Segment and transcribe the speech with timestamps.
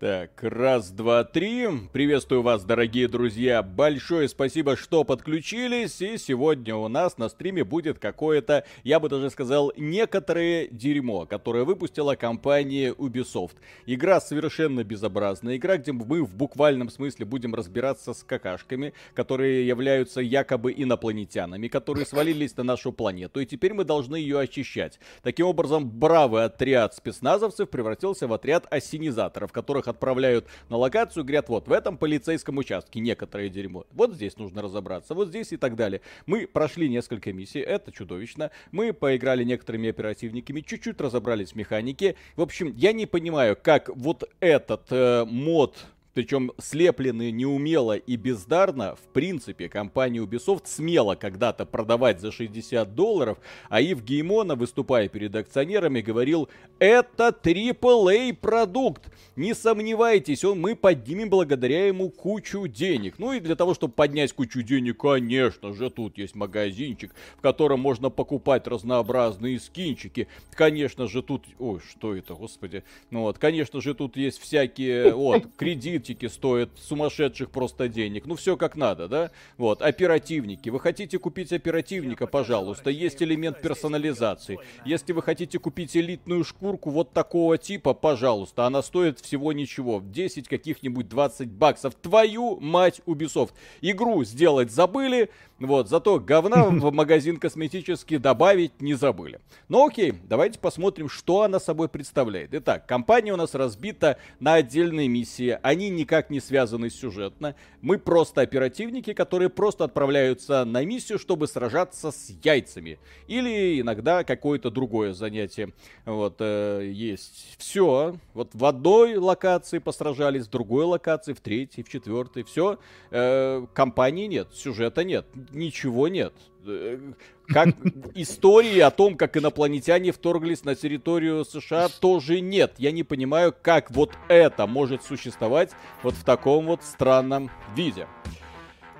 [0.00, 1.68] Так, раз, два, три.
[1.92, 3.62] Приветствую вас, дорогие друзья.
[3.62, 6.00] Большое спасибо, что подключились.
[6.00, 11.64] И сегодня у нас на стриме будет какое-то, я бы даже сказал, некоторое дерьмо, которое
[11.64, 13.56] выпустила компания Ubisoft.
[13.84, 15.58] Игра совершенно безобразная.
[15.58, 22.06] Игра, где мы в буквальном смысле будем разбираться с какашками, которые являются якобы инопланетянами, которые
[22.06, 23.40] свалились на нашу планету.
[23.40, 24.98] И теперь мы должны ее очищать.
[25.22, 31.68] Таким образом, бравый отряд спецназовцев превратился в отряд осенизаторов, которых отправляют на локацию, говорят, вот
[31.68, 33.84] в этом полицейском участке некоторое дерьмо.
[33.92, 36.00] Вот здесь нужно разобраться, вот здесь и так далее.
[36.26, 38.50] Мы прошли несколько миссий, это чудовищно.
[38.72, 42.16] Мы поиграли некоторыми оперативниками, чуть-чуть разобрались в механике.
[42.36, 45.76] В общем, я не понимаю, как вот этот э, мод
[46.20, 53.38] причем слепленные неумело и бездарно, в принципе, компания Ubisoft смела когда-то продавать за 60 долларов,
[53.70, 61.30] а Ив Геймона, выступая перед акционерами, говорил, это AAA продукт, не сомневайтесь, он, мы поднимем
[61.30, 63.14] благодаря ему кучу денег.
[63.16, 67.80] Ну и для того, чтобы поднять кучу денег, конечно же, тут есть магазинчик, в котором
[67.80, 70.28] можно покупать разнообразные скинчики.
[70.52, 71.46] Конечно же, тут...
[71.58, 72.84] Ой, что это, господи.
[73.08, 75.14] Ну вот, конечно же, тут есть всякие...
[75.14, 78.26] Вот, кредит мультики стоят сумасшедших просто денег.
[78.26, 79.30] Ну, все как надо, да?
[79.56, 80.68] Вот, оперативники.
[80.68, 82.90] Вы хотите купить оперативника, пожалуйста.
[82.90, 84.58] Есть элемент персонализации.
[84.84, 88.66] Если вы хотите купить элитную шкурку вот такого типа, пожалуйста.
[88.66, 90.02] Она стоит всего ничего.
[90.04, 91.94] 10 каких-нибудь 20 баксов.
[91.94, 93.52] Твою мать, Ubisoft.
[93.80, 99.40] Игру сделать забыли, вот, зато говна в магазин косметический добавить не забыли.
[99.68, 102.54] Ну окей, давайте посмотрим, что она собой представляет.
[102.54, 105.58] Итак, компания у нас разбита на отдельные миссии.
[105.62, 107.54] Они никак не связаны сюжетно.
[107.82, 112.98] Мы просто оперативники, которые просто отправляются на миссию, чтобы сражаться с яйцами.
[113.28, 115.74] Или иногда какое-то другое занятие.
[116.06, 117.56] Вот, э, есть.
[117.58, 118.16] Все.
[118.32, 122.44] Вот в одной локации посражались, в другой локации, в третьей, в четвертой.
[122.44, 122.78] Все.
[123.10, 126.32] Э, компании нет, сюжета нет ничего нет.
[126.66, 126.98] Э,
[127.46, 127.68] как
[128.14, 132.74] истории о том, как инопланетяне вторглись на территорию США, тоже нет.
[132.78, 135.70] Я не понимаю, как вот это может существовать
[136.02, 138.06] вот в таком вот странном виде.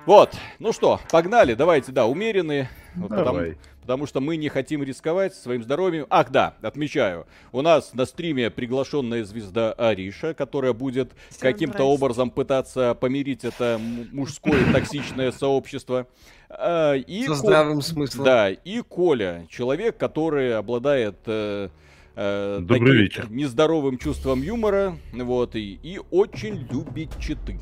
[0.05, 2.69] Вот, ну что, погнали, давайте, да, умеренные.
[2.95, 3.25] Вот Давай.
[3.25, 3.55] Потому,
[3.91, 6.07] потому что мы не хотим рисковать своим здоровьем.
[6.09, 12.95] Ах, да, отмечаю, у нас на стриме приглашенная звезда Ариша, которая будет каким-то образом пытаться
[12.95, 13.81] помирить это
[14.13, 16.07] мужское токсичное сообщество.
[16.49, 18.23] А, и Со здравым смыслом.
[18.23, 21.67] Да, и Коля, человек, который обладает э,
[22.15, 23.29] э, Добрый вечер.
[23.29, 27.59] нездоровым чувством юмора, вот, и, и очень любит читы.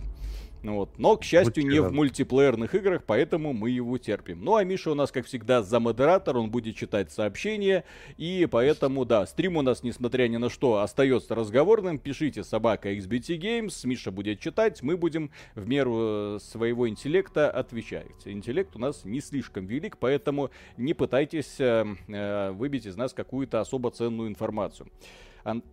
[0.62, 0.97] Ну вот.
[0.97, 4.44] Но, к счастью, не в мультиплеерных играх, поэтому мы его терпим.
[4.44, 7.86] Ну а Миша у нас, как всегда, за модератор, он будет читать сообщения,
[8.18, 11.97] и поэтому, да, стрим у нас, несмотря ни на что, остается разговорным.
[11.97, 18.08] Пишите собака XBT Games, Миша будет читать, мы будем в меру э, своего интеллекта отвечать.
[18.26, 23.62] Интеллект у нас не слишком велик, поэтому не пытайтесь э, э, выбить из нас какую-то
[23.62, 24.90] особо ценную информацию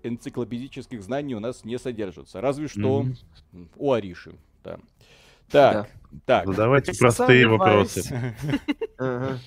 [0.03, 2.41] энциклопедических знаний у нас не содержится.
[2.41, 3.69] Разве что mm-hmm.
[3.77, 4.37] у Ариши
[4.67, 4.79] да.
[5.49, 6.19] Так, да.
[6.25, 6.47] так.
[6.47, 8.35] Ну, давайте простые вопросы.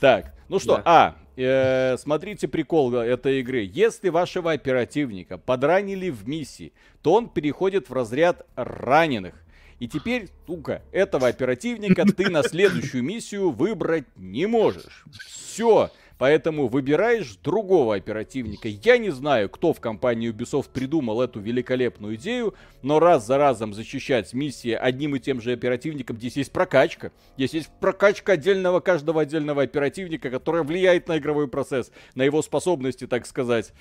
[0.00, 3.70] Так, ну что, а, э, смотрите прикол этой игры.
[3.72, 9.34] Если вашего оперативника подранили в миссии, то он переходит в разряд раненых.
[9.78, 15.04] И теперь, сука, этого оперативника ты на следующую миссию выбрать не можешь.
[15.24, 15.92] Все.
[16.22, 18.68] Поэтому выбираешь другого оперативника.
[18.68, 23.74] Я не знаю, кто в компании Ubisoft придумал эту великолепную идею, но раз за разом
[23.74, 27.10] защищать миссии одним и тем же оперативником, здесь есть прокачка.
[27.36, 33.08] Здесь есть прокачка отдельного, каждого отдельного оперативника, которая влияет на игровой процесс, на его способности,
[33.08, 33.72] так сказать.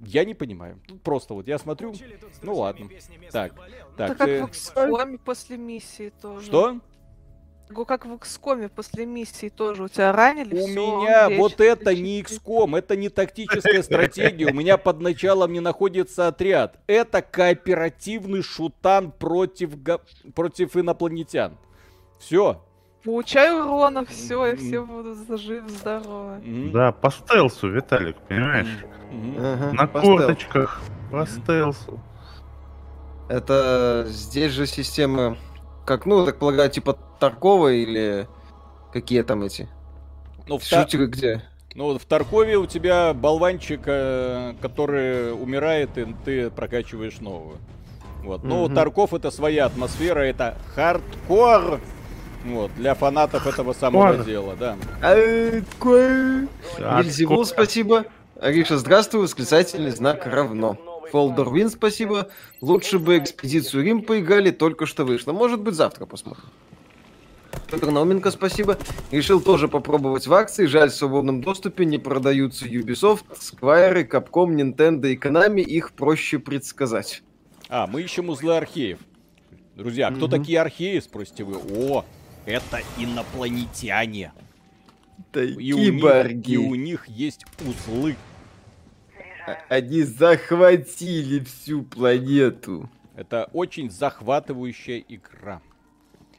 [0.00, 0.80] Я не понимаю.
[0.88, 1.92] Тут просто вот я смотрю.
[2.40, 2.88] Ну ладно.
[3.30, 3.52] Так,
[3.98, 4.12] так.
[4.12, 4.28] Это как
[4.74, 4.86] э...
[4.86, 6.46] в после миссии тоже.
[6.46, 6.80] Что?
[7.84, 10.54] Как в XCOM после миссии тоже у тебя ранили.
[10.54, 14.50] У все, меня вот это не XCOM, это не тактическая стратегия.
[14.50, 16.78] У меня под началом не находится отряд.
[16.86, 19.70] Это кооперативный шутан против,
[20.34, 21.56] против инопланетян.
[22.18, 22.62] Все.
[23.02, 26.40] Получаю урона, все, и все будут жив, здоровы.
[26.72, 28.84] Да, по стелсу, Виталик, понимаешь?
[29.72, 30.80] На корточках,
[31.10, 32.00] по стелсу.
[33.28, 35.36] Это здесь же система
[35.84, 38.26] как, ну, так полагаю, типа Таркова или
[38.92, 39.68] какие там эти?
[40.46, 41.12] Ну, в Шутеры та...
[41.12, 41.42] где?
[41.74, 47.58] Ну, в Таркове у тебя болванчик, э, который умирает, и ты прокачиваешь новую.
[48.22, 48.44] Вот.
[48.44, 51.80] Ну, mm Тарков это своя атмосфера, это хардкор.
[52.44, 54.26] Вот, для фанатов этого самого Хардкор.
[54.26, 54.76] дела, да.
[56.78, 58.04] Вельзевул, спасибо.
[58.40, 60.76] Ариша, здравствуй, восклицательный знак равно.
[61.14, 62.28] Фолдер Вин, спасибо.
[62.60, 65.32] Лучше бы экспедицию Рим поиграли, только что вышло.
[65.32, 66.42] Может быть, завтра посмотрим.
[67.70, 68.78] Петр Науменко, спасибо.
[69.12, 70.66] Решил тоже попробовать в акции.
[70.66, 75.60] Жаль, в свободном доступе не продаются Ubisoft, Square, Capcom, Nintendo и Konami.
[75.60, 77.22] Их проще предсказать.
[77.68, 78.98] А, мы ищем узлы археев.
[79.76, 80.36] Друзья, кто угу.
[80.36, 81.58] такие археи, спросите вы?
[81.76, 82.04] О,
[82.44, 84.32] это инопланетяне.
[85.32, 88.16] И у, них, и у них есть узлы.
[89.46, 92.88] А, они захватили всю планету.
[93.16, 95.60] Это очень захватывающая игра.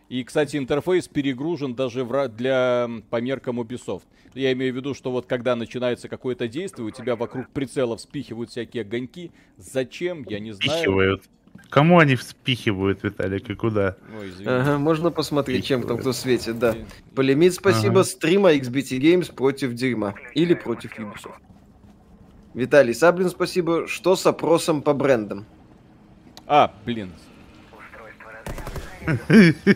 [0.10, 4.04] И, кстати, интерфейс перегружен даже в, для по меркам Ubisoft.
[4.34, 8.52] Я имею в виду, что вот когда начинается какое-то действие, у тебя вокруг прицелов спихивают
[8.52, 9.32] всякие огоньки.
[9.58, 10.80] Зачем, я не знаю.
[10.80, 11.24] Спихивают.
[11.70, 13.96] Кому они вспихивают, Виталик, и куда?
[14.20, 16.76] Ой, ага, можно посмотреть, чем там кто светит, да.
[17.16, 18.02] Полимит, спасибо.
[18.02, 18.04] Ага.
[18.04, 20.16] Стрима XBT Games против дерьма.
[20.34, 21.40] Или против Ubisoft.
[22.56, 23.86] Виталий Саблин, спасибо.
[23.86, 25.46] Что с опросом по брендам?
[26.48, 27.12] А, блин.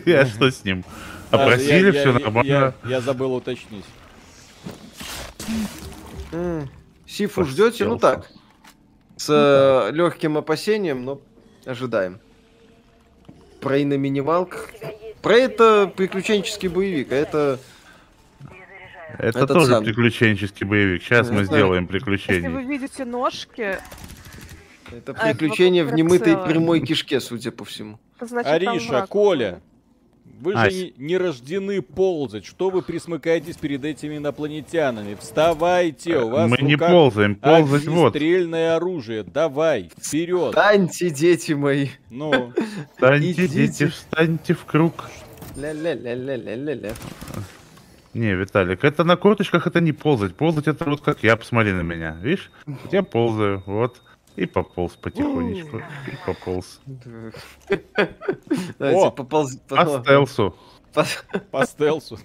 [0.06, 0.82] А что с ним?
[1.30, 2.74] Опросили, все нормально.
[2.84, 3.84] Я забыл уточнить.
[7.06, 7.84] Сифу ждете?
[7.84, 8.30] Ну так.
[9.16, 11.20] С э, легким опасением, но
[11.66, 12.18] ожидаем.
[13.60, 14.70] Про и на минималках.
[15.20, 17.58] Про это приключенческий боевик, а это...
[19.18, 19.84] Это тоже сам.
[19.84, 21.02] приключенческий боевик.
[21.02, 22.42] Сейчас мы сделаем приключение.
[22.42, 23.78] Если вы видите ножки...
[24.92, 28.00] Это а, приключение в немытой прямой кишке, судя по всему.
[28.20, 29.60] Значит, Ариша, Коля,
[30.40, 30.72] вы Ась.
[30.72, 32.46] же не, рождены ползать.
[32.46, 35.16] Что вы присмыкаетесь перед этими инопланетянами?
[35.20, 38.10] Вставайте, у вас Мы не ползаем, ползать вот.
[38.10, 39.22] стрельное оружие.
[39.22, 40.48] Давай, вперед.
[40.48, 41.88] Встаньте, дети мои.
[42.08, 42.52] Ну.
[42.94, 45.10] Встаньте, дети, встаньте в круг.
[45.56, 46.94] Ля-ля-ля-ля-ля-ля-ля.
[48.12, 50.34] Не, Виталик, это на корточках это не ползать.
[50.34, 52.16] Ползать это вот как я, посмотри на меня.
[52.20, 52.50] Видишь?
[52.90, 54.02] Я ползаю, вот.
[54.36, 55.78] И пополз потихонечку.
[55.78, 56.80] И пополз.
[58.78, 59.56] Давайте пополз.
[59.68, 60.56] По стелсу.
[61.50, 62.18] По стелсу.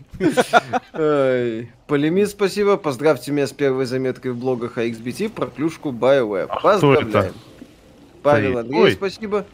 [1.87, 2.77] Полемит, спасибо.
[2.77, 6.49] Поздравьте меня с первой заметкой в блогах о XBT про клюшку BioWare.
[6.61, 7.33] Поздравляем.
[8.23, 9.45] Павел Андрей, спасибо.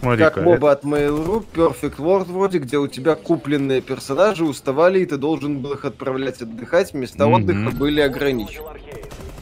[0.00, 5.06] Смотри как моба от Mail.ru, Perfect World вроде, где у тебя купленные персонажи уставали, и
[5.06, 8.66] ты должен был их отправлять отдыхать, места отдыха были ограничены.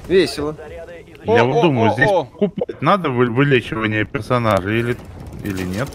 [0.09, 0.57] Весело.
[1.25, 4.97] Я вот думаю, здесь покупать надо вылечивание персонажа или,
[5.45, 5.89] или нет?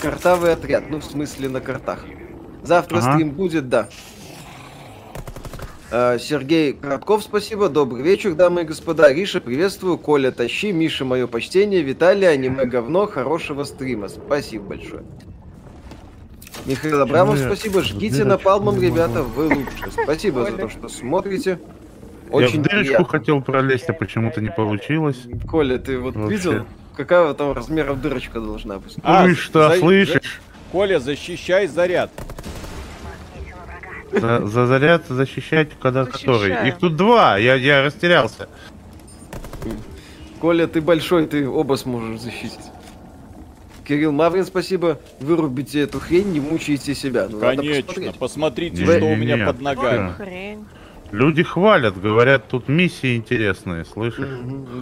[0.00, 2.04] Картавый отряд, ну в смысле на картах.
[2.62, 3.12] Завтра ага.
[3.14, 3.88] стрим будет, да.
[5.90, 7.68] А, Сергей Коротков, спасибо.
[7.68, 9.12] Добрый вечер, дамы и господа.
[9.12, 9.98] Риша, приветствую.
[9.98, 10.72] Коля, тащи.
[10.72, 11.82] Миша, мое почтение.
[11.82, 13.06] Виталий, аниме говно.
[13.06, 14.08] Хорошего стрима.
[14.08, 15.04] Спасибо большое.
[16.64, 17.82] Михаил Абрамов, спасибо.
[17.82, 19.90] Жгите напалмом, ребята, вы лучше.
[20.02, 21.60] Спасибо за то, что смотрите.
[22.30, 23.06] Очень Я в дырочку приятно.
[23.06, 25.22] хотел пролезть, а почему-то не получилось.
[25.48, 26.36] Коля, ты вот Вообще.
[26.36, 26.66] видел,
[26.96, 28.96] какая там размеров дырочка должна быть?
[29.04, 29.78] А, ну и что, за...
[29.78, 30.40] слышишь?
[30.72, 32.10] Коля, защищай заряд.
[34.20, 36.38] За, за заряд защищать, когда Защищаю.
[36.38, 36.68] который?
[36.68, 38.48] Их тут два, я, я растерялся.
[40.40, 42.58] Коля, ты большой, ты оба сможешь защитить.
[43.86, 44.98] Кирилл Маврин, спасибо.
[45.20, 47.28] Вырубите эту хрень, не мучайте себя.
[47.30, 50.12] Ну, Конечно, посмотрите, не, что не, у меня не, под ногами.
[50.12, 50.64] Хрень.
[51.12, 54.28] Люди хвалят, говорят, тут миссии интересные, слышишь?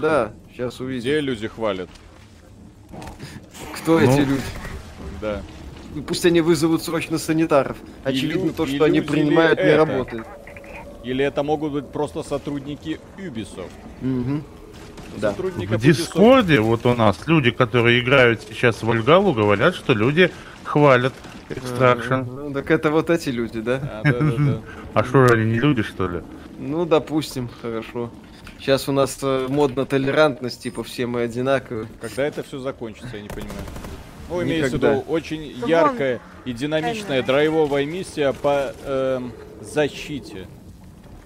[0.01, 1.01] Да, сейчас увидим.
[1.03, 1.91] Где люди хвалят?
[3.75, 4.43] Кто ну, эти люди?
[5.21, 5.43] Да.
[6.03, 7.77] Пусть они вызовут срочно санитаров.
[8.03, 9.85] Очевидно, то, что они принимают, не это.
[9.85, 10.27] работает.
[11.05, 13.71] Или это могут быть просто сотрудники Ubisoft.
[14.03, 14.43] Угу.
[15.19, 15.33] Да.
[15.33, 20.31] В Дискорде вот у нас люди, которые играют сейчас в Ольгалу, говорят, что люди
[20.65, 21.13] хвалят
[21.51, 22.15] Extraction.
[22.27, 24.03] Ну, так это вот эти люди, да?
[24.95, 26.23] А что, они не люди, что ли?
[26.59, 28.11] Ну, допустим, хорошо.
[28.59, 31.87] Сейчас у нас э, модно толерантность, типа все мы одинаковые.
[32.01, 33.59] Когда это все закончится, я не понимаю.
[34.29, 39.21] Ну, имеется в виду очень яркая и динамичная драйвовая миссия по э,
[39.61, 40.47] защите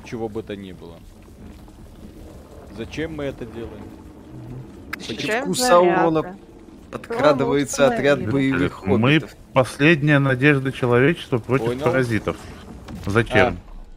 [0.04, 0.96] чего бы то ни было.
[2.76, 3.84] Зачем мы это делаем?
[4.94, 6.36] Почему Саурона
[6.90, 9.34] подкрадывается отряд боевых хоббитов?
[9.34, 11.84] Мы последняя надежда человечества против Понял.
[11.84, 12.36] паразитов.
[13.06, 13.46] Зачем?
[13.46, 13.56] А,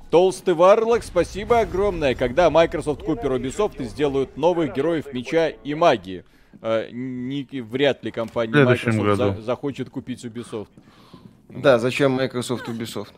[0.10, 2.16] Толстый Варлок, спасибо огромное.
[2.16, 6.26] Когда Microsoft купит Ubisoft и сделают новых героев меча и магии.
[6.62, 10.70] Э, не, вряд ли компания Microsoft за, захочет купить Ubisoft.
[11.50, 13.14] Да, зачем Microsoft Ubisoft?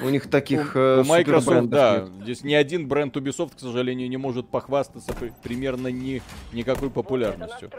[0.00, 1.98] У них таких у, э, у Microsoft, да.
[1.98, 2.22] Нет.
[2.22, 7.70] Здесь ни один бренд Ubisoft, к сожалению, не может похвастаться при, примерно ни, никакой популярностью.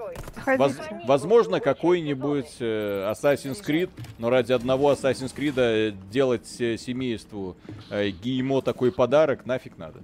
[0.58, 0.74] Воз,
[1.06, 7.56] возможно, какой-нибудь э, Assassin's Creed, но ради одного Assassin's Creed э, делать э, семейству
[7.90, 10.02] э, Геймо такой подарок нафиг надо.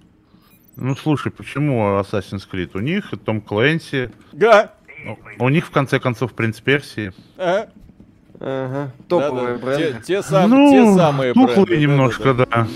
[0.77, 2.71] Ну слушай, почему Assassin's Creed?
[2.75, 4.11] У них Том Клэнси.
[4.31, 4.73] Да.
[5.39, 7.13] У них в конце концов принц Персии.
[7.37, 7.69] Ага.
[8.39, 8.91] Ага.
[9.07, 9.65] Топовые да, да.
[9.65, 9.99] бренды.
[9.99, 11.77] Те, те, сам, ну, те самые бренды.
[11.77, 12.45] немножко, да.
[12.45, 12.67] да.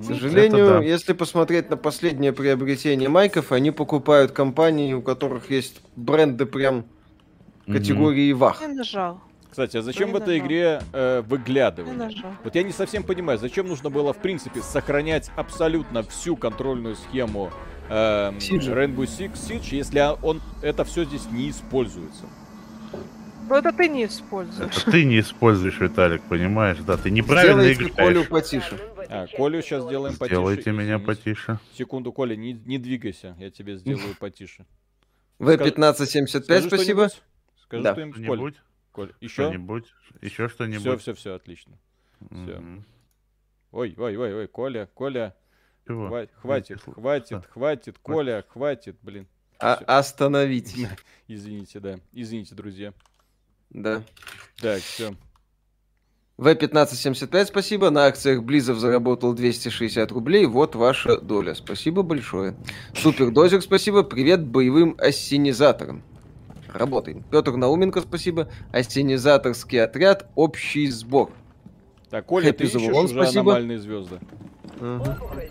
[0.00, 0.78] К сожалению, да.
[0.80, 6.84] если посмотреть на последнее приобретение майков, они покупают компании, у которых есть бренды прям
[7.66, 8.62] категории вах.
[8.62, 9.20] Я нажал.
[9.50, 12.22] Кстати, а зачем в этой игре э, выглядывание?
[12.44, 17.50] Вот я не совсем понимаю, зачем нужно было, в принципе, сохранять абсолютно всю контрольную схему
[17.88, 22.26] э, Rainbow Six Siege, если он это все здесь не используется.
[23.48, 24.76] Ну это ты не используешь.
[24.76, 26.78] Это ты не используешь, Виталик, понимаешь?
[26.86, 27.96] Да, ты неправильно Сделайте играешь.
[27.96, 28.78] Колю потише.
[29.08, 30.36] А, Колю сейчас сделаем потише.
[30.36, 31.58] Сделайте меня потише.
[31.76, 34.66] Секунду, Коля, не, не двигайся, я тебе сделаю потише.
[35.40, 37.08] В1575, спасибо.
[37.64, 37.92] Скажи да.
[37.92, 38.54] что-нибудь, Коль.
[39.00, 39.14] Коль.
[39.20, 39.44] Еще?
[39.44, 39.94] Что-нибудь?
[40.20, 40.82] Еще что-нибудь?
[40.82, 41.78] Все, все, все, отлично.
[42.30, 42.62] Все.
[43.72, 45.34] Ой, ой, ой, ой, Коля, Коля.
[45.86, 46.08] Чего?
[46.08, 49.26] Хватит, хватит, хватит, хватит, Коля, хватит, блин.
[49.58, 50.86] А, остановитесь.
[51.28, 51.98] Извините, да.
[52.12, 52.92] Извините, друзья.
[53.70, 54.02] Да.
[54.60, 55.14] Так, все.
[56.36, 57.88] В1575 спасибо.
[57.88, 60.44] На акциях Близов заработал 260 рублей.
[60.44, 61.54] Вот ваша доля.
[61.54, 62.54] Спасибо большое.
[62.94, 64.02] Супер Дозер, спасибо.
[64.02, 66.02] Привет боевым ассенизаторам.
[66.72, 67.24] Работаем.
[67.30, 68.48] Петр Науменко, спасибо.
[68.72, 70.26] Ассенизаторский отряд.
[70.34, 71.30] Общий сбор.
[72.10, 73.52] Так, Коля, ты ищешь уже спасибо.
[73.52, 74.18] аномальные звезды.
[74.80, 75.04] Угу.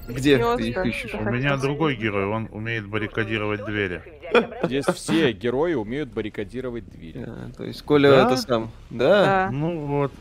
[0.09, 0.63] Где Звезды.
[0.63, 1.13] ты их ищешь?
[1.13, 4.01] У меня другой герой, он умеет баррикадировать двери.
[4.63, 7.25] Здесь все герои умеют баррикадировать двери.
[7.27, 8.25] А, то есть Коля да?
[8.25, 8.71] это сам.
[8.89, 9.25] Да?
[9.25, 9.49] да.
[9.51, 10.11] Ну вот.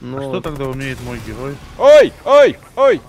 [0.00, 0.18] Ну...
[0.18, 1.54] А что тогда умеет мой герой?
[1.78, 3.00] Ой, ой, ой!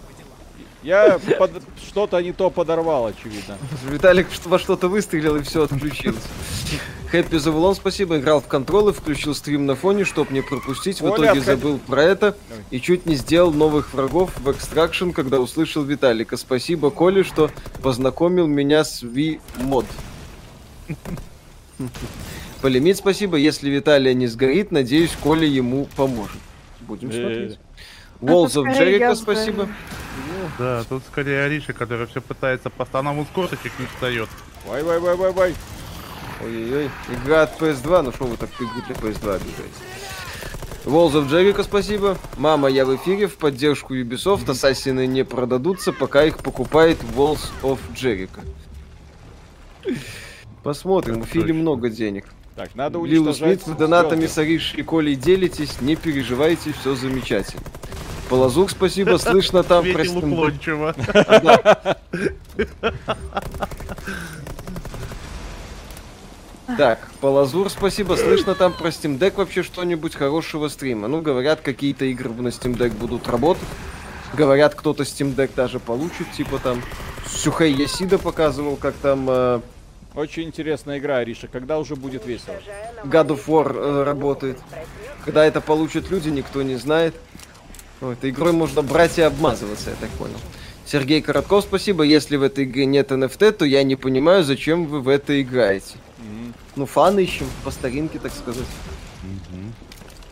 [0.83, 1.51] Я под...
[1.85, 3.57] что-то не то подорвал, очевидно.
[3.89, 6.23] Виталик во что-то выстрелил и все отключилось.
[7.15, 8.17] Хэппи Завулон, спасибо.
[8.17, 10.99] Играл в контролы, включил стрим на фоне, чтоб не пропустить.
[10.99, 12.35] В итоге забыл про это
[12.71, 16.35] и чуть не сделал новых врагов в Extraction, когда услышал Виталика.
[16.35, 19.85] Спасибо, Коле, что познакомил меня с V-мод.
[22.61, 23.37] Полимит, спасибо.
[23.37, 26.41] Если Виталия не сгорит, надеюсь, Коля ему поможет.
[26.81, 27.59] Будем смотреть.
[28.19, 29.69] Walls of Jericho, спасибо.
[30.59, 34.27] Да, тут скорее Ариша, который все пытается по станам с корточек не встает.
[34.65, 34.83] Вай,
[36.41, 36.89] Ой-ой-ой.
[37.09, 39.81] Игра от PS2, ну что вы так игру для PS2 обижаете?
[40.85, 42.17] Walls of Jericho, спасибо.
[42.37, 44.49] Мама, я в эфире в поддержку Ubisoft.
[44.49, 48.41] Ассасины не продадутся, пока их покупает Walls of Jericho.
[50.61, 52.25] Посмотрим, у Фили много денег.
[52.55, 53.41] Так, надо уничтожать...
[53.41, 57.63] Лил Смит, с донатами с Ариш и Колей делитесь, не переживайте, все замечательно.
[58.29, 60.03] Полазук, спасибо, слышно там про
[66.77, 68.15] Так, Полазур, спасибо.
[68.15, 71.07] Слышно там про Steam Deck вообще что-нибудь хорошего стрима?
[71.07, 73.63] Ну, говорят, какие-то игры на Steam Deck будут работать.
[74.33, 76.81] Говорят, кто-то Steam Deck даже получит, типа там
[77.27, 79.61] Сюхей Ясида показывал, как там э,
[80.15, 81.47] очень интересная игра, Ариша.
[81.47, 82.55] Когда уже будет весело?
[83.03, 84.57] God of War э, работает.
[85.23, 87.13] Когда это получат люди, никто не знает.
[88.01, 90.37] Этой игрой можно брать и обмазываться, я так понял.
[90.85, 92.03] Сергей Коротков, спасибо.
[92.03, 95.95] Если в этой игре нет NFT, то я не понимаю, зачем вы в это играете.
[96.75, 98.65] Ну, фан ищем, по старинке, так сказать.
[99.23, 99.71] Mm-hmm.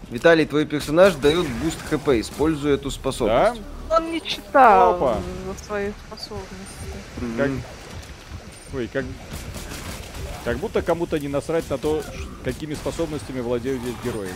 [0.09, 3.61] Виталий, твой персонаж дает буст хп, используя эту способность.
[3.89, 3.97] Да?
[3.97, 5.17] Он не читал Опа.
[5.47, 7.37] за свои способности.
[7.37, 7.51] Как...
[8.75, 9.05] Ой, как...
[10.43, 12.03] Как будто кому-то не насрать на то,
[12.43, 14.29] какими способностями владеют здесь герои.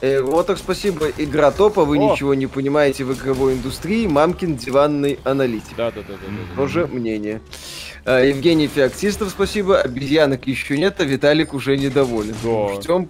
[0.00, 1.08] Э, вот так спасибо.
[1.16, 2.12] Игра топ, а вы О!
[2.12, 4.06] ничего не понимаете в игровой индустрии.
[4.06, 5.76] Мамкин диванный аналитик.
[5.76, 6.18] Да, да, да, да.
[6.18, 7.40] да, Тоже мнение.
[8.06, 9.80] Э, Евгений Феоктистов, спасибо.
[9.80, 12.34] Обезьянок еще нет, а Виталик уже недоволен.
[12.42, 12.80] Да.
[12.80, 13.08] Ждем.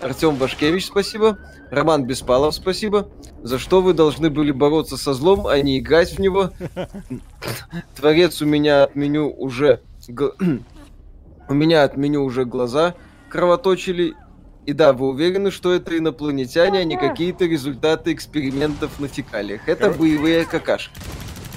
[0.00, 1.38] Артем Башкевич, спасибо.
[1.70, 3.08] Роман Беспалов, спасибо.
[3.42, 6.50] За что вы должны были бороться со злом, а не играть в него?
[7.96, 9.80] Творец у меня отменю уже
[11.48, 12.94] У меня от меню уже глаза
[13.28, 14.14] кровоточили.
[14.64, 19.68] И да, вы уверены, что это инопланетяне, а не какие-то результаты экспериментов на фекалиях.
[19.68, 20.98] Это боевые какашки.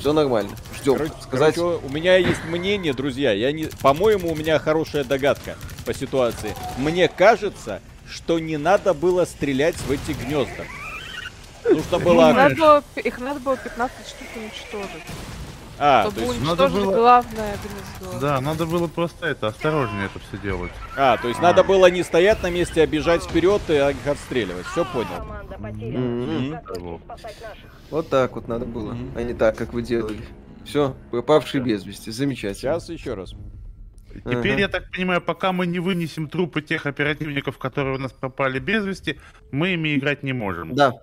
[0.08, 0.52] Все нормально.
[0.74, 0.94] Ждем.
[0.94, 1.56] Короче, Сказать...
[1.56, 3.34] короче, у меня есть мнение, друзья.
[3.34, 3.66] Я не...
[3.82, 6.56] По-моему, у меня хорошая догадка по ситуации.
[6.78, 10.64] Мне кажется, что не надо было стрелять в эти гнезда.
[11.70, 12.30] Нужно было...
[12.30, 15.04] Их надо было, их надо было 15 штук уничтожить.
[15.78, 16.96] А, чтобы то есть надо было...
[16.96, 18.20] главное гнездо.
[18.22, 20.72] Да, надо было просто это, осторожнее это все делать.
[20.96, 21.44] А, то есть а.
[21.44, 24.66] надо было не стоять на месте, а бежать вперед и их отстреливать.
[24.68, 25.26] Все понял.
[25.60, 27.02] Mm-hmm.
[27.90, 29.12] Вот так вот надо было, mm-hmm.
[29.16, 30.20] а не так, как вы делали.
[30.66, 32.12] Все, пропавший без вести.
[32.12, 32.56] Замечательно.
[32.56, 33.34] Сейчас еще раз.
[34.14, 34.60] Теперь, ага.
[34.60, 38.86] я так понимаю, пока мы не вынесем трупы тех оперативников, которые у нас пропали без
[38.86, 39.20] вести,
[39.52, 40.76] мы ими играть не можем.
[40.76, 40.94] Да.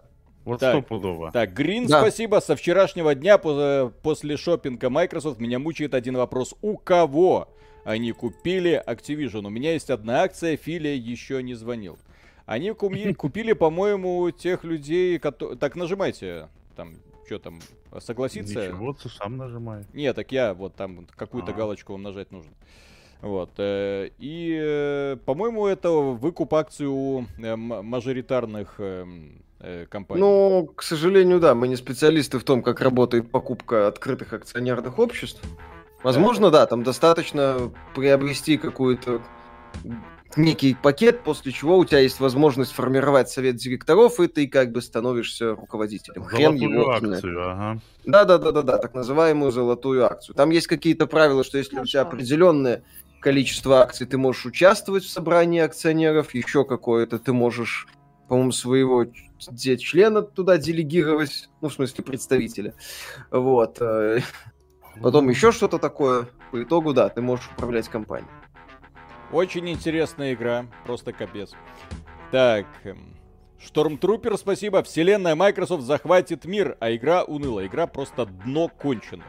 [0.44, 1.32] Вот так, стопудово.
[1.32, 2.00] Так, Грин, да.
[2.00, 2.40] спасибо.
[2.40, 6.54] Со вчерашнего дня после шопинга Microsoft меня мучает один вопрос.
[6.60, 7.48] У кого
[7.84, 9.46] они купили Activision?
[9.46, 11.98] У меня есть одна акция, Филия еще не звонил.
[12.44, 15.56] Они купили, по-моему, тех людей, которые...
[15.56, 16.94] Так, нажимайте там,
[17.26, 17.60] что там,
[18.00, 18.68] согласиться?
[18.68, 19.84] Ничего, ты сам нажимай.
[19.92, 21.54] Нет, так я вот там какую-то а.
[21.54, 22.52] галочку вам нажать нужно.
[23.24, 23.52] Вот.
[23.56, 28.78] Э, и, э, по-моему, это выкуп акций у э, мажоритарных
[29.88, 30.20] компаний.
[30.20, 35.42] Ну, к сожалению, да, мы не специалисты в том, как работает покупка открытых акционерных обществ.
[36.02, 39.22] Возможно, да, там достаточно приобрести какую-то
[40.36, 44.82] некий пакет, после чего у тебя есть возможность формировать совет директоров, и ты как бы
[44.82, 46.24] становишься руководителем.
[46.24, 47.80] Хрен его акцию, ага.
[48.04, 50.34] Да, да, да, да, да, так называемую золотую акцию.
[50.34, 52.82] Там есть какие-то правила, что если у тебя определенное
[53.20, 57.86] количество акций, ты можешь участвовать в собрании акционеров, еще какое-то ты можешь,
[58.28, 59.06] по-моему, своего
[59.38, 62.74] члена туда делегировать, ну, в смысле, представителя.
[63.30, 63.80] Вот.
[63.80, 64.20] Э,
[65.00, 66.28] потом еще что-то такое.
[66.50, 68.28] По итогу, да, ты можешь управлять компанией.
[69.34, 71.54] Очень интересная игра, просто капец.
[72.30, 72.66] Так,
[73.58, 74.80] Штормтрупер, эм, спасибо.
[74.84, 77.66] Вселенная Microsoft захватит мир, а игра уныла.
[77.66, 79.26] Игра просто дно конченое.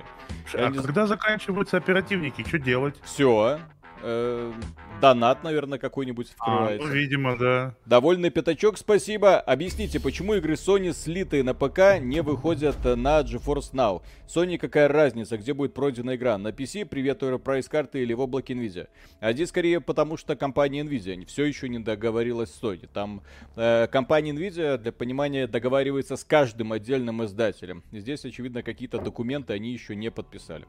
[0.54, 0.78] А не...
[0.78, 2.96] когда заканчиваются оперативники, что делать?
[3.04, 3.60] Все.
[4.08, 4.54] Э,
[5.02, 6.32] донат, наверное, какой-нибудь.
[6.40, 7.76] А, ну, видимо, да.
[7.88, 9.40] Довольный пятачок, спасибо.
[9.40, 14.04] Объясните, почему игры Sony, слитые на ПК, не выходят на GeForce Now?
[14.28, 16.38] Sony какая разница, где будет пройдена игра?
[16.38, 18.90] На PC, привет, прайс карты или в облаке Nvidia?
[19.22, 22.88] А здесь скорее потому, что компания Nvidia все еще не договорилась с Sony.
[22.94, 23.24] Там
[23.56, 27.84] э, компания Nvidia, для понимания, договаривается с каждым отдельным издателем.
[27.92, 30.66] Здесь, очевидно, какие-то документы они еще не подписали.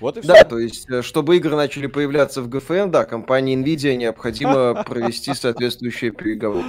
[0.00, 0.28] Вот и все.
[0.28, 5.34] Да, то есть, э, чтобы игры начали появляться в ГФН, да, компании Nvidia необходимо провести
[5.34, 6.66] соответствующие переговоры.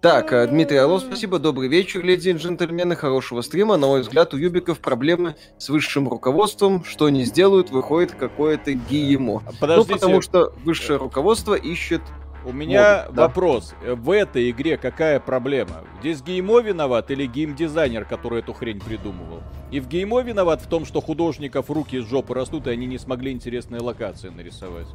[0.00, 3.76] Так, э, Дмитрий Орлов, спасибо, добрый вечер, леди и джентльмены, хорошего стрима.
[3.76, 9.42] На мой взгляд, у Юбиков проблемы с высшим руководством, что не сделают, выходит какое-то ГИЕМО.
[9.58, 9.92] Подождите.
[9.92, 12.02] Ну, потому что высшее руководство ищет
[12.44, 13.74] у меня Могут, вопрос.
[13.84, 13.94] Да.
[13.94, 15.84] В этой игре какая проблема?
[16.00, 19.42] Здесь геймо виноват или геймдизайнер, который эту хрень придумывал?
[19.70, 22.98] И в геймо виноват в том, что художников руки из жопы растут, и они не
[22.98, 24.86] смогли интересные локации нарисовать?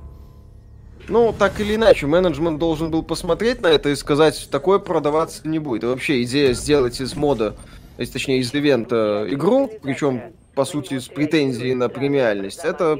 [1.09, 5.59] Ну, так или иначе, менеджмент должен был посмотреть на это и сказать, такое продаваться не
[5.59, 5.83] будет.
[5.83, 7.55] И вообще идея сделать из мода,
[7.97, 12.99] точнее из ивента игру, причем, по сути, с претензией на премиальность, это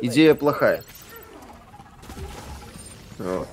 [0.00, 0.84] идея плохая.
[3.18, 3.48] Вот.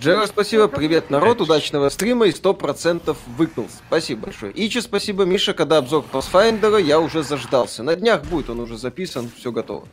[0.00, 3.66] Джеро, спасибо, привет, народ, удачного стрима и 100% выкнул.
[3.88, 4.52] Спасибо большое.
[4.54, 7.82] Ичи, спасибо, Миша, когда обзор Pathfinder, я уже заждался.
[7.82, 9.88] На днях будет, он уже записан, все готово.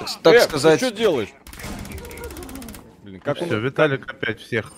[0.00, 0.80] Так, так э, сказать...
[0.80, 1.28] Ты что делаешь?
[3.02, 3.62] Блин, как все, он...
[3.62, 4.72] Виталик опять всех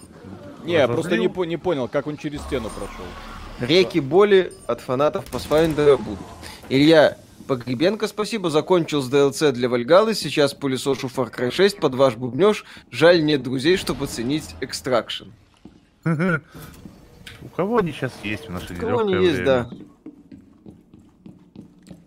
[0.64, 3.04] Не, я просто не, не понял, как он через стену прошел.
[3.60, 6.26] Реки боли от фанатов Pathfinder будут.
[6.68, 7.18] Илья,
[7.50, 12.64] Погребенко, спасибо, закончил с DLC для Вальгалы, сейчас пылесошу Far Cry 6 под ваш бубнеж.
[12.92, 15.32] Жаль, нет друзей, чтобы оценить Extraction.
[16.04, 19.68] У кого они сейчас есть в наше У кого они есть, да.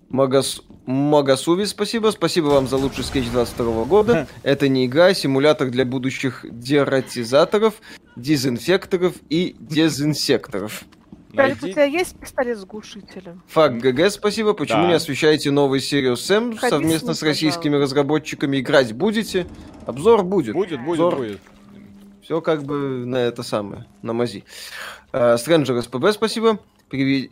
[0.07, 0.61] Магас...
[0.85, 2.11] Магасуви, спасибо.
[2.11, 4.27] Спасибо вам за лучший скетч 22 года.
[4.43, 7.81] Это не игра, а симулятор для будущих дератизаторов,
[8.15, 10.85] дезинфекторов и дезинсекторов.
[11.33, 11.65] Найди...
[11.65, 13.41] у тебя есть пистолет с глушителем?
[13.47, 14.53] Факт ГГ, спасибо.
[14.53, 14.87] Почему да.
[14.89, 17.95] не освещаете новый Serious Sam Ходи совместно с российскими пожалуйста.
[17.95, 18.59] разработчиками?
[18.59, 19.47] Играть будете?
[19.85, 20.53] Обзор будет.
[20.53, 21.15] Будет, будет, Обзор...
[21.15, 21.41] будет.
[22.21, 24.45] Все как бы на это самое, на мази.
[25.09, 26.59] Стрэнджер СПБ, спасибо.
[26.89, 27.31] Привет.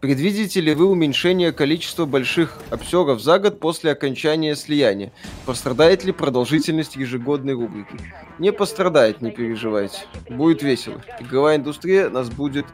[0.00, 5.12] Предвидите ли вы уменьшение количества больших обсеров за год после окончания слияния?
[5.46, 7.96] Пострадает ли продолжительность ежегодной рубрики?
[8.38, 10.02] Не пострадает, не переживайте.
[10.28, 11.02] Будет весело.
[11.18, 12.66] Игровая индустрия нас будет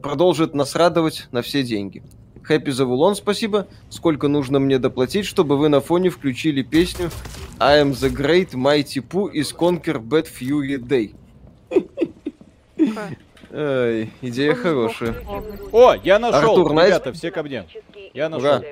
[0.00, 2.02] продолжит нас радовать на все деньги.
[2.42, 3.68] Хэппи Завулон, спасибо.
[3.88, 7.10] Сколько нужно мне доплатить, чтобы вы на фоне включили песню
[7.58, 11.14] I am the great mighty Pooh из Conquer Bad Fury Day.
[13.50, 15.14] Эй, идея хорошая.
[15.72, 17.16] О, я нашел, Артур, ребята, Найт...
[17.16, 17.66] все ко мне.
[18.14, 18.48] Я нашел.
[18.48, 18.62] Ура.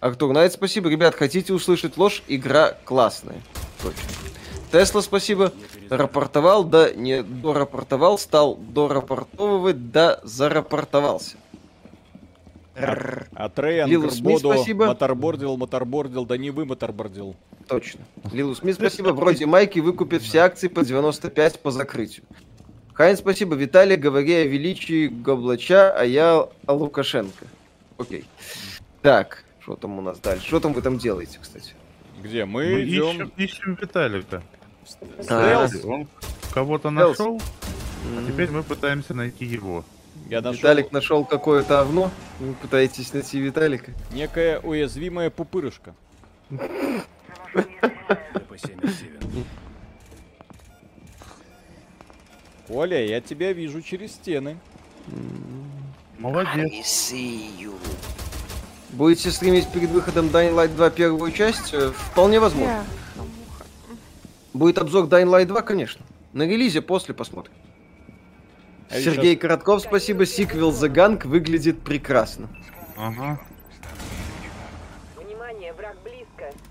[0.00, 0.88] Артур Найт, спасибо.
[0.88, 2.22] Ребят, хотите услышать ложь?
[2.28, 3.42] Игра классная.
[3.82, 4.27] Точно.
[4.70, 5.52] Тесла, спасибо.
[5.90, 11.36] Рапортовал, да не дорапортовал, стал дорапортовывать, да зарапортовался.
[12.76, 17.34] А, а Трей Ангербоду моторбордил, моторбордил, да не вы моторбордил.
[17.66, 18.00] Точно.
[18.32, 19.08] Лилу Смит, спасибо.
[19.10, 22.24] Вроде Майки выкупит все акции по 95 по закрытию.
[22.94, 23.54] Хайн, спасибо.
[23.54, 27.46] Виталий, говори о величии Гоблача, а я о Лукашенко.
[27.96, 28.24] Окей.
[29.02, 30.46] Так, что там у нас дальше?
[30.46, 31.74] Что там вы там делаете, кстати?
[32.22, 32.44] Где?
[32.44, 33.10] Мы, Мы идем...
[33.10, 34.42] ищем, ищем Виталика.
[35.28, 36.08] А, он
[36.52, 37.40] кого-то нашел,
[38.16, 39.84] а теперь мы пытаемся найти его.
[40.28, 40.58] Я нашел...
[40.58, 42.10] Виталик нашел какое-то овно.
[42.40, 43.92] Вы пытаетесь найти Виталика.
[44.12, 45.94] Некая уязвимая пупырышка.
[52.68, 54.58] Оля, я тебя вижу через стены.
[56.18, 57.14] Молодец.
[58.90, 61.72] Будете стримить перед выходом Dying Light 2 первую часть?
[61.72, 62.84] Э, вполне возможно.
[64.58, 66.04] Будет обзор Dying Light 2, конечно.
[66.32, 67.54] На релизе после посмотрим.
[68.90, 69.42] А Сергей сейчас...
[69.42, 70.26] Коротков, спасибо.
[70.26, 72.48] Сиквел The Gang выглядит прекрасно.
[72.96, 73.40] Ага.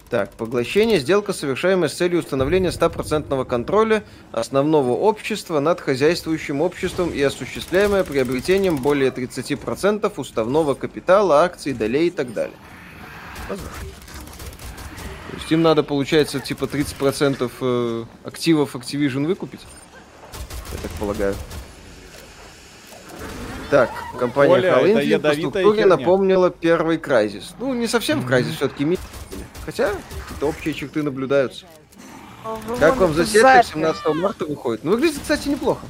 [0.10, 7.22] Так, поглощение, сделка, совершаемая с целью установления стопроцентного контроля основного общества над хозяйствующим обществом и
[7.22, 12.58] осуществляемое приобретением более 30% уставного капитала, акций, долей и так далее.
[13.48, 13.72] Возможно.
[15.30, 19.62] То есть им надо, получается, типа 30% э, активов Activision выкупить?
[20.72, 21.36] Я так полагаю.
[23.70, 27.54] Так, компания Оля, Hell по структуре напомнила первый Crysis.
[27.60, 28.98] Ну, не совсем в Crysis, все-таки
[29.66, 31.66] Хотя, какие-то общие черты наблюдаются.
[32.46, 34.86] О, как вам засетка 17 марта выходит?
[34.86, 35.86] Ну, выглядит, кстати, неплохо.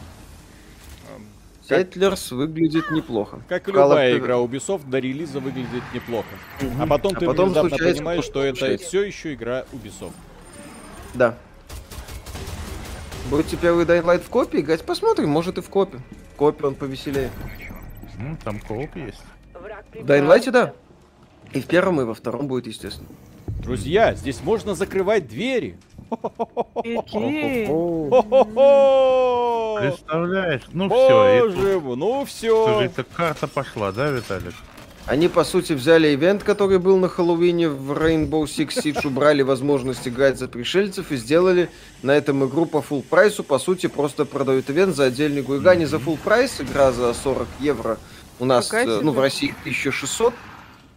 [1.70, 3.42] Settlers выглядит неплохо.
[3.50, 6.28] Как и любая Call игра Ubisoft до релиза выглядит неплохо.
[6.62, 6.72] Угу.
[6.80, 10.14] А потом а ты потом внезапно понимаешь, что это все еще игра Ubisoft.
[11.14, 11.36] Да.
[13.30, 14.84] Будете первый Dying Light в копии играть?
[14.84, 16.00] Посмотрим, может и в копе.
[16.34, 17.30] В копе он повеселее.
[18.18, 19.22] Ну, там кооп есть.
[19.54, 20.74] В Dying Light, да.
[21.52, 23.08] И в первом, и во втором будет, естественно.
[23.48, 25.78] Друзья, здесь можно закрывать двери.
[29.80, 30.62] Представляешь?
[30.74, 31.80] Ну все.
[31.80, 32.82] Боже ну все.
[32.82, 34.54] Это карта пошла, да, Виталик?
[35.08, 40.06] Они, по сути, взяли ивент, который был на Хэллоуине в Rainbow Six Siege, убрали возможность
[40.06, 41.70] играть за пришельцев и сделали
[42.04, 43.46] на этом игру по full price у.
[43.46, 47.48] По сути, просто продают ивент за отдельный игра не за full price, игра за 40
[47.62, 47.98] евро.
[48.40, 50.34] У нас, э, ну, в России 1600.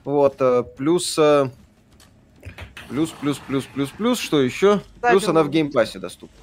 [0.05, 1.49] Вот, э, плюс э,
[2.91, 4.81] Плюс, плюс, плюс, плюс, плюс, что еще?
[5.01, 6.37] Да, плюс она в Game Pass е доступна.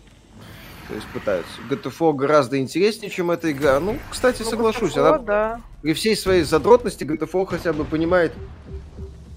[0.88, 1.52] То есть пытаются.
[1.70, 3.78] GTFO гораздо интереснее, чем эта игра.
[3.82, 4.94] Ну, кстати, ну, соглашусь.
[4.94, 5.62] GTFO, она да.
[5.82, 8.34] при всей своей задротности GTFO хотя бы понимает,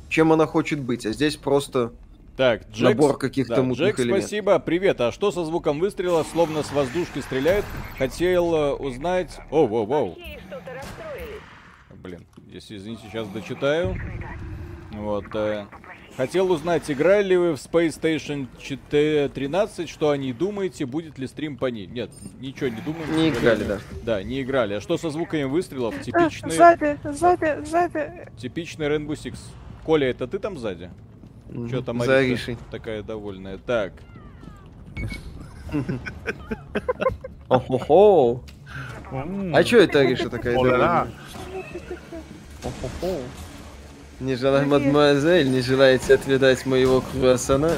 [0.08, 1.04] чем она хочет быть.
[1.04, 1.92] А здесь просто
[2.36, 4.22] так, Джекс, набор каких-то да, мутных Джекс, элементов.
[4.28, 4.58] спасибо.
[4.60, 5.00] Привет.
[5.00, 6.24] А что со звуком выстрела?
[6.30, 7.66] Словно с воздушки стреляют.
[7.98, 9.36] Хотел э, узнать...
[9.50, 10.16] О, воу, воу.
[11.96, 13.96] Блин, здесь, извините, сейчас дочитаю.
[14.92, 15.26] Вот.
[15.34, 15.66] Э,
[16.20, 18.46] Хотел узнать, играли вы в Space Station
[19.30, 21.86] 13, что о ней думаете, будет ли стрим по ней?
[21.86, 23.16] Нет, ничего не думаем.
[23.16, 23.78] Не играли, да.
[24.02, 24.74] Да, не играли.
[24.74, 25.98] А что со звуками выстрелов?
[26.02, 26.50] Типичный...
[26.50, 28.28] Сзади, сзади, сзади.
[28.36, 29.38] Типичный Rainbow Six.
[29.82, 30.90] Коля, это ты там сзади?
[31.48, 31.68] Mm-hmm.
[31.68, 33.56] Что там Ариша такая довольная?
[33.56, 33.94] Так.
[37.48, 38.42] Охо-хо.
[39.10, 41.08] А что это Ариша такая довольная?
[44.20, 47.72] Не желаю, мадемуазель, не желаете отведать моего круассана?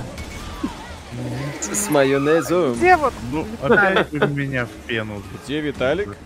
[1.61, 2.75] С майонезом.
[2.75, 3.13] Где вот?
[3.31, 5.23] Ну, опять меня в пену.
[5.45, 6.17] Где Виталик?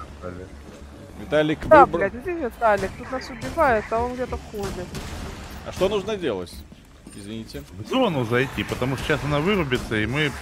[1.20, 2.90] Виталик Да, блядь, где Виталик?
[2.98, 4.86] Тут нас убивают, а он где-то ходит.
[5.66, 6.52] А что нужно делать?
[7.14, 7.62] Извините.
[7.78, 10.32] В зону зайти, потому что сейчас она вырубится, и мы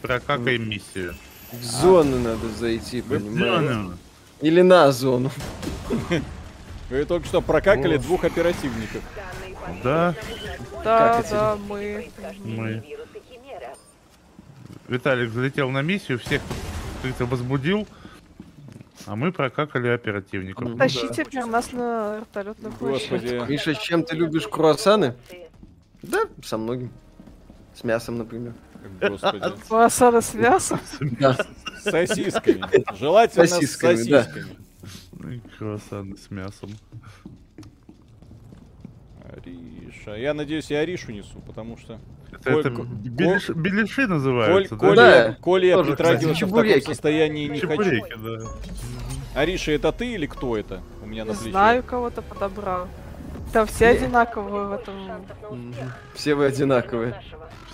[0.00, 1.16] прокакаем миссию.
[1.50, 2.20] В зону а?
[2.20, 3.96] надо зайти, понимаешь?
[4.40, 5.32] Или на зону.
[6.90, 7.98] Вы только что прокакали О.
[8.00, 9.02] двух оперативников.
[9.84, 10.14] Да.
[10.82, 12.10] Да, да, мы.
[12.44, 12.84] Мы.
[14.88, 16.42] Виталик залетел на миссию, всех
[16.98, 17.86] кто-то возбудил,
[19.06, 20.68] а мы прокакали оперативников.
[20.68, 21.30] Ну, Тащите да.
[21.30, 23.48] прям нас на вертолетную площадь.
[23.48, 25.14] Миша, чем ты любишь круассаны?
[26.02, 26.90] Да, со многим.
[27.74, 28.52] С мясом, например.
[29.00, 29.52] Господи.
[29.68, 30.80] Круассаны с мясом?
[31.00, 31.36] Да.
[31.78, 32.96] С сосисками.
[32.98, 33.96] Желательно с сосисками.
[34.02, 34.69] Ну и
[35.58, 36.70] круассаны с мясом.
[39.24, 40.16] Ариша.
[40.16, 41.98] Я надеюсь, я Аришу несу, потому что...
[42.32, 42.60] Это, Коль...
[42.60, 43.48] это беляш...
[43.50, 44.96] Беляши называются, Коль...
[44.96, 45.22] да?
[45.22, 48.38] Коля, Коля я притрагиваться в таком состоянии не Чебуреки, хочу.
[48.38, 49.40] Да.
[49.40, 51.50] Ариша, это ты или кто это у меня на плече?
[51.50, 52.88] Знаю, кого-то подобрал.
[53.52, 55.74] Там все одинаковые в этом.
[56.14, 57.20] Все вы одинаковые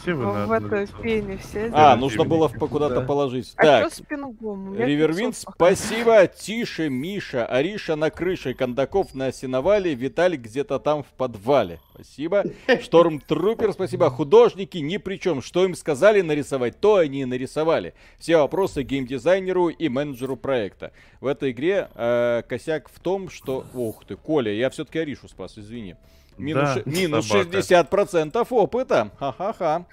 [0.06, 1.70] все вы В этой пене все.
[1.72, 3.52] А, нужно было куда-то положить.
[3.56, 6.26] А так, Ривервин, спасибо.
[6.26, 7.46] Тише, Миша.
[7.46, 11.80] Ариша на крыше, Кондаков на сеновале, Виталик где-то там в подвале.
[11.94, 12.44] Спасибо.
[12.82, 14.10] Шторм Трупер, спасибо.
[14.10, 15.42] Художники ни при чем.
[15.42, 17.94] Что им сказали нарисовать, то они и нарисовали.
[18.18, 20.92] Все вопросы геймдизайнеру и менеджеру проекта.
[21.20, 23.64] В этой игре э, косяк в том, что...
[23.74, 25.96] Ух ты, Коля, я все-таки Аришу спас, извини.
[26.38, 29.10] Минус, да, минус 60% опыта.
[29.18, 29.86] Ха-ха-ха.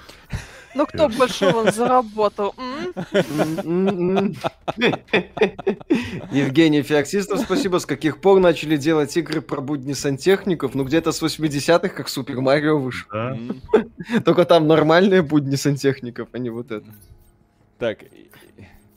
[0.75, 2.55] Ну кто больше вон заработал?
[6.31, 7.77] Евгений Феоксистов, спасибо.
[7.77, 10.73] С каких пор начали делать игры про будни сантехников?
[10.73, 13.07] Ну где-то с 80-х, как Супер Марио вышел.
[14.25, 16.87] Только там нормальные будни сантехников, а не вот это.
[17.77, 17.99] Так,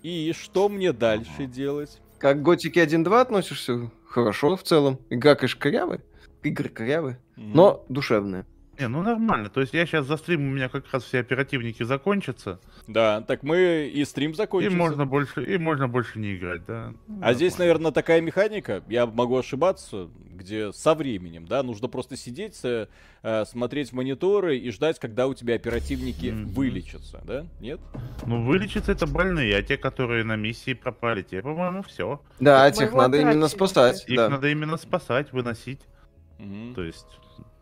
[0.03, 1.99] и что мне дальше делать?
[2.19, 3.91] Как к Готике 1.2 относишься?
[4.09, 4.99] Хорошо в целом.
[5.11, 6.01] Игра, конечно, корявая.
[6.47, 8.45] Игры корявые, но душевные.
[8.79, 9.49] Не, ну нормально.
[9.49, 12.61] То есть я сейчас за стрим, у меня как раз все оперативники закончатся.
[12.87, 14.75] Да, так мы и стрим закончится.
[14.75, 16.93] И можно больше, и можно больше не играть, да.
[17.23, 22.61] А здесь, наверное, такая механика, я могу ошибаться, где со временем, да, нужно просто сидеть,
[22.65, 22.87] э,
[23.47, 26.45] смотреть в мониторы и ждать, когда у тебя оперативники mm-hmm.
[26.45, 27.47] вылечатся, да?
[27.61, 27.81] Нет?
[28.27, 32.21] Ну, вылечатся это больные, а те, которые на миссии пропали, те, по-моему, все.
[32.41, 34.05] Да, тех надо именно спасать.
[34.07, 34.29] Их да.
[34.29, 35.81] надо именно спасать, выносить.
[36.39, 36.75] Mm-hmm.
[36.75, 37.07] То есть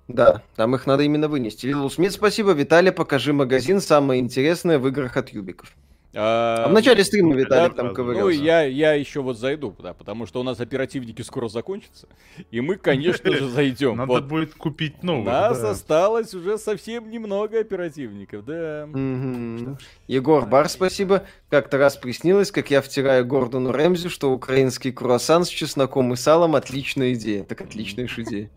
[0.08, 1.66] да, там их надо именно вынести.
[1.66, 2.52] Лилу Смит, спасибо.
[2.52, 3.80] Виталий, покажи магазин.
[3.80, 5.74] Самое интересное в играх от Юбиков.
[6.16, 8.38] А, а в начале стрима Виталик да, там ковырялся.
[8.38, 12.06] Ну, я, я еще вот зайду, да, потому что у нас оперативники скоро закончатся,
[12.52, 13.96] и мы, конечно же, зайдем.
[13.96, 14.24] Надо вот.
[14.26, 15.22] будет купить новые.
[15.22, 15.70] У нас да.
[15.70, 18.86] осталось уже совсем немного оперативников, да.
[18.88, 19.76] Угу.
[20.06, 21.24] Егор Бар, спасибо.
[21.50, 26.54] Как-то раз приснилось, как я втираю Гордону Рэмзи, что украинский круассан с чесноком и салом
[26.54, 27.42] отличная идея.
[27.42, 28.50] Так отличная же идея.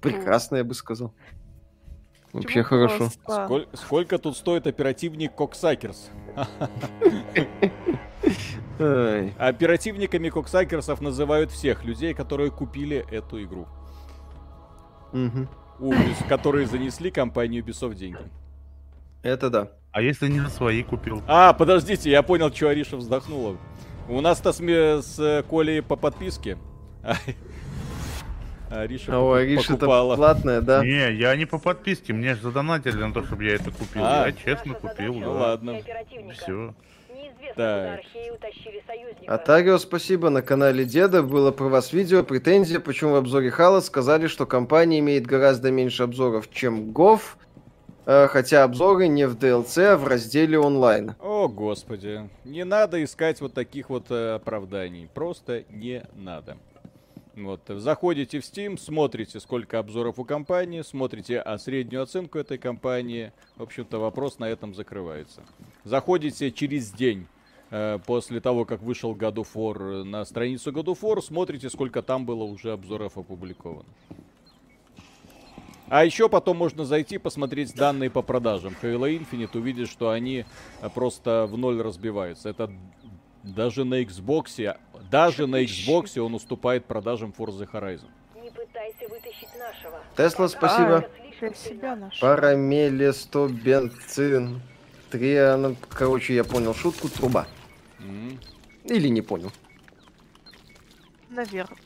[0.00, 1.12] Прекрасно, я бы сказал.
[2.32, 3.08] Вообще хорошо.
[3.08, 6.10] Сколько, сколько тут стоит оперативник Коксакерс?
[8.78, 13.66] Оперативниками Коксакерсов называют всех людей, которые купили эту игру.
[16.28, 18.18] Которые занесли компанию Ubisoft деньги.
[19.22, 19.72] Это да.
[19.90, 21.22] А если не на свои купил?
[21.26, 23.56] А, подождите, я понял, что Ариша вздохнула.
[24.08, 26.56] У нас-то с, с Колей по подписке.
[28.70, 30.84] Ариша а у Ариши это платная, да?
[30.84, 34.02] Не, я не по подписке, мне же задонатили на то, чтобы я это купил.
[34.04, 35.30] А, я честно купил, ну, да.
[35.30, 35.80] ладно.
[36.32, 36.74] Все.
[37.56, 38.00] Так.
[39.26, 40.30] Атарио, спасибо.
[40.30, 44.98] На канале Деда было про вас видео, претензия, почему в обзоре Хала сказали, что компания
[45.00, 47.38] имеет гораздо меньше обзоров, чем Гов,
[48.06, 51.14] э, хотя обзоры не в DLC, а в разделе онлайн.
[51.20, 52.28] О, господи.
[52.44, 55.08] Не надо искать вот таких вот э, оправданий.
[55.12, 56.58] Просто не надо.
[57.38, 63.32] Вот, заходите в Steam, смотрите, сколько обзоров у компании, смотрите а среднюю оценку этой компании.
[63.56, 65.42] В общем-то, вопрос на этом закрывается.
[65.84, 67.28] Заходите через день
[67.70, 72.02] э, после того, как вышел God of War на страницу God of War, смотрите, сколько
[72.02, 73.88] там было уже обзоров опубликовано.
[75.88, 78.74] А еще потом можно зайти посмотреть данные по продажам.
[78.82, 80.44] Halo Infinite увидишь, что они
[80.82, 82.48] э, просто в ноль разбиваются.
[82.48, 82.68] Это
[83.44, 84.76] даже на Xbox,
[85.10, 88.08] даже на Xbox он уступает продажам Forza Horizon.
[88.42, 90.00] Не пытайся вытащить нашего.
[90.16, 91.08] Тесла, спасибо.
[91.40, 94.60] А, Парамелесто бенцин.
[95.10, 97.46] Триан, короче, я понял шутку, труба.
[98.00, 98.38] Mm.
[98.84, 99.50] Или не понял.
[101.30, 101.78] Наверное.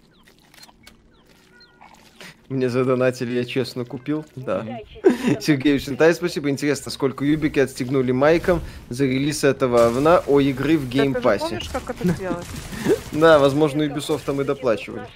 [2.52, 4.26] Мне задонатили, я честно купил.
[4.36, 4.66] Да.
[5.40, 6.50] Сергей Сентай, спасибо.
[6.50, 8.60] Интересно, сколько юбики отстегнули майкам
[8.90, 11.60] за релиз этого говна о игры в Game Pass е.
[11.72, 12.46] как это делать?
[13.12, 15.06] Да, возможно, Ubisoft там и доплачивали.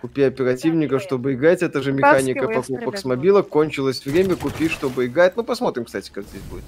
[0.00, 1.62] Купи оперативника, чтобы играть.
[1.62, 3.48] Это же механика покупок с мобилок.
[3.48, 5.36] Кончилось время, купи, чтобы играть.
[5.36, 6.64] Ну, посмотрим, кстати, как здесь будет.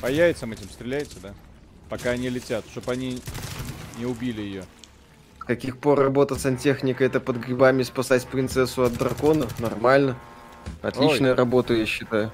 [0.00, 1.34] По яйцам этим стреляется, да?
[1.88, 3.20] Пока они летят, чтобы они
[3.98, 4.64] не убили ее
[5.46, 9.46] каких пор работа сантехника это под грибами спасать принцессу от дракона?
[9.58, 10.16] Нормально.
[10.82, 11.36] Отличная Ой.
[11.36, 12.32] работа, я считаю.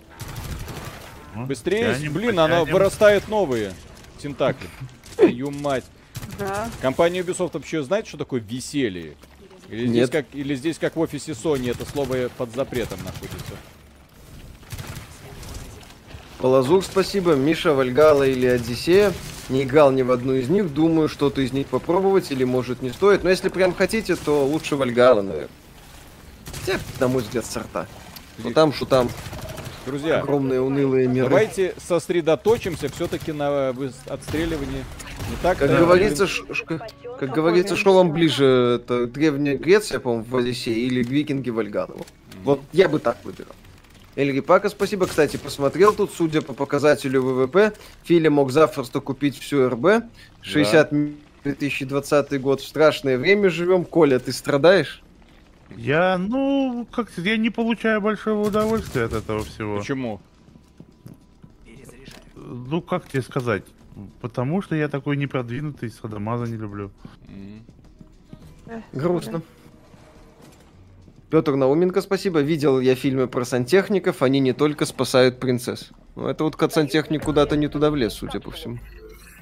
[1.35, 2.45] Быстрее, тянем, блин, потянем.
[2.45, 3.73] она вырастает новые
[4.19, 4.69] тентакли.
[5.17, 5.85] Твою мать.
[6.39, 6.69] Да.
[6.81, 9.15] Компания Ubisoft вообще знает, что такое веселье?
[9.69, 10.09] Или Нет.
[10.09, 13.55] здесь, как, или здесь, как в офисе Sony, это слово под запретом находится?
[16.39, 17.35] Полазур, спасибо.
[17.35, 19.13] Миша, Вальгала или Одиссея.
[19.49, 22.91] Не играл ни в одну из них, думаю, что-то из них попробовать или может не
[22.91, 23.25] стоит.
[23.25, 25.49] Но если прям хотите, то лучше Вальгала, наверное.
[26.61, 27.87] Хотя, на мой взгляд, сорта.
[28.39, 29.09] Что там, что там.
[29.85, 31.29] Друзья, огромные унылые миры.
[31.29, 33.75] Давайте сосредоточимся все-таки на
[34.07, 34.85] отстреливании.
[35.31, 36.83] Не так, как говорится, ш, как,
[37.19, 41.99] как говорится, что вам ближе, это древняя Греция, по-моему, в Одиссее, или викинги Вальгалова.
[41.99, 42.43] Mm-hmm.
[42.45, 43.55] Вот я бы так выбирал.
[44.15, 45.07] Эльри Пака, спасибо.
[45.07, 47.73] Кстати, посмотрел тут, судя по показателю ВВП,
[48.05, 50.05] Филя мог запросто купить всю РБ.
[50.43, 50.97] 60 да.
[51.45, 52.61] 2020 год.
[52.61, 53.85] В страшное время живем.
[53.85, 55.03] Коля, ты страдаешь?
[55.77, 59.79] Я, ну, как-то я не получаю большого удовольствия от этого всего.
[59.79, 60.21] Почему?
[62.37, 63.65] Ну, как тебе сказать?
[64.21, 66.91] Потому что я такой непродвинутый, садомаза не люблю.
[68.93, 69.43] Грустно.
[71.33, 72.41] Петр Науменко, спасибо.
[72.41, 75.89] Видел я фильмы про сантехников, они не только спасают принцесс.
[76.15, 78.79] Ну, это вот сантехник куда-то не туда влез, судя по всему.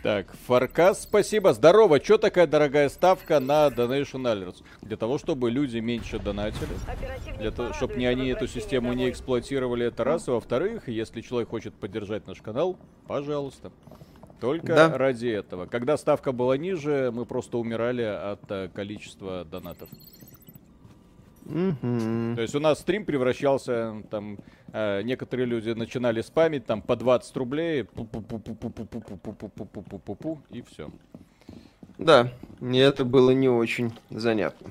[0.05, 1.53] Так, Фаркас, спасибо.
[1.53, 1.99] Здорово.
[1.99, 4.63] Чё такая дорогая ставка на Donation Alerts?
[4.83, 6.69] Для того, чтобы люди меньше донатили.
[7.41, 10.29] Для того, чтобы не они эту систему не эксплуатировали, это раз.
[10.29, 13.73] И во-вторых, если человек хочет поддержать наш канал, пожалуйста.
[14.41, 14.97] Только да.
[14.97, 15.67] ради этого.
[15.67, 19.89] Когда ставка была ниже, мы просто умирали от э, количества донатов.
[21.45, 22.35] Mm-hmm.
[22.37, 24.39] То есть у нас стрим превращался, там,
[24.73, 27.87] э, некоторые люди начинали спамить, там, по 20 рублей,
[30.51, 30.91] и все.
[31.99, 34.71] Да, мне это было не очень занятно.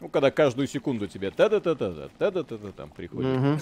[0.00, 3.38] Ну, когда каждую секунду тебе та-да-та-та-та, та-да-та-та там приходит.
[3.38, 3.58] Угу.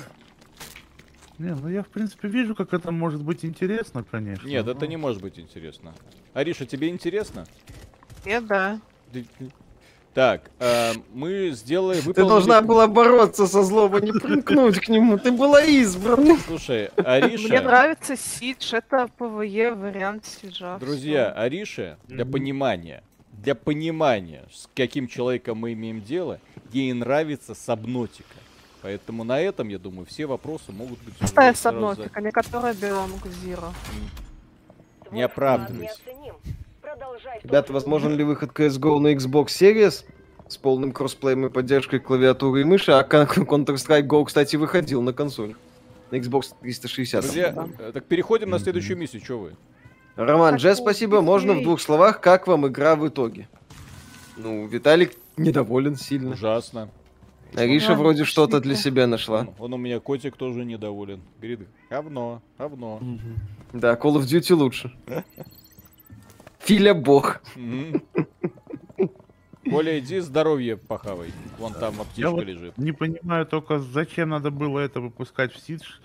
[1.38, 4.46] Не, ну я в принципе вижу, как это может быть интересно, конечно.
[4.46, 4.72] Нет, но...
[4.72, 5.94] это не может быть интересно.
[6.34, 7.46] Ариша, тебе интересно?
[8.24, 8.80] Нет, да.
[10.14, 12.00] Так, э, мы сделали...
[12.00, 12.14] Выполнили...
[12.14, 15.18] Ты должна была бороться со злом, а не примкнуть к нему.
[15.18, 16.36] Ты была избрана.
[16.46, 17.48] Слушай, Ариша...
[17.48, 20.78] Мне нравится Siege, это PvE вариант Siege а.
[20.78, 26.40] Друзья, Ариша, для понимания, для понимания, с каким человеком мы имеем дело,
[26.72, 28.36] ей нравится Subnautica.
[28.82, 31.14] Поэтому на этом, я думаю, все вопросы могут быть...
[31.26, 33.72] Старая Subnautica, не которая Below Зира.
[35.10, 35.94] Не оправдывайся.
[37.42, 40.04] Ребята, возможен ли выход CSGO на Xbox Series
[40.48, 42.92] с полным кроссплеем и поддержкой клавиатуры и мыши?
[42.92, 45.54] А Counter-Strike Go, кстати, выходил на консоль.
[46.10, 47.22] На Xbox 360.
[47.22, 49.56] Друзья, э, так переходим на следующую миссию, что вы?
[50.16, 51.22] Роман Дже, спасибо.
[51.22, 53.48] Можно в двух словах, как вам игра в итоге?
[54.36, 56.32] Ну, Виталик недоволен сильно.
[56.32, 56.90] Ужасно.
[57.54, 59.46] Ариша вроде что-то для себя нашла.
[59.58, 61.20] Он у меня котик тоже недоволен.
[61.38, 63.00] Говорит, говно, говно.
[63.72, 64.92] Да, Call of Duty лучше.
[66.64, 67.40] Филя бог.
[69.68, 71.32] Коля, иди здоровье похавай.
[71.58, 72.78] Вон там аптечка лежит.
[72.78, 75.98] не понимаю только, зачем надо было это выпускать в Сидж,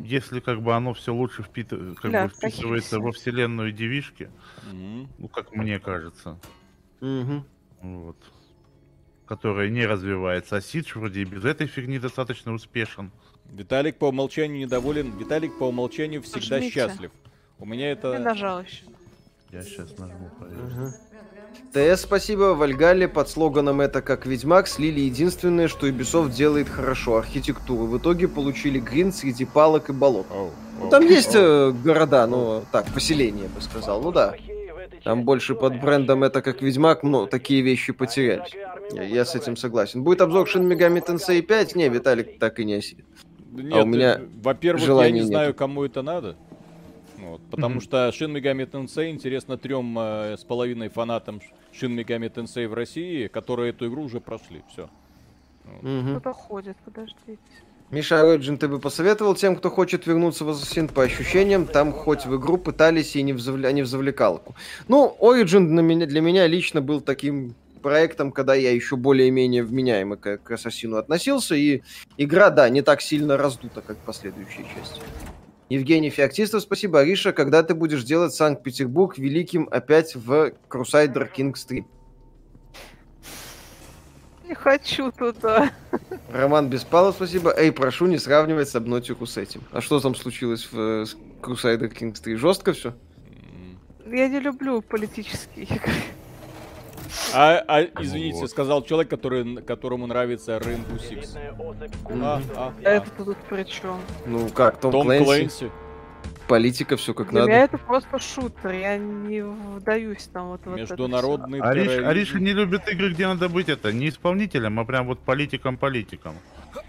[0.00, 1.70] если как бы оно все лучше впит...
[1.70, 4.30] как да, бы вписывается во вселенную девишки.
[4.70, 5.08] Угу.
[5.18, 6.38] Ну, как мне кажется.
[7.00, 7.44] Угу.
[7.82, 8.16] Вот.
[9.26, 10.56] Которая не развивается.
[10.56, 13.12] А Сидж вроде и без этой фигни достаточно успешен.
[13.46, 15.16] Виталик по умолчанию недоволен.
[15.16, 16.74] Виталик по умолчанию всегда Нажмите.
[16.74, 17.10] счастлив.
[17.58, 18.14] У меня это...
[18.14, 18.84] Я нажал еще.
[19.54, 20.30] Я сейчас нажму.
[21.72, 22.54] ТС, спасибо.
[22.54, 27.86] Вальгале под слоганом «Это как Ведьмак» слили единственное, что Ubisoft делает хорошо– архитектуру.
[27.86, 30.26] В итоге получили грин среди палок и болот.
[30.30, 34.02] Oh, oh, ну, там oh, есть э, города, ну, так, поселения, я бы сказал.
[34.02, 34.34] Ну да.
[35.04, 38.52] Там больше под брендом «Это как Ведьмак», но такие вещи потерялись.
[38.92, 40.02] Я, я с этим согласен.
[40.02, 41.76] Будет обзор Shin Megami Tensei 5?
[41.76, 43.04] Не, Виталик так и не осилит.
[43.52, 46.36] Нет, а у меня во-первых, я не знаю, кому это надо.
[47.24, 47.82] Вот, потому mm-hmm.
[47.82, 51.40] что Shin Megami Tensei интересно трем э, с половиной фанатам
[51.72, 54.62] Shin Megami Tensei в России, которые эту игру уже прошли.
[54.68, 54.90] Все.
[55.64, 56.10] Mm-hmm.
[56.10, 57.38] Кто-то ходит, подождите.
[57.90, 62.26] Миша Origin ты бы посоветовал тем, кто хочет вернуться в Assassin по ощущениям, там хоть
[62.26, 63.72] в игру пытались и не в, завля...
[63.72, 64.54] не в завлекалку.
[64.88, 70.16] Ну, Origin для меня, для меня лично был таким проектом, когда я еще более-менее вменяемо
[70.16, 71.82] к, к Ассасину относился, и
[72.16, 75.00] игра, да, не так сильно раздута, как последующие части.
[75.74, 77.00] Евгений Феоктистов, спасибо.
[77.00, 81.84] Ариша, когда ты будешь делать Санкт-Петербург великим опять в Crusader Kings 3?
[84.48, 85.72] Не хочу туда.
[86.32, 87.52] Роман Беспалов, спасибо.
[87.56, 89.62] Эй, прошу не сравнивать с Обнотику с этим.
[89.72, 91.04] А что там случилось в э,
[91.42, 92.36] Crusader Kings 3?
[92.36, 92.94] Жестко все?
[94.06, 95.92] Я не люблю политические игры.
[97.32, 101.36] А, а извините, сказал человек, который, которому нравится Rainbow Six.
[102.22, 102.88] А, а, а.
[102.88, 103.98] Это тут при чем?
[104.26, 105.24] Ну как, Том, Том Клэнси?
[105.24, 105.70] Клэнси?
[106.46, 107.52] Политика, все как Для надо.
[107.52, 112.52] меня это просто шутер, я не вдаюсь там вот в Международный вот Ариш, Ариша не
[112.52, 116.34] любит игры, где надо быть это не исполнителем, а прям вот политиком-политиком.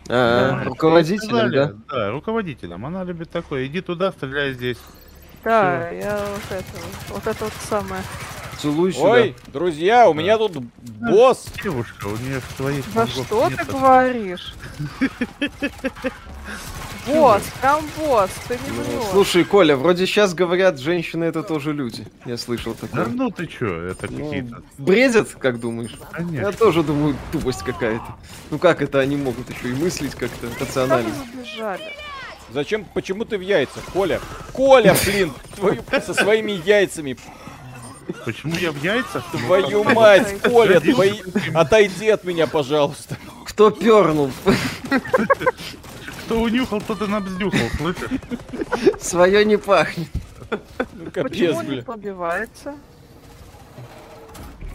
[0.10, 1.74] А, да, руководителем, да?
[1.90, 2.86] Да, руководителем.
[2.86, 3.66] Она любит такое.
[3.66, 4.78] Иди туда, стреляй здесь.
[5.44, 5.96] Да, Всё.
[5.96, 8.02] я вот это, вот это вот самое.
[8.62, 9.12] Целуй сюда.
[9.12, 10.20] Ой, друзья, у да.
[10.20, 11.46] меня тут босс.
[11.64, 13.60] Девушка, у нее своих Да что нет.
[13.60, 14.54] ты говоришь?
[17.08, 22.08] Босс, там босс, ты не ну, Слушай, Коля, вроде сейчас говорят, женщины это тоже люди.
[22.26, 23.06] Я слышал такое.
[23.06, 24.64] Да ну ты чё, это ну, какие-то...
[24.80, 25.96] Бредят, как думаешь?
[26.12, 26.48] Конечно.
[26.48, 28.16] Я тоже думаю, тупость какая-то.
[28.50, 31.12] Ну как это они могут еще и мыслить как-то рационально?
[32.52, 34.20] Зачем, почему ты в яйцах, Коля?
[34.54, 37.18] Коля, блин, твою, со своими яйцами.
[38.26, 39.24] Почему я в яйцах?
[39.32, 41.22] Твою мать, Коля, твои...
[41.54, 43.18] отойди от меня, пожалуйста.
[43.46, 44.32] Кто пернул?
[46.26, 48.20] Кто унюхал, тот и набздюхал, слышишь?
[49.00, 50.08] Свое не пахнет.
[50.94, 52.76] Ну, капец, Почему он не побивается?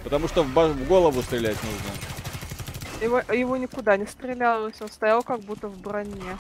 [0.05, 3.05] Потому что в, в голову стрелять нужно.
[3.05, 6.37] Его, его никуда не стрелялось, он стоял как будто в броне.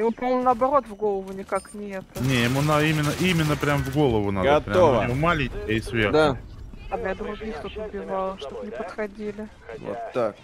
[0.00, 2.24] Ему, по-моему, наоборот в голову никак не это.
[2.24, 4.48] Не, ему на, именно, именно прям в голову надо.
[4.48, 5.04] Готово.
[5.04, 6.12] Прям, маленький и сверху.
[6.14, 6.38] Да.
[6.90, 9.46] А я других тут убивала, чтобы не подходили.
[9.78, 10.36] Вот так.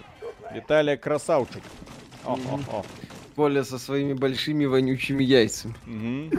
[0.52, 1.62] Виталия красавчик.
[2.26, 2.84] О, о, о.
[3.34, 5.74] Коля со своими большими вонючими яйцами.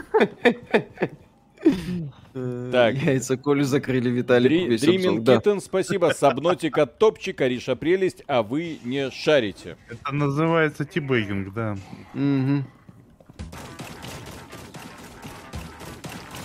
[2.70, 2.94] Так.
[3.02, 6.12] Яйца Колю закрыли, Виталий Dreamin Kitten, спасибо.
[6.14, 9.76] Subnautica топчик, Ариша прелесть, а вы не шарите.
[9.88, 11.76] Это называется teabagging, да.
[12.14, 12.64] Угу.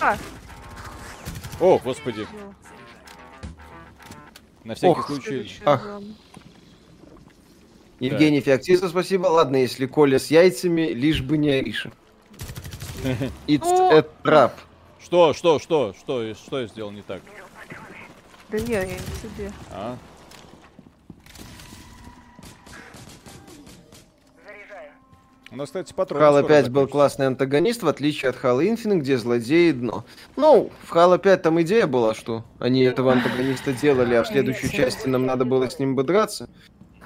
[0.00, 0.16] А.
[1.60, 2.26] О, господи.
[4.64, 5.06] На всякий Ох.
[5.06, 5.50] случай.
[5.64, 6.00] Ах.
[8.00, 8.44] Евгений да.
[8.44, 9.26] Феоктистов, спасибо.
[9.26, 11.90] Ладно, если Коля с яйцами, лишь бы не Ариша.
[13.46, 14.52] It's ну, a trap.
[15.02, 17.22] Что, что, что, что, что я сделал не так?
[18.50, 19.52] Да не, я не себе.
[19.70, 19.96] А?
[25.56, 26.20] Нас, кстати, патрон.
[26.20, 30.04] Halo 5 был классный антагонист, в отличие от Halo Infinite, где злодеи дно.
[30.36, 34.70] Ну, в Halo 5 там идея была, что они этого антагониста делали, а в следующей
[34.70, 36.48] части нам надо было с ним бы драться.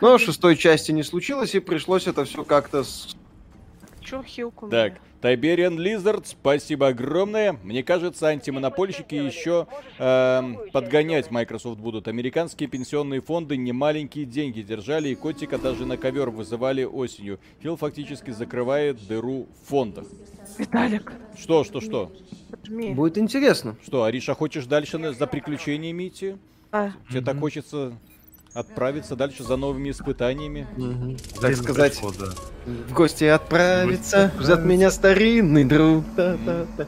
[0.01, 2.85] Но в шестой части не случилось, и пришлось это все как-то.
[4.09, 4.69] Чё хилку?
[4.71, 7.59] Так, Tiberian Lizard, спасибо огромное.
[7.63, 9.67] Мне кажется, антимонопольщики еще
[9.99, 10.43] э,
[10.73, 12.09] подгонять Microsoft будут.
[12.09, 17.39] Американские пенсионные фонды немаленькие деньги держали, и котика даже на ковер вызывали осенью.
[17.61, 20.07] Фил фактически закрывает дыру в фондах.
[20.57, 21.13] Виталик.
[21.37, 22.11] Что, что, что?
[22.67, 23.77] Будет интересно.
[23.85, 26.37] Что, Ариша, хочешь дальше за приключениями идти?
[26.73, 26.93] А.
[27.11, 27.25] Тебе mm-hmm.
[27.25, 27.93] так хочется
[28.59, 30.67] отправиться дальше за новыми испытаниями.
[30.77, 31.41] Угу.
[31.41, 32.33] Так сказать, пришло, да.
[32.67, 36.05] в гости отправиться, ждет меня старинный друг.
[36.17, 36.87] Да-да-да.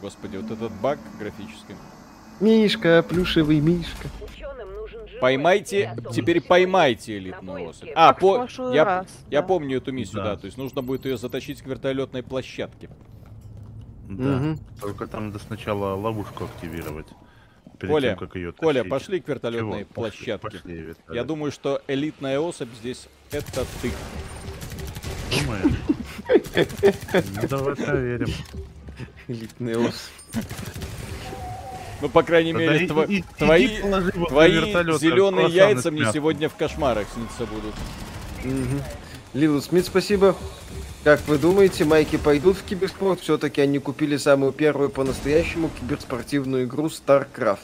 [0.00, 1.74] Господи, вот этот баг графический.
[2.40, 4.08] Мишка, плюшевый Мишка.
[5.20, 7.88] Поймайте, теперь поймайте элитную особь.
[7.94, 9.46] А, по, я, раз, я да.
[9.46, 10.34] помню эту миссию, да.
[10.34, 10.36] да.
[10.36, 12.90] То есть нужно будет ее затащить к вертолетной площадке.
[14.08, 14.36] Да.
[14.36, 14.58] Угу.
[14.80, 17.06] Только там надо сначала ловушку активировать
[17.84, 18.60] перед Коля, тем, как ее тащить.
[18.60, 19.94] Коля, пошли к вертолетной Чего?
[19.94, 20.38] площадке.
[20.38, 23.90] Пошли, пошли, Я думаю, что элитная особь здесь это ты.
[25.30, 25.78] Думаешь?
[27.42, 28.28] Ну давай проверим.
[29.28, 30.44] Элитная особь.
[32.00, 33.68] Ну, по крайней мере, твои, твои
[34.98, 37.74] зеленые яйца мне сегодня в кошмарах снится будут.
[39.32, 40.36] Лилу Смит, спасибо.
[41.02, 43.20] Как вы думаете, майки пойдут в киберспорт?
[43.20, 47.58] Все-таки они купили самую первую по-настоящему киберспортивную игру StarCraft.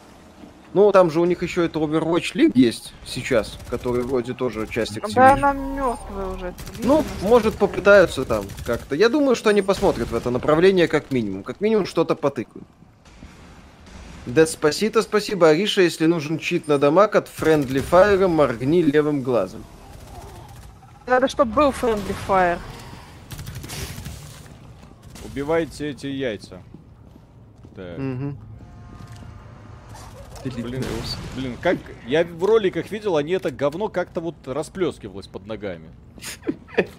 [0.72, 4.96] Ну, там же у них еще это Overwatch League есть сейчас, который вроде тоже часть
[4.96, 5.14] Activision.
[5.14, 6.54] Да, она мертвая уже.
[6.84, 8.94] Ну, может, попытаются там как-то.
[8.94, 11.42] Я думаю, что они посмотрят в это направление как минимум.
[11.42, 12.66] Как минимум что-то потыкают.
[14.26, 15.48] Деспасито, спасибо.
[15.48, 19.64] Ариша, если нужен чит на дамаг от Friendly Fire, моргни левым глазом.
[21.06, 22.58] Надо, чтобы был Friendly Fire.
[25.24, 26.62] Убивайте эти яйца.
[27.74, 27.98] Так.
[27.98, 28.36] Угу.
[30.44, 30.84] Блин,
[31.36, 31.76] блин, как
[32.06, 35.90] я в роликах видел, они это говно как-то вот расплескивалось под ногами.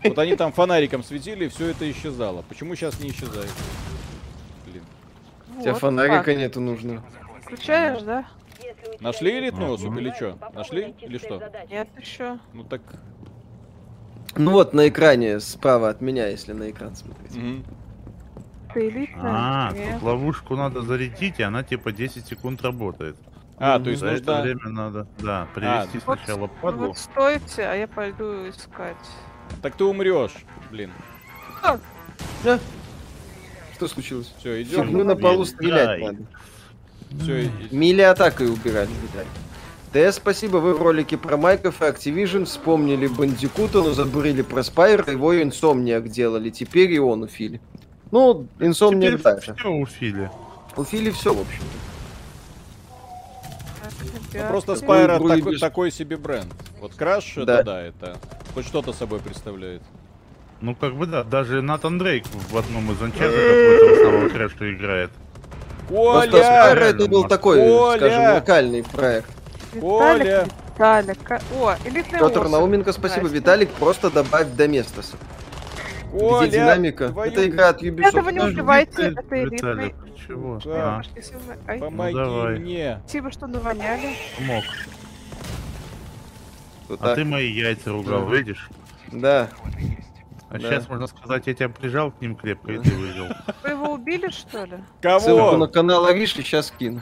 [0.04, 2.44] Вот они там фонариком светили, и все это исчезало.
[2.44, 3.52] Почему сейчас не исчезает?
[4.66, 4.84] Блин.
[5.56, 7.04] Вот, Тебя фонарика нету нужно.
[7.44, 8.26] Включаешь, да?
[9.00, 10.38] Нашли элитную особь или что?
[10.54, 11.42] Нашли или что?
[11.70, 12.38] Нет еще.
[12.54, 12.82] Ну так.
[14.36, 17.36] Ну вот на экране справа от меня, если на экран смотреть.
[17.36, 17.64] Угу.
[18.76, 19.24] Элитная.
[19.24, 23.18] А, тут ловушку надо зарядить, и она типа 10 секунд работает.
[23.64, 24.24] А, то есть За нужно...
[24.24, 26.88] это время надо, да, привести а, сначала вот, падлу.
[26.88, 28.98] Вот стойте, а я пойду искать.
[29.62, 30.34] Так ты умрешь,
[30.72, 30.90] блин.
[31.62, 31.78] А?
[33.76, 34.34] Что случилось?
[34.40, 34.92] Все, идем.
[34.92, 36.26] Мы на полу стрелять надо.
[37.22, 38.90] Все, Мили атакой убирать,
[39.94, 45.08] ТС, спасибо, вы в ролике про Майков и Activision вспомнили Бандикута, но забурили про Спайр,
[45.08, 47.62] его Инсомниак делали, теперь и он у Фили.
[48.10, 49.54] Ну, Инсомниак дальше.
[49.54, 50.32] Все у Фили.
[50.78, 51.62] У Фили все, в общем.
[54.34, 56.54] Ну, просто Спайра такой, такой себе бренд.
[56.80, 57.56] Вот Краш, да.
[57.56, 58.18] это да, это
[58.54, 59.82] хоть что-то собой представляет.
[60.62, 65.12] Ну, как бы да, даже Натан Дрейк в одном из анчартов этого самого Краша играет.
[65.90, 66.30] Коля!
[66.30, 67.98] Просто Спайра это был такой, Коля!
[67.98, 69.30] скажем, локальный проект.
[69.80, 70.48] Коля!
[70.82, 73.28] Виталик, О, элитный Петр Науменко, спасибо.
[73.28, 75.16] Виталик, просто добавь Доместоса.
[76.12, 77.10] Коля, Где динамика?
[77.10, 77.32] Твою...
[77.32, 78.08] Это игра от Ubisoft.
[78.08, 79.96] Этого не убивайте, это элитный.
[80.28, 80.60] Чего?
[80.64, 81.02] Да.
[81.68, 81.78] А.
[81.78, 83.00] Помоги ну, мне.
[83.06, 84.16] Спасибо, что навоняли.
[84.38, 84.64] Помог.
[86.90, 87.16] Вот а так.
[87.16, 88.36] ты мои яйца ругал, да.
[88.36, 88.70] видишь?
[89.12, 89.50] Да.
[90.50, 90.60] А да.
[90.60, 93.28] сейчас можно сказать, я тебя прижал к ним крепко, и ты выжил.
[93.64, 94.80] Вы его убили, что ли?
[95.02, 95.20] Кого?
[95.22, 97.02] Ссылку на канал Ариши сейчас кину.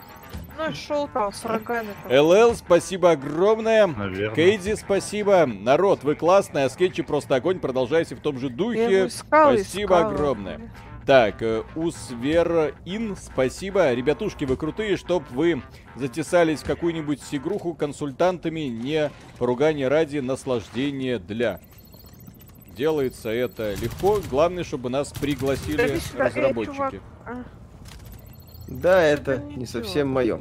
[0.69, 1.89] Он шел там с рогами.
[2.09, 3.87] ЛЛ, спасибо огромное.
[3.87, 4.35] Наверное.
[4.35, 5.45] Кейди, спасибо.
[5.45, 7.59] Народ, вы классные, а скетчи просто огонь.
[7.59, 9.07] Продолжайте в том же духе.
[9.07, 10.11] Искал, спасибо искал.
[10.11, 10.71] огромное.
[11.05, 13.91] Так, э, Усвер Ин, спасибо.
[13.93, 15.63] Ребятушки, вы крутые, чтоб вы
[15.95, 19.09] затесались в какую-нибудь игруху консультантами, не
[19.39, 21.61] поругание ради наслаждения для.
[22.77, 24.19] Делается это легко.
[24.29, 27.01] Главное, чтобы нас пригласили разработчики.
[28.69, 30.39] Да, это не совсем мое.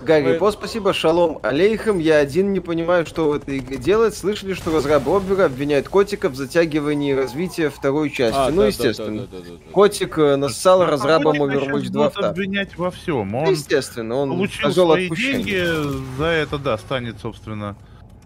[0.00, 1.98] Гарри По, спасибо, шалом алейхам.
[1.98, 4.16] Я один не понимаю, что в этой игре делать.
[4.16, 8.36] Слышали, что разрабы Обвера обвиняют котика в затягивании развития второй части.
[8.36, 9.28] А, ну, да, естественно.
[9.30, 13.34] Да, да, да, да, Котик э, нассал а разрабам Overwatch 2 обвинять во всем.
[13.34, 15.44] Он естественно, он получил свои отпущения.
[15.44, 17.76] деньги, за это, да, станет, собственно,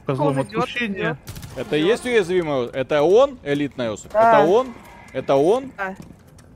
[0.06, 1.18] козлом отпущения.
[1.56, 2.68] Это есть уязвимый?
[2.68, 4.12] Это он, элитный особь?
[4.12, 4.40] Да.
[4.40, 4.74] Это он?
[5.12, 5.72] Это он?
[5.76, 5.94] Да.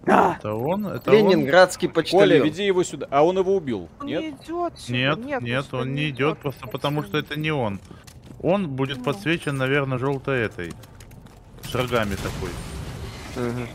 [0.03, 0.36] Да.
[0.38, 0.86] Это он?
[0.86, 1.94] Это Ленинградский он?
[1.94, 2.28] почтальон.
[2.28, 3.07] Коля, веди его сюда.
[3.11, 3.88] А он его убил?
[4.01, 4.22] Он нет?
[4.22, 7.80] Не идет нет, нет, нет, он не идет, просто потому что это не он.
[8.42, 9.05] Он будет ну.
[9.05, 10.72] подсвечен, наверное, желтой этой.
[11.62, 12.51] С рогами такой.
[13.36, 13.66] Угу.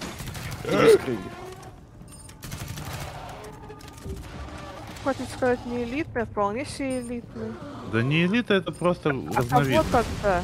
[5.37, 7.51] Сказать не элитный, а вполне себе элитный.
[7.91, 10.07] Да не элита, это просто а разновидность.
[10.23, 10.41] А,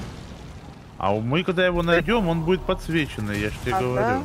[0.99, 3.95] а мы, когда его найдем, он будет подсвеченный, я ж тебе а, говорю.
[4.19, 4.21] Да?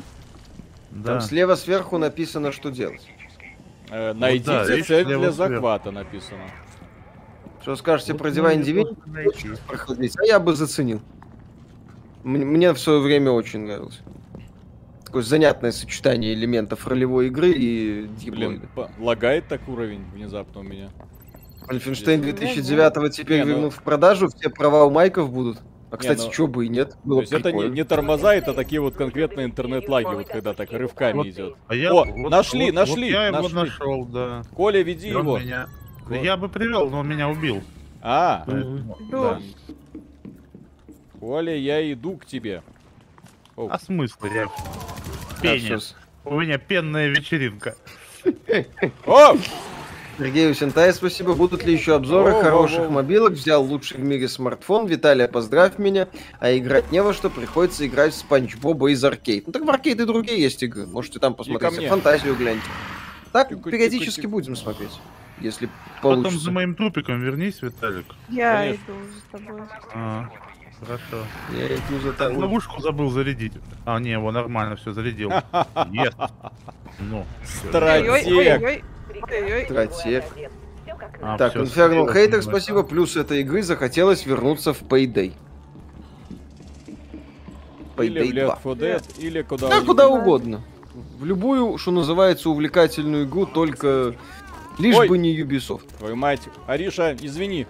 [1.02, 1.12] Да.
[1.12, 3.06] Там слева сверху написано, что делать.
[3.90, 6.04] Э, найдите вот, да, цель для захвата сверху.
[6.04, 6.42] написано.
[7.62, 9.58] Что скажете вот про Divine Divinity?
[9.66, 11.00] Проходить, а я бы заценил.
[12.24, 14.00] Мне в свое время очень нравилось.
[15.04, 18.68] Такое занятное сочетание элементов ролевой игры и Блин,
[18.98, 20.90] лагает так уровень внезапно у меня.
[21.68, 23.70] Wolfenstein 2009 теперь не, ну...
[23.70, 25.58] в продажу, все права у майков будут.
[25.90, 26.32] А, кстати, не, ну...
[26.32, 26.96] что бы и нет.
[27.04, 30.72] Было То есть это не, не тормоза, это такие вот конкретные интернет-лаги, вот когда так
[30.72, 31.54] рывками вот, идет.
[31.68, 33.12] А я, О, вот, нашли, вот, нашли.
[33.12, 33.48] Вот я нашли.
[33.48, 34.42] его нашел, да.
[34.54, 35.38] Коля, веди он его.
[35.38, 35.68] Меня...
[36.06, 36.22] Вот.
[36.22, 37.62] Я бы привел, но он меня убил.
[38.02, 39.40] А, Поэтому, да.
[41.20, 42.62] Коля, я иду к тебе.
[43.56, 43.68] О.
[43.70, 44.48] А смысл, я...
[45.40, 45.96] Пенис.
[46.24, 47.76] У меня пенная вечеринка.
[49.06, 49.36] О!
[50.18, 51.34] Сергею Сентай, спасибо.
[51.34, 52.90] Будут ли еще обзоры о, хороших о, о.
[52.90, 53.32] мобилок?
[53.32, 54.86] Взял лучший в мире смартфон.
[54.86, 56.08] Виталия, поздравь меня.
[56.40, 59.46] А играть не во что, приходится играть в Спанч Боба из аркейд.
[59.46, 60.86] Ну так в аркейд и другие есть игры.
[60.86, 61.88] Можете там посмотреть.
[61.88, 62.64] Фантазию гляньте.
[63.32, 64.98] Так тихо, периодически тихо, будем смотреть.
[65.40, 65.68] Если
[66.00, 66.30] получится.
[66.30, 68.06] Потом за моим трупиком вернись, Виталик.
[68.30, 68.82] Я Конечно.
[68.84, 69.60] иду за тобой.
[69.92, 70.28] А,
[70.80, 71.26] хорошо.
[71.52, 72.36] Я иду за тобой.
[72.38, 73.52] Ловушку забыл зарядить.
[73.84, 75.30] А, не, его нормально все зарядил.
[75.92, 76.14] Yes.
[77.00, 77.26] Ну.
[77.44, 78.82] Стратег.
[79.64, 80.24] Стратег.
[81.20, 82.82] А, так, Infernal Hater, спасибо.
[82.82, 85.32] Плюс этой игры захотелось вернуться в Payday.
[87.96, 88.58] Payday или 2.
[88.62, 90.62] в Dead, или куда да, куда угодно.
[91.18, 94.14] В любую, что называется, увлекательную игру, только
[94.78, 95.08] лишь Ой.
[95.08, 95.88] бы не Ubisoft.
[95.98, 96.42] Твою мать.
[96.66, 97.66] Ариша, извини.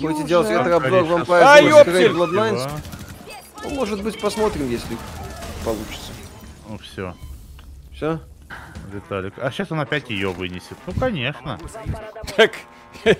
[0.00, 2.70] Будете делать ретро-обзор Vampire Bloodlines?
[3.64, 4.96] Ну, может быть, посмотрим, если
[5.64, 6.12] получится.
[6.68, 7.14] Ну, все.
[7.96, 8.20] Все?
[8.92, 9.32] Виталик.
[9.38, 10.76] А сейчас он опять ее вынесет.
[10.86, 11.58] Ну, конечно.
[12.36, 12.52] Так.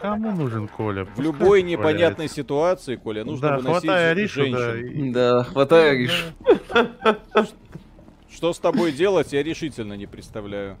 [0.00, 1.04] Кому нужен Коля?
[1.04, 5.12] В любой непонятной ситуации, Коля, нужно да, выносить хватай Аришу, женщин.
[5.12, 6.24] Да, да хватай Аришу.
[8.28, 10.76] Что с тобой делать, я решительно не представляю.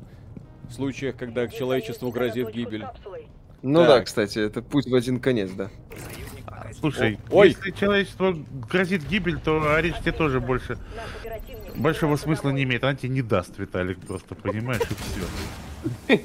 [0.68, 2.84] В случаях, когда человечеству грозит гибель.
[3.62, 3.88] Ну так.
[3.88, 5.70] да, кстати, это путь в один конец, да.
[6.78, 7.48] Слушай, Ой.
[7.48, 8.36] если человечество
[8.70, 10.76] грозит гибель, то Ариш тебе тоже больше
[11.78, 12.84] большого смысла не имеет.
[12.84, 14.94] Она тебе не даст, Виталик, просто понимаешь, и
[16.06, 16.18] все.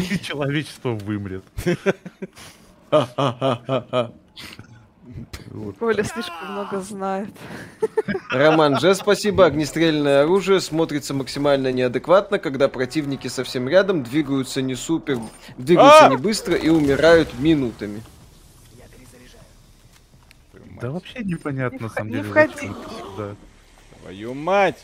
[0.00, 1.44] И человечество вымрет.
[5.78, 7.28] Коля слишком много знает.
[8.30, 9.46] Роман Же, спасибо.
[9.46, 15.18] Огнестрельное оружие смотрится максимально неадекватно, когда противники совсем рядом, двигаются не супер,
[15.56, 16.10] двигаются а!
[16.10, 18.02] не быстро и умирают минутами.
[20.80, 22.22] Да вообще непонятно, на самом деле.
[22.22, 22.70] Не входи.
[24.06, 24.76] Твою мать!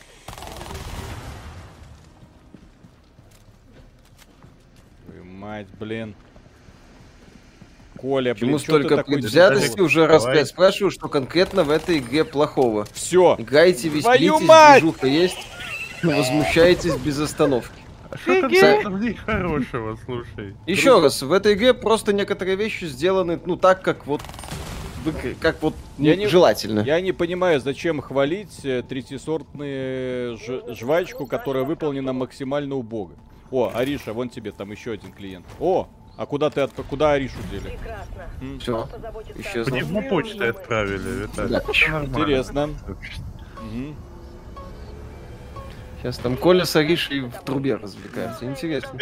[5.05, 6.13] Твою мать, блин.
[7.95, 12.85] Коля, блин, Ему столько предвзятости уже раз пять спрашиваю, что конкретно в этой игре плохого.
[12.91, 13.37] Все.
[13.39, 15.47] Играйте, веселитесь, движуха есть,
[16.03, 17.71] возмущаетесь без остановки.
[18.09, 18.41] А что
[18.81, 20.53] там в ней хорошего, слушай?
[20.67, 24.21] Еще раз, в этой игре просто некоторые вещи сделаны, ну, так, как вот
[25.39, 26.81] как вот ну, я не, желательно.
[26.81, 30.37] Я не понимаю, зачем хвалить э, третьесортную
[30.73, 33.11] жвачку, которая выполнена максимально убого.
[33.51, 35.45] О, Ариша, вон тебе там еще один клиент.
[35.59, 35.87] О,
[36.17, 37.77] а куда ты от куда Аришу дели?
[38.59, 38.87] Все.
[39.35, 39.71] Исчезла.
[39.71, 41.59] Пневмопочтой отправили, Виталий.
[41.67, 42.03] Да.
[42.05, 42.69] Интересно.
[42.87, 43.95] Угу.
[46.03, 48.45] Сейчас там Коля с Аришей в трубе развлекаются.
[48.45, 48.99] Интересно.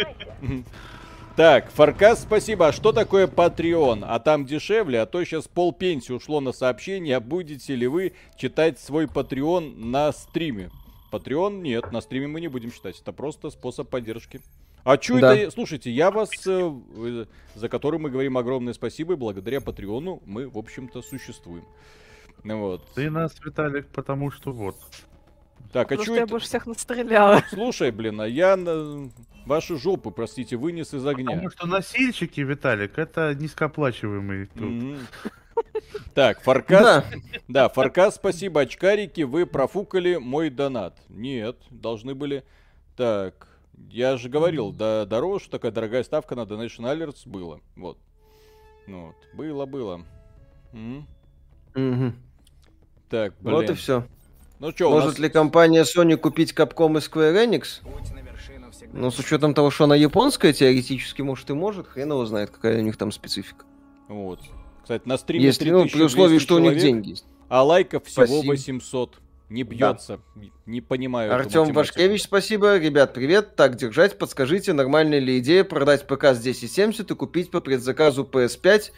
[1.36, 2.68] Так, Фаркас, спасибо.
[2.68, 4.04] А что такое Patreon?
[4.06, 7.16] А там дешевле, а то сейчас пол пенсии ушло на сообщение.
[7.16, 10.70] А будете ли вы читать свой Patreon на стриме?
[11.10, 13.00] Patreon нет, на стриме мы не будем читать.
[13.00, 14.42] Это просто способ поддержки.
[14.84, 15.34] А что да.
[15.34, 15.50] это?
[15.50, 17.24] Слушайте, я вас, э,
[17.54, 21.64] за который мы говорим огромное спасибо, и благодаря Патреону мы, в общем-то, существуем.
[22.44, 22.84] Вот.
[22.94, 24.76] Ты нас, Виталик, потому что вот.
[25.72, 27.42] Так, а что я больше всех настреляла.
[27.48, 29.08] Слушай, блин, а я на
[29.46, 31.26] вашу жопу, простите, вынес из огня.
[31.26, 34.48] Потому что носильщики, Виталик, это низкооплачиваемый
[36.14, 36.82] Так, Фаркас.
[36.82, 37.04] Да.
[37.48, 40.98] да, Фаркас, спасибо, очкарики, вы профукали мой донат.
[41.08, 42.44] Нет, должны были.
[42.96, 43.48] Так,
[43.90, 47.60] я же говорил, да, дороже, такая дорогая ставка на Donation Alerts было.
[47.76, 47.98] Вот.
[48.86, 50.04] Ну вот, было, было.
[50.72, 52.12] Угу.
[53.08, 53.56] Так, блин.
[53.56, 54.06] Вот и все.
[54.58, 55.18] Ну что, Может нас...
[55.18, 57.82] ли компания Sony купить Capcom и Square Enix?
[58.92, 61.88] Ну, с учетом того, что она японская, теоретически, может, и может.
[61.88, 63.64] Хрен его знает, какая у них там специфика.
[64.08, 64.40] Вот.
[64.82, 67.24] Кстати, на стриме Если, ну, при условии, что человек, у них деньги есть.
[67.48, 68.50] А лайков всего Спасибо.
[68.50, 69.18] 800.
[69.48, 70.18] Не бьется.
[70.34, 70.42] Да.
[70.66, 71.34] Не понимаю.
[71.34, 72.78] Артем Вашкевич, спасибо.
[72.78, 73.54] Ребят, привет.
[73.54, 74.18] Так держать.
[74.18, 78.92] Подскажите, нормальная ли идея продать ПК с 1070 и купить по предзаказу PS5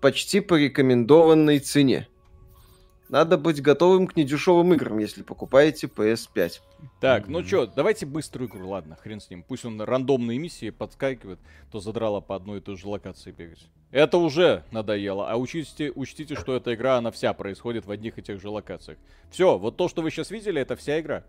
[0.00, 2.08] почти по рекомендованной цене?
[3.08, 6.60] Надо быть готовым к недешевым играм, если покупаете PS5.
[7.00, 7.30] Так, mm-hmm.
[7.30, 9.44] ну что, давайте быструю игру, ладно, хрен с ним.
[9.44, 11.38] Пусть он рандомные миссии подскакивает,
[11.70, 13.64] то задрало по одной и той же локации бегать.
[13.92, 15.30] Это уже надоело.
[15.30, 18.98] А учтите, учтите, что эта игра, она вся происходит в одних и тех же локациях.
[19.30, 21.20] Все, вот то, что вы сейчас видели, это вся игра.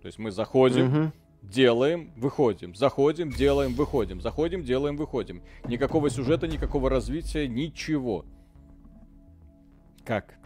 [0.00, 1.10] То есть мы заходим, mm-hmm.
[1.42, 5.42] делаем, выходим, заходим, делаем, выходим, заходим, делаем, выходим.
[5.66, 8.24] Никакого сюжета, никакого развития, ничего.
[10.04, 10.36] Как?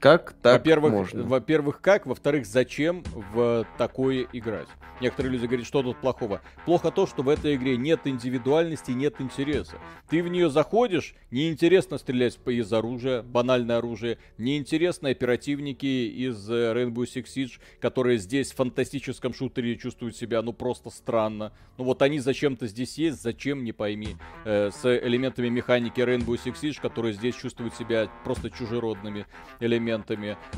[0.00, 1.22] Как так во-первых, можно?
[1.22, 2.06] Во-первых, как?
[2.06, 4.68] Во-вторых, зачем в такое играть?
[5.00, 6.40] Некоторые люди говорят, что тут плохого.
[6.64, 9.76] Плохо то, что в этой игре нет индивидуальности, нет интереса.
[10.08, 17.04] Ты в нее заходишь, неинтересно стрелять из оружия, банальное оружие, неинтересно оперативники из э, Rainbow
[17.04, 21.52] Six Siege, которые здесь в фантастическом шутере чувствуют себя, ну, просто странно.
[21.76, 24.16] Ну, вот они зачем-то здесь есть, зачем, не пойми.
[24.44, 29.26] Э, с элементами механики Rainbow Six Siege, которые здесь чувствуют себя просто чужеродными
[29.60, 29.85] элементами.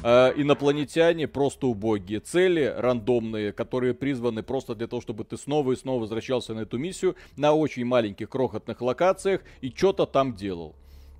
[0.02, 2.20] Э, инопланетяне просто убогие.
[2.20, 6.78] Цели рандомные, которые призваны просто для того, чтобы ты снова и снова возвращался на эту
[6.78, 10.74] миссию на очень маленьких крохотных локациях и что-то там делал.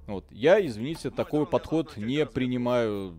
[0.07, 0.25] Вот.
[0.31, 3.15] Я, извините, такой подход не принимаю.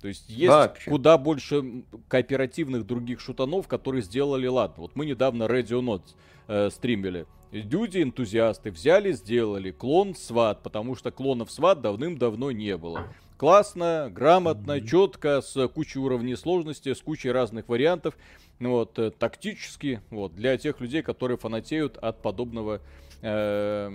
[0.00, 0.90] То есть есть Вообще.
[0.90, 4.82] куда больше кооперативных других шутанов, которые сделали ладно.
[4.82, 6.14] Вот мы недавно Radio Note
[6.48, 7.26] э, стримили.
[7.52, 13.08] Люди, энтузиасты, взяли, сделали клон сват, потому что клонов сват давным-давно не было.
[13.36, 18.16] Классно, грамотно, четко, с кучей уровней сложности, с кучей разных вариантов.
[18.60, 22.80] Ну вот, э, тактически, вот, для тех людей, которые фанатеют от подобного
[23.20, 23.92] э,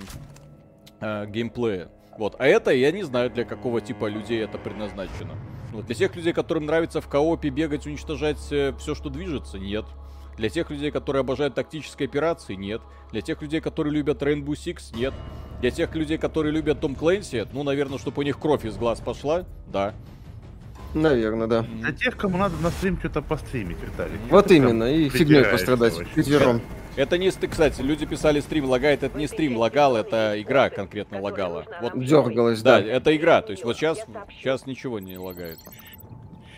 [1.00, 1.90] э, геймплея.
[2.20, 5.36] Вот, а это я не знаю, для какого типа людей это предназначено.
[5.72, 9.86] Вот, для тех людей, которым нравится в коопе бегать, уничтожать э, все, что движется, нет.
[10.38, 12.82] Для тех людей, которые обожают тактические операции, нет.
[13.12, 15.14] Для тех людей, которые любят Rainbow Six, нет.
[15.62, 19.00] Для тех людей, которые любят Том Клэнси, ну, наверное, чтобы у них кровь из глаз
[19.00, 19.94] пошла, да.
[20.96, 21.62] Наверное, да.
[21.62, 24.18] Для тех, кому надо на стрим что-то постримить, Виталий.
[24.32, 26.62] Вот Ты именно, и фигней пострадать четвером.
[26.96, 31.66] Это не, кстати, люди писали стрим лагает, это не стрим лагал, это игра конкретно лагала.
[31.80, 32.82] Вот, Дергалась, да.
[32.82, 34.00] Да, это игра, то есть вот сейчас,
[34.30, 35.60] сейчас ничего не лагает.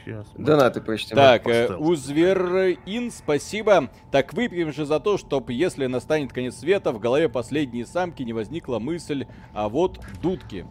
[0.04, 0.28] Сейчас.
[0.38, 1.16] Донаты почти.
[1.16, 3.90] Так, э, Узверин, спасибо.
[4.12, 8.34] Так выпьем же за то, чтобы, если настанет конец света, в голове последней самки не
[8.34, 10.66] возникла мысль, а вот дудки.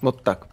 [0.00, 0.48] Вот так.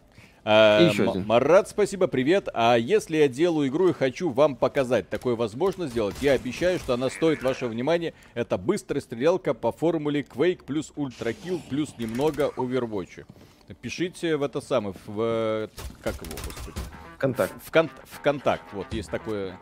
[0.50, 1.26] А, еще один.
[1.26, 2.48] Марат, спасибо, привет.
[2.54, 6.94] А если я делаю игру и хочу вам показать, такое возможно сделать, я обещаю, что
[6.94, 8.14] она стоит вашего внимания.
[8.34, 13.26] Это быстрая стрелялка по формуле Quake плюс Kill плюс немного Overwatch.
[13.74, 15.70] Пишите в это самое, в...
[16.02, 16.78] Как его, господи?
[17.18, 17.54] Контакт.
[17.64, 17.90] В, кон...
[18.06, 19.54] в контакт, вот, есть такой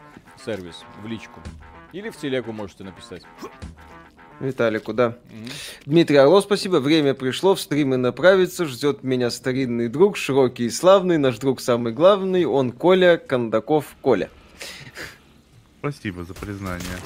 [0.43, 1.39] сервис, в личку.
[1.91, 3.24] Или в телегу можете написать.
[4.39, 5.08] Виталику, да.
[5.08, 5.16] Угу.
[5.86, 6.78] Дмитрий Орлов, спасибо.
[6.78, 8.66] Время пришло, в стримы направиться.
[8.66, 11.18] Ждет меня старинный друг, широкий и славный.
[11.18, 12.43] Наш друг самый главный.
[12.45, 14.30] Он Коля Кондаков Коля.
[15.80, 16.97] Спасибо за признание.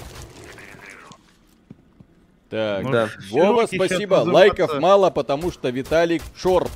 [2.49, 3.09] Так, да.
[3.29, 4.15] Вова, спасибо.
[4.25, 6.71] Лайков мало, потому что Виталик шорт.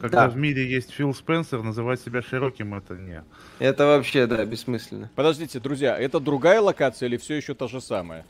[0.00, 0.28] Когда да.
[0.28, 3.24] в мире есть Фил Спенсер, называть себя широким это не.
[3.58, 5.10] Это вообще, да, бессмысленно.
[5.16, 8.24] Подождите, друзья, это другая локация или все еще та же самая?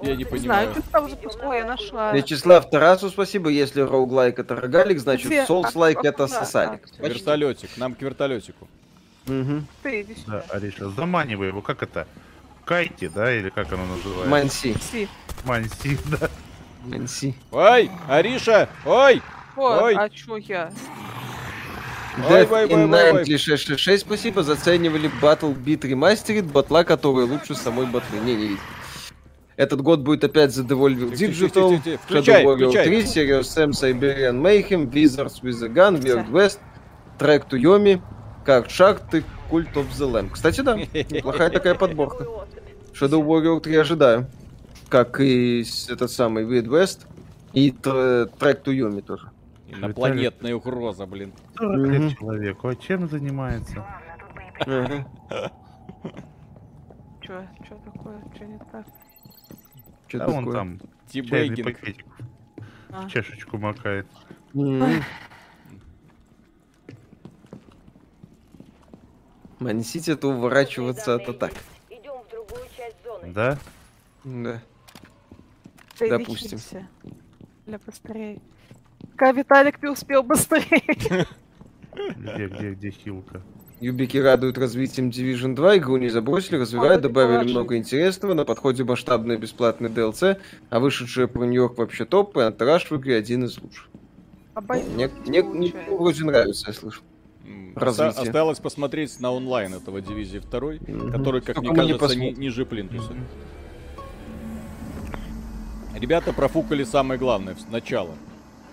[0.00, 0.74] Я не понимаю.
[0.90, 1.08] Знаю,
[1.42, 2.12] Ой, я нашла.
[2.12, 3.48] Вячеслав Тарасу спасибо.
[3.48, 6.82] Если роуглайк это рогалик, значит солслайк это сосалик.
[6.98, 7.70] Вертолетик.
[7.76, 8.68] Нам к вертолетику.
[9.26, 9.64] Угу.
[9.82, 10.44] Ты иди сюда.
[10.48, 12.06] Да, Ариша, заманивай его, как это?
[12.64, 14.28] Кайти, да, или как оно называется?
[14.28, 14.72] Манси.
[14.72, 15.08] Манси,
[15.44, 16.30] Манси да.
[16.84, 17.34] Манси.
[17.50, 19.22] Ой, Ариша, ой!
[19.56, 19.94] О, ой.
[19.94, 20.70] а чё я?
[22.16, 24.42] Death ой, in ой, 666, спасибо.
[24.42, 28.20] Заценивали Battle Beat Remastered, батла, которая лучше самой батлы.
[28.20, 28.62] Не, не видел.
[29.56, 35.42] Этот год будет опять The Devolver Digital, Shadow Warrior 3, Serious Sam, Siberian Mayhem, Wizards
[35.42, 36.60] with a Gun, Weird West,
[37.18, 38.00] Track to Yomi,
[38.44, 40.30] Card Shark и Cult of the Lamb.
[40.30, 42.26] Кстати, да, неплохая такая подборка.
[42.92, 44.26] Shadow Warrior 3 ожидаю.
[44.90, 47.06] Как и этот самый Weird West
[47.54, 49.30] и Track to Yomi тоже.
[49.68, 51.32] Инопланетная угроза, блин.
[51.56, 53.84] 40 лет человеку, а чем занимается?
[57.22, 58.86] Чё, чё такое, чё не так?
[60.06, 62.06] Что да он там чайный пакетик
[62.90, 63.02] а.
[63.02, 64.06] в чашечку макает.
[69.58, 71.52] Мансить это уворачиваться от атак.
[73.24, 73.58] Да?
[74.22, 74.62] Да.
[75.98, 76.58] Допустим.
[77.66, 78.40] Для быстрее.
[79.00, 81.26] Пока Виталик не успел быстрее.
[81.94, 83.42] Где, где, где хилка?
[83.80, 89.36] Юбики радуют развитием Division 2, игру не забросили, развивают, добавили много интересного, на подходе масштабный
[89.36, 90.38] бесплатный DLC,
[90.70, 93.88] а вышедшая про Нью-Йорк вообще топ, и антураж в игре один из лучших.
[94.54, 97.02] Мне, мне, мне вроде нравится, я слышу.
[97.74, 98.22] Развитие.
[98.22, 101.12] Осталось посмотреть на онлайн этого Дивизии 2, mm-hmm.
[101.12, 103.12] который, как Только мне кажется, не ни, ниже плинтуса.
[103.12, 103.26] Mm-hmm.
[106.00, 108.14] Ребята профукали самое главное, сначала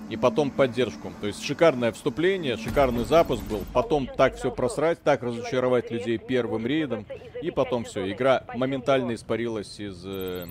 [0.09, 1.11] и потом поддержку.
[1.21, 6.65] То есть шикарное вступление, шикарный запуск был, потом так все просрать, так разочаровать людей первым
[6.65, 7.05] рейдом,
[7.41, 10.45] и потом все, игра моментально испарилась из э,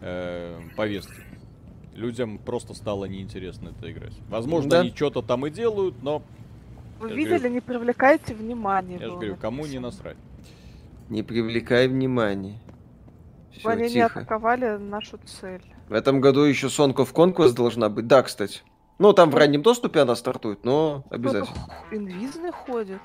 [0.00, 1.14] э, повестки.
[1.94, 4.12] Людям просто стало неинтересно это играть.
[4.28, 4.80] Возможно, да.
[4.80, 6.22] они что-то там и делают, но...
[7.00, 8.98] Вы видели, говорю, не привлекайте внимание.
[8.98, 10.16] Я же говорю, кому не насрать.
[11.08, 12.58] Не привлекай внимание.
[13.52, 13.94] Все, они тихо.
[13.94, 15.62] не атаковали нашу цель.
[15.88, 18.06] В этом году еще Song of Conquest должна быть.
[18.06, 18.62] Да, кстати.
[18.98, 21.68] Ну, там в раннем доступе она стартует, но обязательно.
[21.90, 23.00] Инвизны ходят.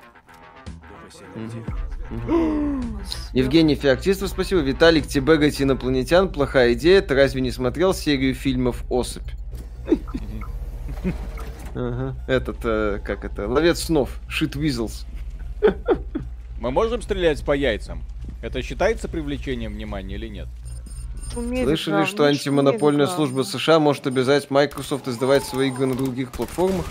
[3.32, 4.60] Евгений Феоктистов, спасибо.
[4.60, 6.30] Виталик, Тибегать инопланетян.
[6.30, 7.02] Плохая идея.
[7.02, 9.28] Ты разве не смотрел серию фильмов «Особь»?
[12.28, 15.06] Этот, э, как это, ловец снов, Shit Weasels.
[16.60, 18.02] Мы можем стрелять по яйцам?
[18.42, 20.48] Это считается привлечением внимания или нет?
[21.32, 25.94] Шумели, Слышали, да, что антимонопольная шумели, служба США может обязать Microsoft издавать свои игры на
[25.94, 26.84] других платформах?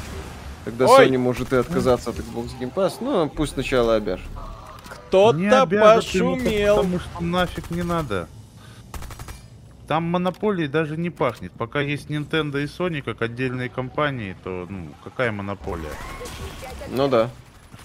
[0.66, 1.08] Тогда Ой!
[1.08, 2.96] Sony может и отказаться от Xbox Game Pass.
[3.02, 4.26] Ну, пусть сначала обяжет.
[4.88, 6.78] Кто-то пошумел.
[6.78, 8.28] Потому что нафиг не надо.
[9.88, 11.52] Там монополии даже не пахнет.
[11.52, 15.92] Пока есть Nintendo и Sony как отдельные компании, то ну, какая монополия?
[16.89, 17.30] Ну да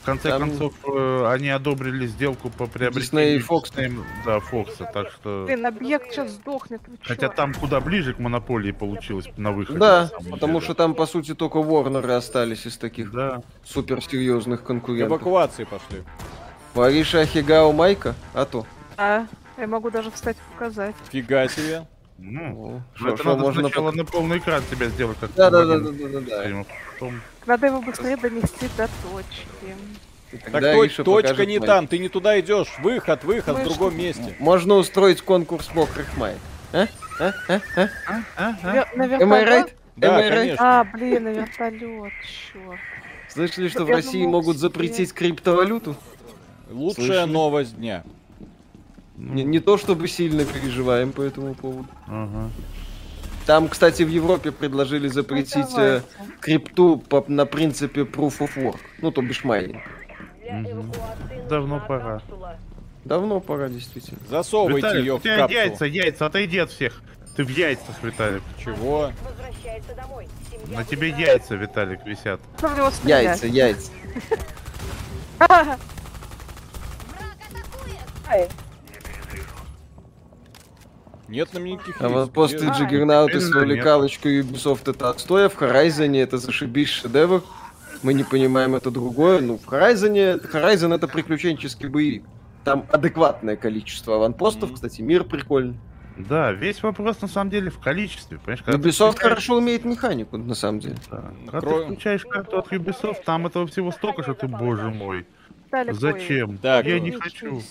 [0.07, 0.41] конце Там...
[0.41, 4.05] концов, э, они одобрили сделку по приобретению Disney и Fox.
[4.25, 5.45] да, Фокса, так что...
[5.47, 6.81] Блин, объект сейчас сдохнет.
[7.03, 9.79] Хотя там куда ближе к монополии получилось на выходе.
[9.79, 10.65] Да, потому деле.
[10.65, 13.43] что там, по сути, только Warner остались из таких да.
[13.65, 15.19] суперсерьезных конкурентов.
[15.21, 16.05] Эвакуации пошли.
[16.75, 18.15] Вариша Хигао Майка?
[18.33, 18.67] А то.
[18.97, 19.27] А,
[19.59, 20.95] я могу даже встать показать.
[21.11, 21.87] Фига себе.
[22.19, 25.79] Ну, ну это надо можно сначала на полный экран тебя сделать, как да, да, да,
[25.79, 26.65] да, да, да.
[26.93, 27.21] Потом...
[27.47, 29.77] Надо его быстрее донести до точки.
[30.51, 32.75] Так точ, точка не там, ты не туда идешь.
[32.81, 34.35] Выход, выход Мы в другом месте.
[34.39, 36.35] Можно устроить конкурс мокрых май.
[36.73, 36.89] А?
[37.21, 37.33] А?
[37.49, 37.61] А?
[37.77, 37.89] А?
[38.37, 38.57] А?
[38.63, 38.87] А?
[38.97, 39.73] Am I right?
[39.97, 40.81] Да, конечно.
[40.81, 42.13] А, блин, на вертолет,
[42.53, 42.81] черт.
[43.29, 45.97] Слышали, что в России могут запретить криптовалюту?
[46.71, 48.03] Лучшая новость дня.
[49.17, 51.89] Не, не то чтобы сильно переживаем по этому поводу.
[52.07, 52.51] Ага.
[53.47, 56.03] Там, кстати, в Европе предложили запретить э,
[56.41, 58.81] крипту по, на принципе proof of work.
[59.01, 59.83] Ну, то бишь майнинг.
[60.45, 60.93] Угу.
[61.49, 62.21] Давно пора.
[63.05, 64.19] Давно пора, действительно.
[64.29, 65.61] Засовывайте Виталик, ее в капсулу.
[65.61, 67.01] яйца, яйца, отойди от всех.
[67.37, 68.43] Ты в яйцах, Виталик.
[68.63, 69.13] Чего?
[70.67, 72.41] На тебе яйца, Виталик, висят.
[73.05, 73.93] Яйца, яйца.
[81.29, 86.17] Нет нам никаких А вот после Джиггернаута с увлекалочкой Ubisoft это отстой, а в Horizon
[86.17, 87.43] это зашибись шедевр.
[88.03, 89.41] Мы не понимаем это другое.
[89.41, 92.25] Ну, в Horizon, Horizon это приключенческий боевик.
[92.65, 94.75] Там адекватное количество аванпостов, mm-hmm.
[94.75, 95.79] кстати, мир прикольный.
[96.17, 98.39] Да, весь вопрос на самом деле в количестве.
[98.39, 99.21] Понимаешь, когда Ubisoft включаешь...
[99.21, 100.97] хорошо умеет механику, на самом деле.
[101.11, 101.25] Да.
[101.51, 101.79] Когда Кро...
[101.79, 105.27] ты включаешь карту от Ubisoft, там этого всего столько, что ты, боже мой.
[105.91, 106.59] Зачем?
[106.59, 107.63] Так, я не хочу.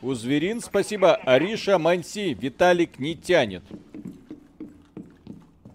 [0.00, 1.14] У зверин спасибо.
[1.14, 2.34] Ариша Манси.
[2.34, 3.62] Виталик не тянет.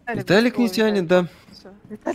[0.07, 1.27] Виталик не тянет, да.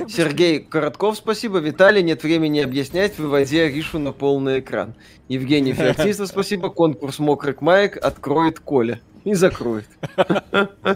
[0.08, 1.58] Сергей Коротков, спасибо.
[1.58, 4.94] Виталий, нет времени объяснять, выводи Аришу на полный экран.
[5.28, 6.68] Евгений Феоктистов, спасибо.
[6.68, 9.00] Конкурс мокрых маек откроет Коля.
[9.24, 9.86] И закроет.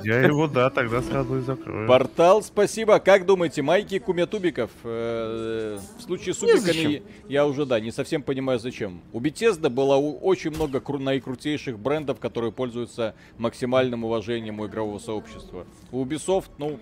[0.02, 1.86] Я его, да, тогда сразу и закрою.
[1.86, 2.98] Портал, спасибо.
[2.98, 4.70] Как думаете, майки кумятубиков?
[4.82, 9.00] Э, в случае с убиками я уже, да, не совсем понимаю, зачем.
[9.12, 15.66] У Bethesda было очень много наикрутейших брендов, которые пользуются максимальным уважением у игрового сообщества.
[15.92, 16.78] У Ubisoft, ну,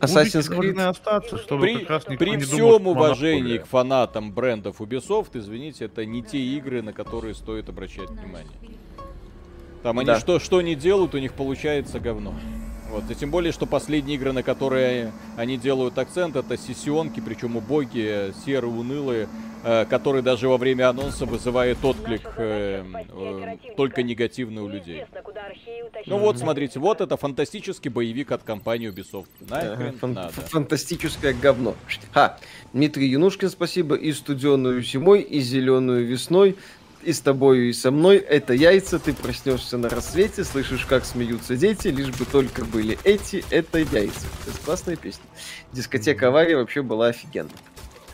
[0.00, 0.80] Assassin's Creed.
[0.80, 6.38] остаться, чтобы при, при всем думал, уважении к фанатам брендов Ubisoft, извините, это не те
[6.38, 8.52] игры, на которые стоит обращать внимание.
[9.86, 10.18] Там они да.
[10.18, 12.34] что, что не делают, у них получается говно.
[12.90, 13.08] Вот.
[13.08, 18.34] И тем более, что последние игры, на которые они делают акцент, это сессионки, причем убогие,
[18.44, 19.28] серые, унылые,
[19.62, 25.04] э, которые даже во время анонса вызывает отклик э, э, только негативный у людей.
[26.06, 29.28] Ну вот, смотрите, вот это фантастический боевик от компании Ubisoft.
[29.48, 30.32] Нахрен Фан- надо.
[30.32, 31.76] Фантастическое говно.
[32.12, 32.38] Ха,
[32.72, 33.94] Дмитрий Янушкин, спасибо.
[33.94, 36.56] И студеную зимой, и зеленую весной
[37.06, 38.16] и с тобой, и со мной.
[38.16, 43.44] Это яйца, ты проснешься на рассвете, слышишь, как смеются дети, лишь бы только были эти,
[43.50, 44.26] это яйца.
[44.46, 45.24] Это классная песня.
[45.72, 47.52] Дискотека авария вообще была офигенная.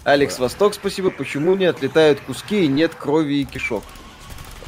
[0.05, 1.11] Алекс Восток, спасибо.
[1.11, 3.83] Почему не отлетают куски и нет крови и кишок?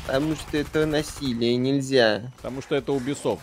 [0.06, 2.32] Потому что это насилие, нельзя.
[2.38, 3.40] Потому что это Ubisoft.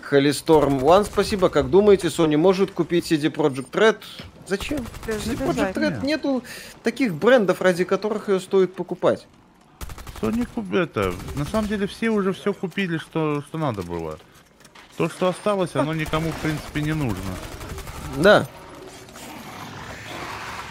[0.00, 1.48] Холисторм One, спасибо.
[1.48, 3.98] Как думаете, Sony может купить CD Project Red?
[4.48, 4.78] Зачем?
[5.06, 6.42] CD Project Red нету
[6.82, 9.26] таких брендов, ради которых ее стоит покупать.
[10.20, 14.18] Sony это, на самом деле все уже все купили, что, что надо было.
[14.96, 17.34] То, что осталось, оно никому, в принципе, не нужно.
[18.16, 18.46] Да.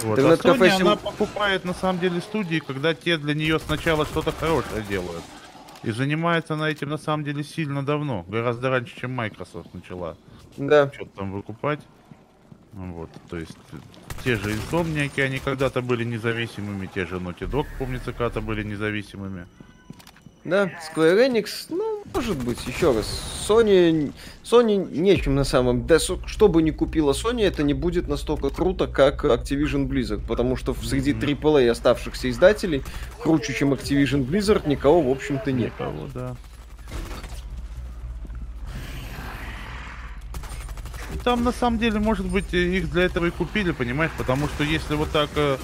[0.02, 0.20] Вот.
[0.20, 4.84] А Sony, она покупает, на самом деле, студии, когда те для нее сначала что-то хорошее
[4.84, 5.24] делают.
[5.84, 8.26] И занимается она этим, на самом деле, сильно давно.
[8.28, 10.18] Гораздо раньше, чем Microsoft начала.
[10.58, 10.91] Да.
[10.91, 11.80] Что-то там выкупать.
[12.74, 13.58] Вот, то есть
[14.26, 19.46] те же инсомники, они когда-то были независимыми, те же Naughty Dog, помнится, когда-то были независимыми.
[20.44, 23.06] Да, Square Enix, ну, может быть, еще раз.
[23.48, 24.12] Sony,
[24.44, 25.86] Sony нечем на самом...
[25.86, 30.56] Да, что бы ни купила Sony, это не будет настолько круто, как Activision Blizzard, потому
[30.56, 32.84] что среди AAA оставшихся издателей
[33.22, 35.72] круче, чем Activision Blizzard, никого, в общем-то, нет.
[35.74, 36.36] Никого, да.
[41.16, 44.11] Там на самом деле, может быть, их для этого и купили, понимаешь?
[44.18, 45.30] Потому что если вот так...
[45.36, 45.57] Э,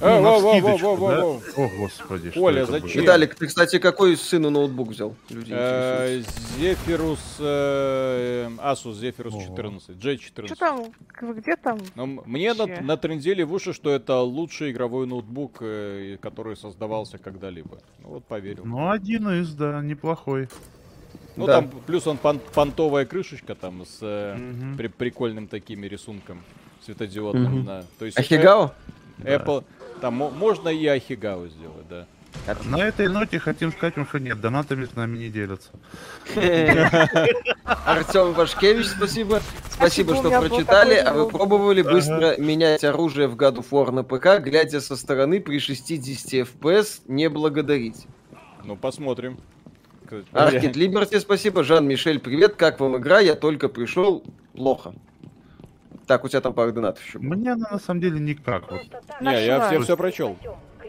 [0.00, 1.40] ну, во, во, во, во, во, во.
[1.56, 3.02] О, господи, Оля, зачем?
[3.02, 5.14] Виталик, ты, кстати, какой сыну ноутбук взял?
[5.30, 6.22] Э,
[6.58, 10.46] Зефирус, э, Asus Zephyrus 14, J14.
[10.46, 10.86] Что там?
[11.20, 11.78] Где там?
[11.94, 15.62] Ну, мне на, натрендели в уши, что это лучший игровой ноутбук,
[16.20, 17.78] который создавался когда-либо.
[18.02, 18.64] Ну вот поверил.
[18.64, 20.48] Ну, один из, да, неплохой.
[21.40, 21.54] Ну да.
[21.54, 24.76] там плюс он пон понтовая крышечка там с угу.
[24.76, 26.42] при прикольным такими рисунком
[26.84, 27.60] светодиодным.
[27.60, 27.66] Угу.
[27.66, 27.84] Да.
[27.98, 28.72] То есть Ахигао?
[29.18, 30.00] Apple, да.
[30.00, 32.06] там можно и Ахигао сделать, да.
[32.64, 35.70] На этой ноте хотим сказать вам, что нет, донатами с нами не делятся.
[37.64, 39.40] Артем Вашкевич, спасибо.
[39.70, 40.94] Спасибо, что прочитали.
[40.94, 45.40] А вы пробовали быстро менять оружие в God of War на ПК, глядя со стороны
[45.40, 48.06] при 60 FPS, не благодарить?
[48.64, 49.38] Ну, посмотрим
[50.10, 50.26] сказать.
[50.32, 51.62] Аркид Либерти, спасибо.
[51.64, 52.56] Жан-Мишель, привет.
[52.56, 53.20] Как вам игра?
[53.20, 54.24] Я только пришел.
[54.54, 54.94] Плохо.
[56.06, 57.18] Так, у тебя там пару донатов еще.
[57.18, 58.70] Мне она на самом деле никак.
[58.70, 58.82] Вот.
[59.20, 60.36] Не, я все, все прочел.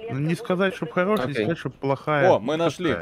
[0.09, 2.31] Ну, не сказать, чтобы хорошая, не сказать, чтобы плохая.
[2.31, 2.95] О, мы нашли.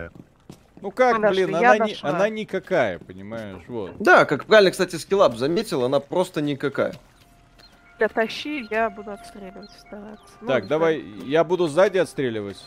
[0.81, 3.97] Ну как, мы блин, она, не, она никакая, понимаешь, вот.
[3.99, 6.93] Да, как правильно, кстати, скиллап заметил, она просто никакая.
[7.99, 10.23] Я тащи, я буду отстреливать, стараться.
[10.39, 12.63] Ну, так, ну, давай, я буду сзади отстреливать.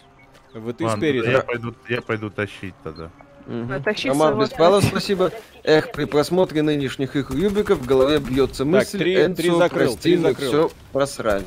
[0.52, 1.30] Вы ты Ладно, спереди.
[1.30, 3.10] Я пойду, я пойду тащить тогда.
[3.46, 3.82] Угу.
[4.04, 5.32] Роман Беспалов, спасибо.
[5.64, 9.92] Эх, при просмотре нынешних их юбиков в голове бьется мысль, так, три, Энцо, три закрыл,
[9.92, 10.48] прости, три закрыл.
[10.48, 11.44] все просрали.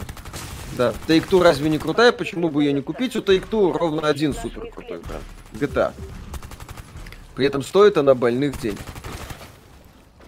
[0.77, 2.11] Да, Take-Two разве не крутая?
[2.11, 3.15] Почему бы ее не купить?
[3.15, 5.23] У Take-Two ровно один супер крутой бренд.
[5.53, 5.93] GTA.
[7.35, 8.79] При этом стоит она больных денег.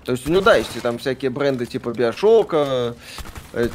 [0.05, 2.95] То есть, ну да, если там всякие бренды типа Bioshock,
[3.53, 3.70] э,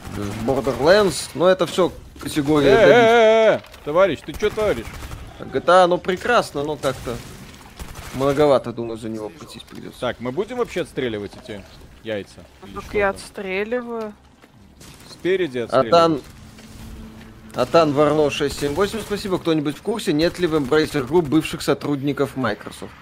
[0.46, 2.70] Borderlands, но это все категория...
[2.70, 4.86] Э, э, э, товарищ, ты что творишь?
[5.40, 7.16] GTA, ну прекрасно, но как-то
[8.14, 10.00] Многовато, думаю, за него платить придется.
[10.00, 11.62] Так, мы будем вообще отстреливать эти
[12.04, 12.44] яйца?
[12.74, 14.12] Так я отстреливаю.
[15.10, 15.88] Спереди отстреливаю.
[15.88, 16.20] Атан...
[17.54, 19.38] Атан Варно 678, спасибо.
[19.38, 22.92] Кто-нибудь в курсе, нет ли в Embracer Group бывших сотрудников Microsoft?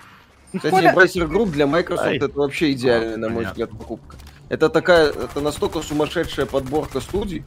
[0.53, 2.17] Кстати, Embracer Group для Microsoft Ай.
[2.17, 4.17] это вообще идеальная, на мой взгляд, покупка.
[4.49, 7.45] Это такая, это настолько сумасшедшая подборка студий,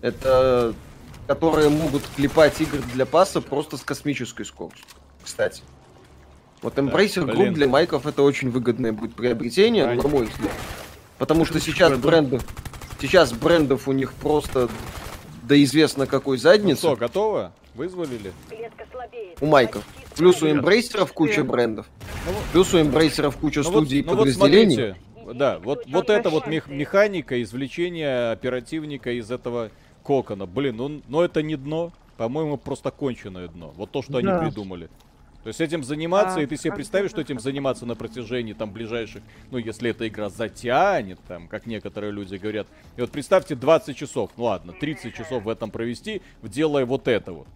[0.00, 0.74] это
[1.26, 4.86] которые могут клепать игры для паса просто с космической скоростью.
[5.22, 5.62] Кстати.
[6.62, 10.00] Вот Embracer Group для майков это очень выгодное будет приобретение, Ань.
[10.00, 10.52] на мой взгляд.
[11.18, 12.44] Потому что сейчас брендов,
[13.00, 14.68] сейчас брендов у них просто
[15.42, 16.86] да известно какой задницы.
[16.86, 17.52] Ну что, готово?
[17.74, 18.32] Вызволили?
[19.40, 19.84] У Майков.
[20.16, 21.86] Плюс у эмбрейсеров куча брендов.
[22.52, 24.94] Плюс у эмбрейсеров куча ну студий вот, ну подразделений.
[25.24, 29.70] Вот да, вот, вот это вот мех- механика, извлечение оперативника из этого
[30.02, 30.46] кокона.
[30.46, 31.92] Блин, ну, ну это не дно.
[32.16, 33.72] По-моему, просто конченое дно.
[33.76, 34.18] Вот то, что да.
[34.18, 34.88] они придумали.
[35.44, 38.72] То есть этим заниматься, а, и ты себе представишь, что этим заниматься на протяжении там
[38.72, 42.66] ближайших, ну если эта игра затянет, там, как некоторые люди говорят.
[42.96, 47.32] И вот представьте 20 часов, ну ладно, 30 часов в этом провести, делая вот это
[47.32, 47.46] вот.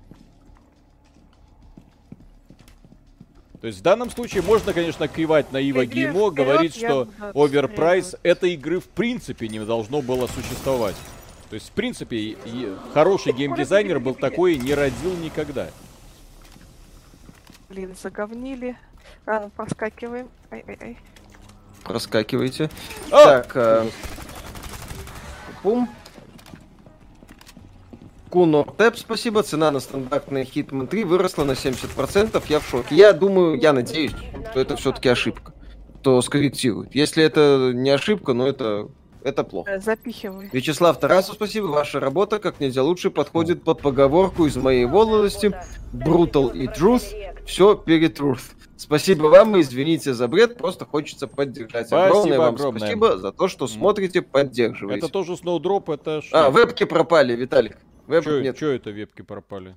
[3.60, 8.54] То есть в данном случае можно, конечно, кивать на Ива Геймо, говорить, что оверпрайс этой
[8.54, 10.96] игры в принципе не должно было существовать.
[11.48, 12.36] То есть, в принципе,
[12.94, 15.68] хороший геймдизайнер был такой не родил никогда.
[17.72, 18.76] Блин, заговнили.
[19.24, 20.28] Рано проскакиваем.
[20.50, 20.98] Ай-ай-ай.
[21.84, 22.68] Проскакивайте.
[23.10, 23.24] А!
[23.24, 23.88] Так, э...
[25.62, 25.88] Пум.
[28.28, 29.42] Куно Тэп, спасибо.
[29.42, 32.42] Цена на стандартный Hitman 3 выросла на 70%.
[32.50, 32.94] Я в шоке.
[32.94, 34.12] Я думаю, я надеюсь,
[34.50, 35.54] что это все-таки ошибка.
[36.02, 36.94] То скорректирует.
[36.94, 38.90] Если это не ошибка, но это
[39.24, 39.70] это плохо.
[39.70, 40.50] Э, запихивай.
[40.52, 41.66] Вячеслав Тарасов, спасибо.
[41.66, 45.54] Ваша работа как нельзя лучше подходит под поговорку из моей молодости.
[45.92, 47.04] Brutal и truth.
[47.46, 48.54] Все перед truth.
[48.76, 51.86] Спасибо вам и извините за бред, просто хочется поддержать.
[51.86, 52.80] Спасибо огромное вам огромное.
[52.80, 55.06] спасибо за то, что смотрите, поддерживаете.
[55.06, 56.46] Это тоже сноудроп, это что?
[56.46, 57.78] А, вебки пропали, Виталик.
[58.08, 58.56] Вебок чё, нет.
[58.58, 59.76] Чё это вебки пропали?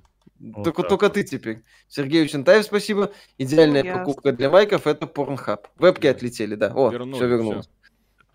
[0.64, 0.88] только, так.
[0.88, 1.62] только ты теперь.
[1.88, 3.12] Сергей Учентаев, спасибо.
[3.38, 4.00] Идеальная Ясно.
[4.00, 5.60] покупка для майков это Pornhub.
[5.78, 6.72] Вебки отлетели, да.
[6.74, 7.66] О, Вернули, все вернулось.
[7.66, 7.85] Все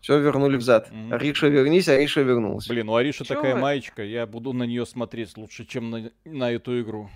[0.10, 0.90] вернули взад.
[0.90, 1.14] Mm-hmm.
[1.14, 2.68] Ариша, вернись, Ариша вернулась.
[2.68, 6.82] Блин, у Ариша такая маечка, я буду на нее смотреть лучше, чем на, на эту
[6.82, 7.10] игру.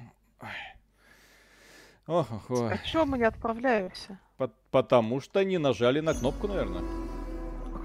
[2.07, 2.71] Ох, ох, ох.
[2.71, 4.19] А чё мы не отправляемся?
[4.37, 6.83] По- потому что не нажали на кнопку, наверное.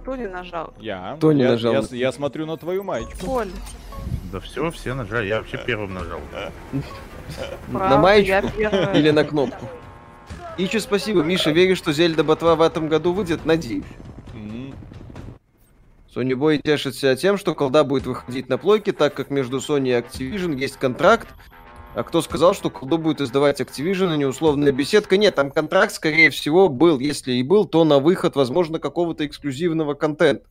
[0.00, 0.74] Кто не нажал?
[0.78, 1.14] Я.
[1.16, 1.72] Кто не я, нажал?
[1.72, 3.24] Я, я смотрю на твою маечку.
[3.24, 3.50] Коль.
[4.30, 5.28] Да все, все нажали.
[5.28, 6.20] Я вообще первым нажал.
[7.68, 8.46] На маечку
[8.94, 9.66] или на кнопку?
[10.58, 11.22] Ичи, спасибо.
[11.22, 13.46] Миша, веришь, что Зельда Ботва в этом году выйдет?
[13.46, 13.84] Надеюсь.
[16.14, 19.92] Sony Boy тешится тем, что колда будет выходить на плойке, так как между Sony и
[19.92, 21.28] Activision есть контракт.
[21.94, 25.16] А кто сказал, что колду будет издавать Activision, а не условная беседка?
[25.16, 26.98] Нет, там контракт, скорее всего, был.
[26.98, 30.44] Если и был, то на выход, возможно, какого-то эксклюзивного контента.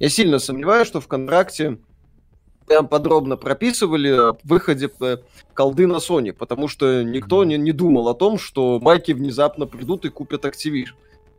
[0.00, 1.78] Я сильно сомневаюсь, что в контракте
[2.66, 5.18] прям подробно прописывали о выходе э,
[5.52, 10.04] колды на Sony, потому что никто не, не думал о том, что майки внезапно придут
[10.04, 10.94] и купят Activision.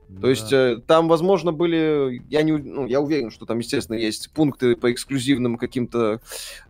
[0.07, 0.21] Да.
[0.21, 4.31] То есть э, там, возможно, были, я не, ну, я уверен, что там, естественно, есть
[4.31, 6.21] пункты по эксклюзивным каким-то,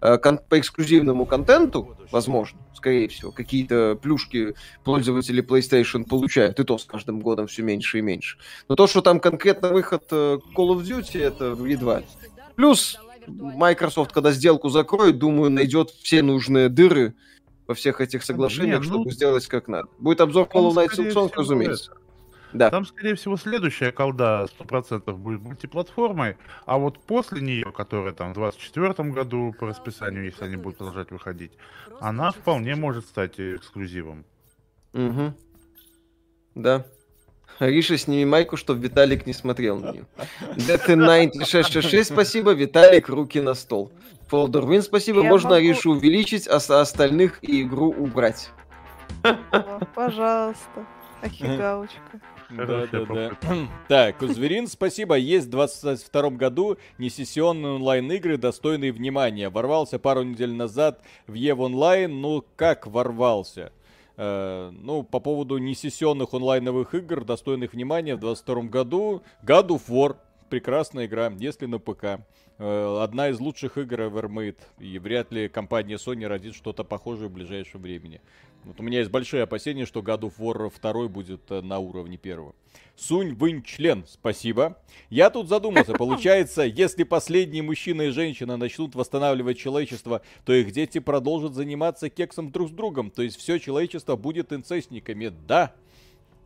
[0.01, 6.77] э, кон, по эксклюзивному контенту, возможно, скорее всего, какие-то плюшки пользователи PlayStation получают, и то
[6.77, 8.37] с каждым годом все меньше и меньше.
[8.69, 12.03] Но то, что там конкретно выход э, Call of Duty, это едва.
[12.55, 17.15] Плюс Microsoft, когда сделку закроет, думаю, найдет все нужные дыры
[17.67, 19.89] во всех этих соглашениях, Не, ну, чтобы сделать как надо.
[19.97, 21.91] Будет обзор Hollow Knight Silksong, разумеется.
[21.91, 22.04] Это.
[22.55, 22.69] Да.
[22.69, 28.35] Там, скорее всего, следующая колда 100% будет мультиплатформой, а вот после нее, которая там в
[28.35, 31.51] 2024 году по расписанию, если они будут продолжать выходить,
[31.99, 34.23] она вполне может стать эксклюзивом.
[34.93, 35.33] Угу.
[36.55, 36.85] Да.
[37.59, 40.05] Риша, сними майку, чтобы Виталик не смотрел на нее.
[40.55, 42.51] DT9666, спасибо.
[42.51, 43.91] Виталик, руки на стол.
[44.31, 45.21] Win, спасибо.
[45.21, 45.61] Я Можно могу...
[45.61, 48.49] Ришу увеличить, а остальных и игру убрать.
[49.93, 50.85] Пожалуйста.
[51.21, 52.21] Ахигалочка.
[52.49, 53.31] Да, да, да.
[53.87, 55.15] Так, Кузверин, спасибо.
[55.15, 59.49] Есть в 22 году несессионные онлайн-игры, достойные внимания.
[59.49, 62.21] Ворвался пару недель назад в EVE онлайн.
[62.21, 63.71] Ну, как ворвался?
[64.17, 70.15] Uh, ну, по поводу несессионных онлайновых игр, достойных внимания в 22 году, God of War,
[70.49, 72.21] прекрасная игра, если на ПК.
[72.57, 77.33] Uh, одна из лучших игр Evermade, и вряд ли компания Sony родит что-то похожее в
[77.33, 78.21] ближайшем времени.
[78.65, 82.17] Вот у меня есть большие опасения, что God of War 2 будет э, на уровне
[82.17, 82.55] первого.
[82.95, 84.81] Сунь Вынь член, спасибо.
[85.09, 90.99] Я тут задумался, получается, если последние мужчина и женщина начнут восстанавливать человечество, то их дети
[90.99, 93.11] продолжат заниматься кексом друг с другом.
[93.11, 95.31] То есть все человечество будет инцестниками.
[95.45, 95.75] Да,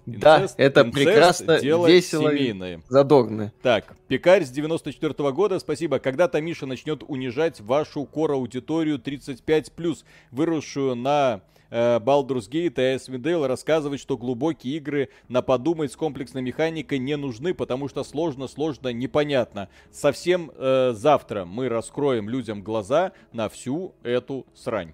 [0.05, 2.81] да, это инцест, прекрасно, дело весело семейное.
[2.87, 3.51] задорно.
[3.61, 5.99] Так, Пекарь с 94 -го года, спасибо.
[5.99, 13.47] Когда-то Миша начнет унижать вашу кор-аудиторию 35+, выросшую на э, Baldur's Gate и Icewind Dale
[13.47, 18.89] рассказывать, что глубокие игры на подумать с комплексной механикой не нужны, потому что сложно, сложно,
[18.89, 19.69] непонятно.
[19.91, 24.93] Совсем э, завтра мы раскроем людям глаза на всю эту срань.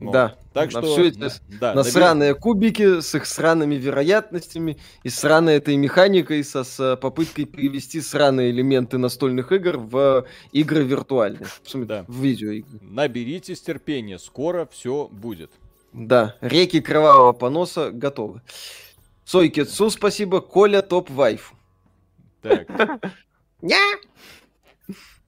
[0.00, 0.36] Ну, да.
[0.54, 1.30] Так на что все эти
[1.60, 7.44] да, на сраные кубики с их сраными вероятностями и сраной этой механикой со с попыткой
[7.44, 12.06] перевести сраные элементы настольных игр в игры виртуальные, в, да.
[12.08, 12.78] в видеоигры.
[12.80, 15.50] Наберитесь терпения, скоро все будет.
[15.92, 18.40] Да, реки кровавого поноса готовы.
[19.26, 21.52] Сойкетсу спасибо, Коля топ вайф.
[22.40, 22.66] Так.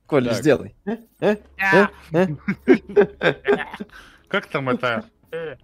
[0.07, 0.75] Коля, сделай.
[4.33, 5.05] Как там это?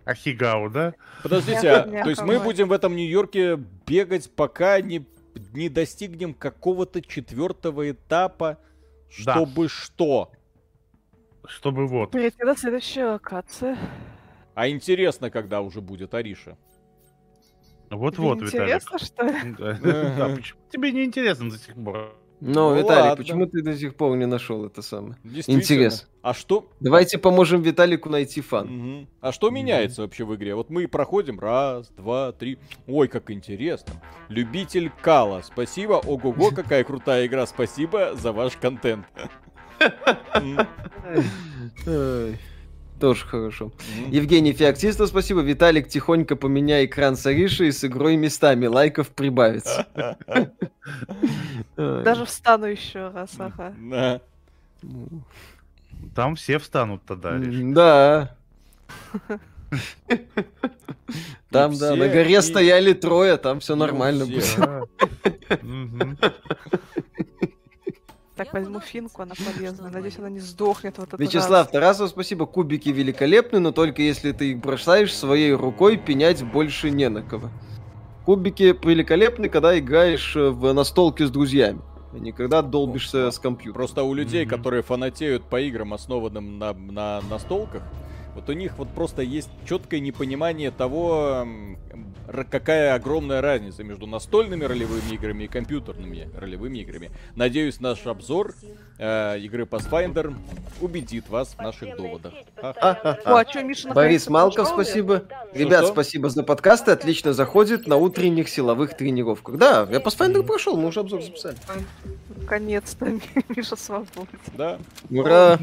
[0.05, 0.95] Ахигау, да?
[1.23, 3.57] Подождите, а, то есть мы будем в этом Нью-Йорке
[3.87, 5.07] бегать, пока не,
[5.55, 8.59] не достигнем какого-то четвертого этапа,
[9.09, 9.69] чтобы да.
[9.69, 10.33] что?
[11.47, 12.11] Чтобы вот.
[12.11, 13.77] Перейти до следующей локации.
[14.55, 16.59] А интересно, когда уже будет Ариша?
[17.89, 18.83] Вот-вот, Виталик.
[18.83, 19.55] Интересно, что ли?
[20.19, 22.14] Да, почему тебе не интересно до сих пор?
[22.41, 23.16] Ну, ну Виталий, ладно.
[23.16, 25.16] почему ты до сих пор не нашел это самое?
[25.47, 26.09] Интерес.
[26.22, 26.68] А что?
[26.80, 28.66] Давайте поможем Виталику найти фан.
[28.66, 29.07] Угу.
[29.20, 30.55] А что меняется вообще в игре?
[30.55, 32.59] Вот мы проходим раз, два, три.
[32.86, 33.95] Ой, как интересно.
[34.28, 35.95] Любитель Кала, спасибо.
[35.95, 37.47] Ого-го, какая крутая игра.
[37.47, 39.07] Спасибо за ваш контент.
[43.01, 43.67] Тоже хорошо.
[43.67, 44.11] Mm-hmm.
[44.11, 45.41] Евгений Феоктистов, спасибо.
[45.41, 48.67] Виталик, тихонько поменяй экран с Ариши и с игрой местами.
[48.67, 49.87] Лайков прибавится.
[51.77, 54.21] Даже встану еще раз, ага.
[56.15, 58.37] Там все встанут тогда, Да.
[61.51, 64.87] Там, да, на горе стояли трое, там все нормально было.
[68.39, 69.91] Так, возьму финку, она полезная.
[69.91, 71.68] Надеюсь, она не сдохнет в этот Вячеслав раз.
[71.68, 72.47] Тарасов, спасибо.
[72.47, 77.51] Кубики великолепны, но только если ты их бросаешь своей рукой, пенять больше не на кого.
[78.24, 81.80] Кубики великолепны, когда играешь э, в настолке с друзьями.
[82.12, 83.74] А не когда долбишься с компьютером.
[83.74, 84.49] Просто у людей, mm-hmm.
[84.49, 87.82] которые фанатеют по играм, основанным на, на настолках,
[88.39, 91.45] вот у них вот просто есть четкое непонимание того,
[92.51, 97.11] какая огромная разница между настольными ролевыми играми и компьютерными ролевыми играми.
[97.34, 98.55] Надеюсь, наш обзор
[98.99, 100.36] э, игры Pathfinder
[100.80, 102.32] убедит вас в наших доводах.
[102.62, 102.74] О,
[103.24, 105.24] а что, Миша, Борис Малков, спасибо.
[105.53, 106.93] Ребят, спасибо за подкасты.
[106.93, 109.57] Отлично заходит на утренних силовых тренировках.
[109.57, 111.57] Да, я Pathfinder прошел, мы уже обзор записали.
[112.36, 113.18] Наконец-то
[113.49, 114.39] Миша свободен.
[114.57, 114.78] Да.
[115.11, 115.59] Ура!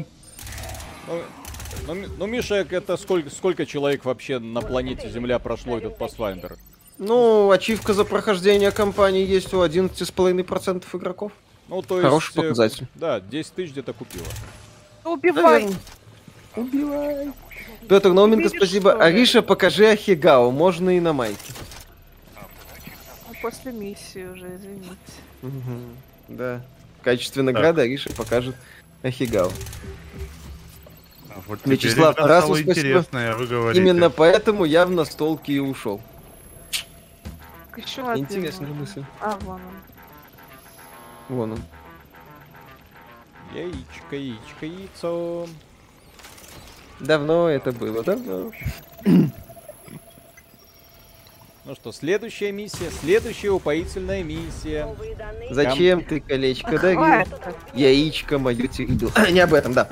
[1.86, 6.56] Ну, ну, Миша, это сколько, сколько человек вообще на планете Земля прошло этот Pathfinder?
[6.98, 11.32] Ну, ачивка за прохождение кампании есть у 11,5% игроков.
[11.68, 12.86] Ну, то Хороший есть, э, показатель.
[12.94, 14.26] Да, 10 тысяч где-то купила.
[15.04, 15.68] Убивай!
[16.54, 17.32] Убивай!
[17.88, 18.92] Петр Науменко, спасибо.
[18.94, 21.52] Ариша, покажи Ахигао, можно и на майке.
[22.36, 24.96] Ну, после миссии уже, извините.
[25.42, 25.80] Угу.
[26.28, 26.62] Да.
[27.00, 27.84] В качестве награды так.
[27.84, 28.56] Ариша покажет
[29.02, 29.50] Ахигао.
[31.46, 33.80] Вот Вячеслав Тарасов, интересное, вы говорите.
[33.80, 36.00] Именно поэтому я в настолке и ушел.
[37.76, 39.04] Еще Интересная мысль.
[39.20, 41.36] А, вон он.
[41.36, 41.62] Вон он.
[43.54, 45.46] Яичко, яичко, яйцо.
[46.98, 48.50] Давно это было, давно.
[51.66, 54.86] Ну что, следующая миссия, следующая упоительная миссия.
[55.50, 57.26] Зачем ты колечко дарил?
[57.74, 59.10] Яичко мое теребил.
[59.32, 59.88] Не об этом, да.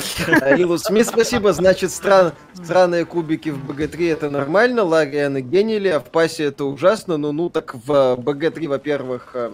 [0.56, 1.52] Лилу Смит, спасибо.
[1.52, 2.32] Значит, стран...
[2.54, 7.16] странные кубики в БГ-3 это нормально, Ларианы генили, а в пасе это ужасно.
[7.16, 9.50] Ну, ну, так в БГ-3, во-первых, э,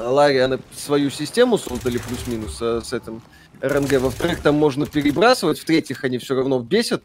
[0.00, 3.22] Ларианы свою систему создали плюс-минус э, с этим
[3.60, 4.00] РНГ.
[4.00, 5.60] Во-вторых, там можно перебрасывать.
[5.60, 7.04] В-третьих, они все равно бесят.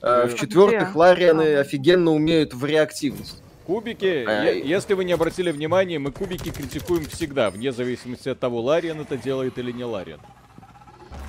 [0.00, 3.42] Э, В-четвертых, Ларианы офигенно умеют в реактивность.
[3.68, 4.44] Кубики, а...
[4.44, 9.18] если вы не обратили внимания, мы кубики критикуем всегда, вне зависимости от того, Лариан это
[9.18, 10.20] делает или не Лариан.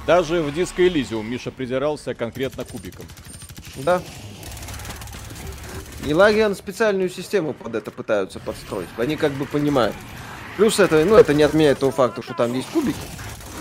[0.07, 3.05] Даже в Диско Элизиум Миша придирался конкретно кубиком.
[3.83, 4.01] Да.
[6.07, 8.87] И Лариан специальную систему под это пытаются подстроить.
[8.95, 9.97] Они как бы понимают.
[10.55, 12.95] Плюс это, ну, это не отменяет того факта, что там есть кубики.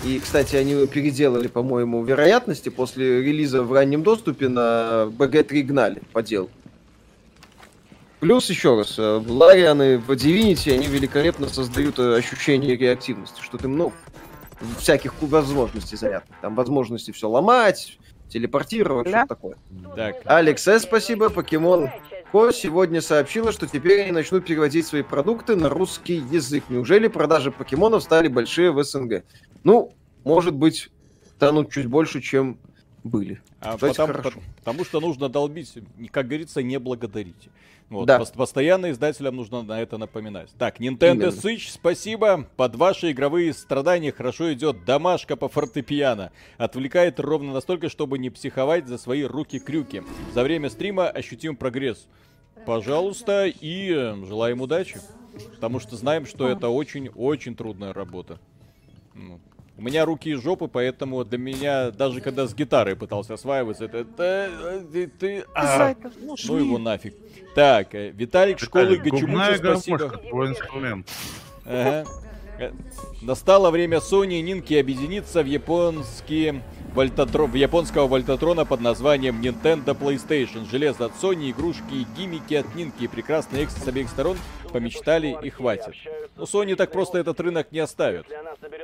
[0.05, 6.23] И, кстати, они переделали, по-моему, вероятности после релиза в раннем доступе на BG3 гнали по
[6.23, 6.49] делу.
[8.19, 13.67] Плюс, еще раз, э, Ларианы в Divinity, они великолепно создают э, ощущение реактивности, что ты,
[13.69, 13.93] ну,
[14.77, 16.37] всяких возможностей занятных.
[16.41, 17.97] Там возможности все ломать,
[18.27, 19.19] телепортировать, да?
[19.25, 19.55] что такое.
[19.95, 20.17] Так.
[20.25, 21.29] Алекс С, спасибо.
[21.29, 21.89] Покемон
[22.31, 26.65] Ко сегодня сообщила, что теперь они начнут переводить свои продукты на русский язык.
[26.69, 29.23] Неужели продажи покемонов стали большие в СНГ?
[29.63, 29.93] Ну,
[30.23, 30.91] может быть,
[31.35, 32.59] станут чуть больше, чем
[33.03, 33.41] были.
[33.59, 34.13] А потому,
[34.57, 35.73] потому что нужно долбить,
[36.11, 37.49] как говорится, не благодарите.
[37.89, 38.19] Вот, да.
[38.19, 40.49] Постоянно издателям нужно на это напоминать.
[40.59, 41.27] Так, Nintendo Именно.
[41.29, 42.47] Switch, спасибо.
[42.55, 46.31] Под ваши игровые страдания хорошо идет домашка по фортепиано.
[46.57, 50.03] Отвлекает ровно настолько, чтобы не психовать за свои руки-крюки.
[50.33, 52.07] За время стрима ощутим прогресс.
[52.65, 54.99] Пожалуйста, и э, желаем удачи.
[55.55, 58.39] Потому что знаем, что это очень-очень трудная работа.
[59.79, 63.85] Ну, у меня руки и жопы, поэтому для меня, даже когда с гитарой пытался осваиваться,
[63.85, 63.99] это...
[63.99, 67.15] это ты, ты, а, ну, ну его нафиг.
[67.55, 70.19] Так, э, Виталик, школы Гачимуча, спасибо.
[71.65, 72.05] Ага.
[72.59, 72.71] Э,
[73.21, 76.61] настало время Sony и Нинки объединиться в японские
[76.93, 77.49] Вольтатро...
[77.53, 80.69] японского Вольтатрона под названием Nintendo PlayStation.
[80.69, 84.37] Железо от Sony, игрушки и гиммики от Нинки и прекрасные эксы с обеих сторон
[84.71, 85.93] помечтали и хватит.
[86.35, 88.25] Но Sony так просто этот рынок не оставит.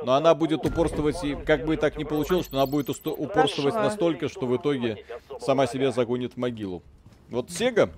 [0.04, 3.76] Но она будет упорствовать, и как бы и так не получилось, что она будет упорствовать
[3.76, 5.06] настолько, что в итоге
[5.40, 6.84] сама себя загонит в могилу.
[7.30, 7.90] Вот Sega,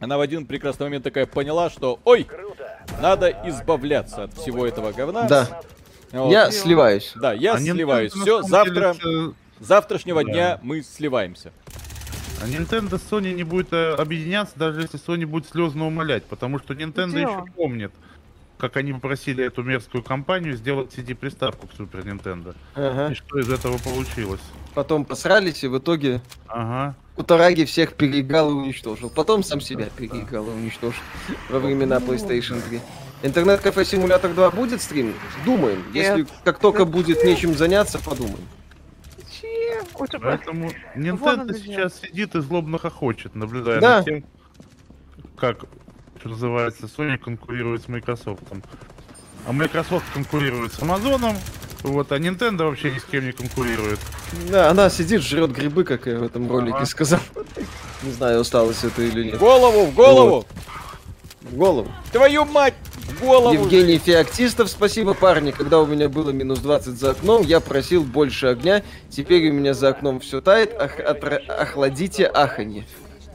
[0.00, 2.26] она в один прекрасный момент такая поняла, что ой,
[3.00, 5.24] надо избавляться от всего этого говна.
[5.24, 5.60] Да.
[6.12, 6.30] Вот.
[6.30, 7.12] Я сливаюсь.
[7.16, 8.12] Да, я а сливаюсь.
[8.12, 9.34] Все, завтра, деле...
[9.60, 10.32] завтрашнего да.
[10.32, 11.52] дня мы сливаемся.
[12.40, 16.58] А Nintendo с Sony не будет э, объединяться, даже если Sony будет слезно умолять, потому
[16.60, 17.92] что Nintendo Где еще помнит,
[18.58, 22.54] как они попросили эту мерзкую компанию сделать CD-приставку к Super Nintendo.
[22.74, 23.12] Ага.
[23.12, 24.40] И что из этого получилось.
[24.74, 26.94] Потом посрались, и в итоге ага.
[27.16, 29.10] Утараги всех переиграл и уничтожил.
[29.10, 31.02] Потом сам себя переиграл и уничтожил
[31.50, 32.80] во времена PlayStation 3.
[33.22, 35.14] Интернет-кафе Симулятор 2 будет стрим?
[35.44, 35.82] Думаем.
[35.92, 36.18] Нет.
[36.18, 38.46] Если как только будет нечем заняться, подумаем.
[40.20, 43.98] Поэтому Nintendo сейчас сидит и злобно хохочет, наблюдая да.
[43.98, 44.24] за тем,
[45.36, 45.64] как,
[46.20, 48.42] что называется, Sony конкурирует с Microsoft.
[49.46, 51.36] А Microsoft конкурирует с Amazon,
[51.82, 53.98] вот, а Nintendo вообще ни с кем не конкурирует.
[54.50, 56.86] Да, она сидит, жрет грибы, как я в этом ролике ага.
[56.86, 57.20] сказал.
[58.02, 59.36] Не знаю, осталось это или нет.
[59.36, 60.30] В голову, в голову!
[60.30, 60.46] Вот.
[61.42, 61.92] В голову.
[62.12, 62.74] Твою мать!
[63.20, 63.52] Голову!
[63.52, 65.50] Евгений Феоктистов, спасибо, парни.
[65.50, 68.82] Когда у меня было минус 20 за окном, я просил больше огня.
[69.10, 70.74] Теперь у меня за окном все тает.
[70.80, 71.36] Ох, отра...
[71.48, 72.86] Охладите аханье.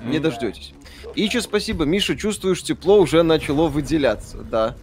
[0.02, 0.74] Не дождетесь.
[1.16, 1.86] Ичи, спасибо.
[1.86, 4.38] Миша, чувствуешь, тепло уже начало выделяться.
[4.38, 4.76] Да.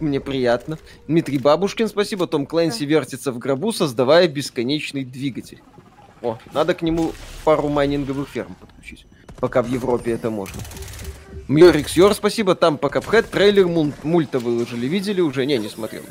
[0.00, 0.78] Мне приятно.
[1.08, 2.26] Дмитрий Бабушкин, спасибо.
[2.26, 5.62] Том Клэнси вертится в гробу, создавая бесконечный двигатель.
[6.20, 7.12] О, надо к нему
[7.44, 9.06] пару майнинговых ферм подключить.
[9.40, 10.60] Пока в Европе это можно.
[11.48, 12.54] Мьорикс Йор, спасибо.
[12.54, 14.86] Там по Капхэт трейлер муль мульта выложили.
[14.86, 15.44] Видели уже?
[15.44, 16.02] Не, не смотрел.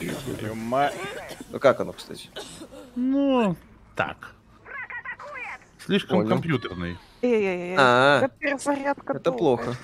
[1.50, 2.30] Ну как оно, кстати?
[2.96, 3.56] Ну,
[3.96, 4.34] так.
[5.86, 6.30] Слишком Понял.
[6.30, 6.98] компьютерный.
[7.78, 8.30] А,
[9.08, 9.76] это плохо.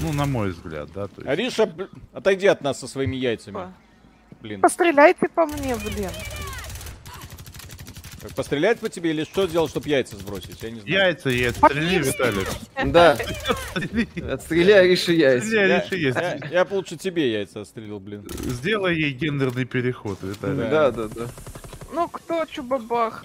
[0.00, 1.08] Ну, на мой взгляд, да.
[1.08, 1.28] То есть...
[1.28, 1.72] Ариша,
[2.12, 3.72] отойди от нас со своими яйцами.
[4.40, 4.60] Блин.
[4.60, 6.10] Постреляйте по мне, блин.
[8.34, 10.62] Пострелять по тебе или что сделать, чтобы яйца сбросить?
[10.62, 10.96] Я не знаю.
[10.96, 12.48] Яйца и отстрели, Виталик.
[12.86, 13.18] Да.
[14.32, 15.46] Отстреляй Арише яйца.
[15.96, 18.26] Я, я лучше тебе яйца отстрелил, блин.
[18.44, 20.70] Сделай ей гендерный переход, Виталик.
[20.70, 21.26] Да, да, да.
[21.92, 23.24] Ну, кто чубабах?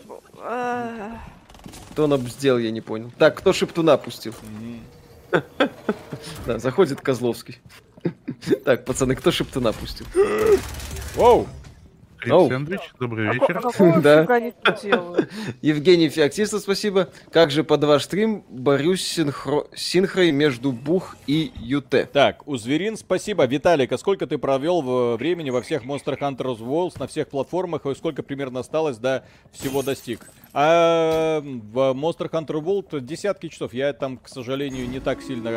[1.92, 3.12] Кто нам сделал, я не понял.
[3.18, 4.34] Так, кто шептуна пустил?
[6.46, 7.60] Да, заходит Козловский.
[8.66, 10.06] Так, пацаны, кто шептуна пустил?
[11.16, 11.48] Воу!
[12.24, 13.62] Клип Сэндвич, добрый вечер.
[14.02, 14.24] Да.
[15.62, 17.10] Евгений Феоктистов, спасибо.
[17.32, 19.66] Как же под ваш стрим борюсь синхро...
[19.76, 22.10] синхрой между Бух и ЮТ?
[22.14, 23.46] Так, у Зверин спасибо.
[23.46, 27.86] Виталик, а сколько ты провел в времени во всех Monster Hunter Worlds, на всех платформах,
[27.86, 30.22] и сколько примерно осталось до всего достиг?
[30.54, 33.74] А в Monster Hunter World десятки часов.
[33.74, 35.52] Я там, к сожалению, не так сильно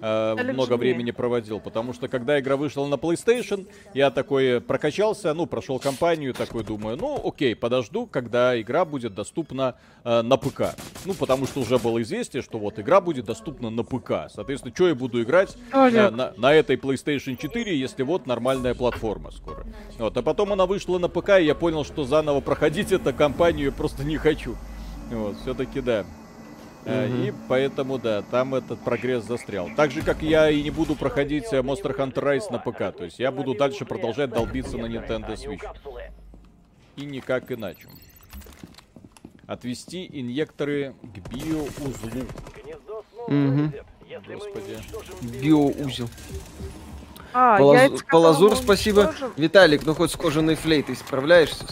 [0.00, 1.60] э, много времени проводил.
[1.60, 6.96] Потому что когда игра вышла на PlayStation, я такой прокачался, ну, прошел кампанию, такой думаю,
[6.96, 10.76] ну, окей, подожду, когда игра будет доступна э, на ПК.
[11.04, 14.30] Ну, потому что уже было известие, что вот игра будет доступна на ПК.
[14.32, 19.30] Соответственно, что я буду играть э, на, на этой PlayStation 4, если вот нормальная платформа
[19.30, 19.64] скоро.
[19.98, 23.72] Вот, а потом она вышла на ПК, и я понял, что заново проходить эту кампанию
[23.72, 24.56] просто не хочу.
[25.10, 26.04] Вот, все-таки да.
[26.86, 27.28] Mm-hmm.
[27.28, 29.68] И поэтому, да, там этот прогресс застрял.
[29.76, 32.96] Так же, как я и не буду проходить э, Monster Hunter Rise на ПК.
[32.96, 35.64] То есть я буду дальше продолжать долбиться на Nintendo Switch.
[36.94, 37.88] И никак иначе.
[39.48, 42.26] Отвести инъекторы к биоузлу.
[43.26, 43.72] Угу.
[44.28, 44.78] Господи.
[45.42, 46.08] Биоузел.
[47.32, 47.90] А, Полаз...
[48.08, 49.12] Полазур, спасибо.
[49.36, 51.66] Виталик, ну хоть с кожаной флейтой справляешься?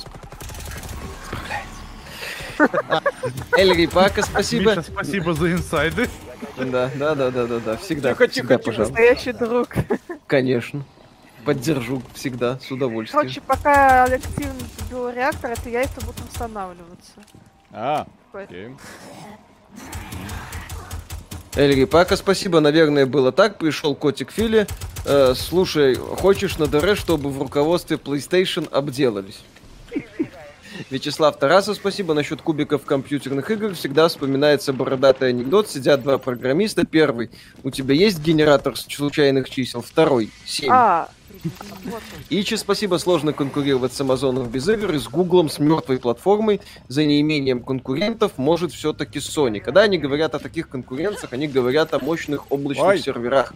[3.57, 4.71] Эльри Пака, спасибо.
[4.71, 6.09] Миша, спасибо за инсайды.
[6.57, 7.77] Да, да, да, да, да, да.
[7.77, 8.11] Всегда.
[8.11, 8.95] Тихо, тихо, пожалуйста.
[8.95, 9.69] Настоящий друг.
[10.27, 10.85] Конечно.
[11.45, 13.21] Поддержу всегда, с удовольствием.
[13.21, 14.55] Короче, пока активно
[14.91, 17.13] биореактор, это яйца будут восстанавливаться.
[17.71, 18.75] А, окей.
[21.57, 23.59] Эльри, пока спасибо, наверное, было так.
[23.59, 24.67] Пришел котик Фили.
[25.05, 29.41] Э, слушай, хочешь на ДР, чтобы в руководстве PlayStation обделались?
[30.91, 32.15] Вячеслав Тарасов, спасибо.
[32.15, 35.69] Насчет кубиков компьютерных игр всегда вспоминается бородатый анекдот.
[35.69, 36.85] Сидят два программиста.
[36.85, 37.31] Первый,
[37.63, 39.83] у тебя есть генератор случайных чисел?
[39.83, 40.71] Второй, семь.
[40.71, 41.09] А,
[42.31, 46.61] Ичи, спасибо, сложно конкурировать с Амазоном без игр и с Гуглом, с мертвой платформой.
[46.89, 49.61] За неимением конкурентов может все-таки Sony.
[49.61, 52.99] Когда они говорят о таких конкуренциях, они говорят о мощных облачных Ой.
[52.99, 53.55] серверах,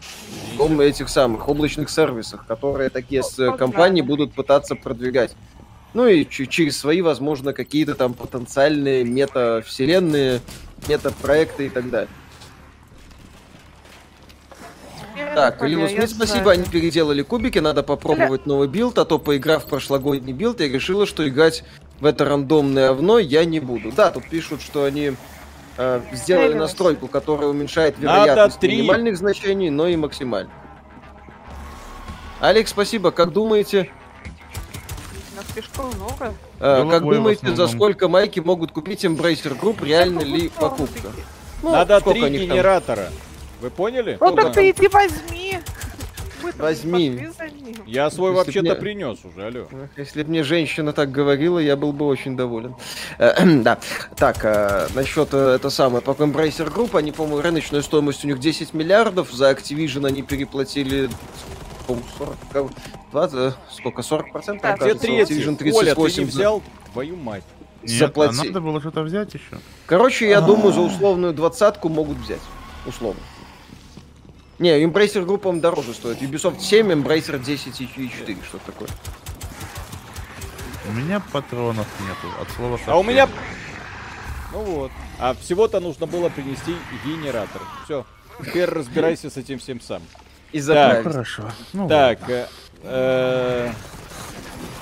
[0.59, 5.35] этих самых облачных сервисах, которые такие с компании будут пытаться продвигать.
[5.95, 10.41] Ну и через свои, возможно, какие-то там потенциальные мета-вселенные,
[10.87, 12.11] мета-проекты и так далее.
[15.35, 19.69] Так, Лилус Смит, спасибо, они переделали кубики, надо попробовать новый билд, а то поиграв в
[19.69, 21.65] прошлогодний билд, я решила, что играть
[22.01, 23.93] в это рандомное овно я не буду.
[23.93, 25.13] Да, тут пишут, что они
[25.77, 30.53] э, сделали настройку, которая уменьшает вероятность минимальных значений, но и максимальных.
[32.41, 33.91] Алекс, спасибо, как думаете?
[35.77, 36.35] Много.
[36.61, 39.85] Э, как думаете, за сколько майки могут купить Embracer Group?
[39.85, 41.09] Реально ли покупка?
[41.63, 43.05] Ну, Надо три генератора.
[43.05, 43.13] Там?
[43.61, 44.17] Вы поняли?
[44.21, 45.59] Ну так ты иди возьми.
[46.57, 47.29] Возьми.
[47.87, 48.75] Я свой вообще-то мне...
[48.75, 49.67] принес уже, алло.
[49.97, 52.75] Если бы мне женщина так говорила, я был бы очень доволен.
[53.19, 53.79] Э, да.
[54.17, 58.39] Так, э, насчет э, это самое, по Embracer Group, они, по-моему, рыночная стоимость у них
[58.39, 61.11] 10 миллиардов, за Activision они переплатили
[62.19, 62.73] 40,
[63.13, 64.63] 20, сколько, 40 процентов?
[64.63, 65.35] Да, где третий?
[65.41, 65.77] Activision 38.
[65.77, 66.63] Оля, ты не взял?
[66.93, 67.45] Твою мать.
[67.83, 68.41] Нет, Заплати.
[68.41, 69.59] а надо было что-то взять еще.
[69.87, 70.47] Короче, я А-а-а.
[70.47, 72.41] думаю, за условную двадцатку могут взять.
[72.87, 73.21] Условно.
[74.59, 76.21] Не, Embracer группа дороже стоит.
[76.21, 78.89] Ubisoft 7, Embracer 10 и 4, что такое.
[80.89, 82.95] У меня патронов нету, от слова совсем.
[82.95, 83.29] А у меня...
[84.53, 84.91] Ну вот.
[85.21, 86.75] А всего-то нужно было принести
[87.05, 87.63] генератор.
[87.85, 88.05] Все.
[88.45, 90.03] Теперь разбирайся с этим всем сам.
[90.53, 91.51] И так, хорошо.
[91.73, 92.47] Ну, так, э,
[92.83, 93.73] э,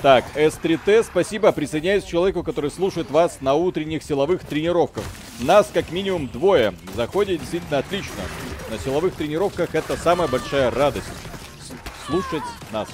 [0.01, 1.51] так, S3T, спасибо.
[1.51, 5.03] Присоединяюсь к человеку, который слушает вас на утренних силовых тренировках.
[5.39, 6.73] Нас как минимум двое.
[6.95, 8.21] Заходит действительно отлично.
[8.69, 11.07] На силовых тренировках это самая большая радость.
[12.05, 12.87] Слушать нас.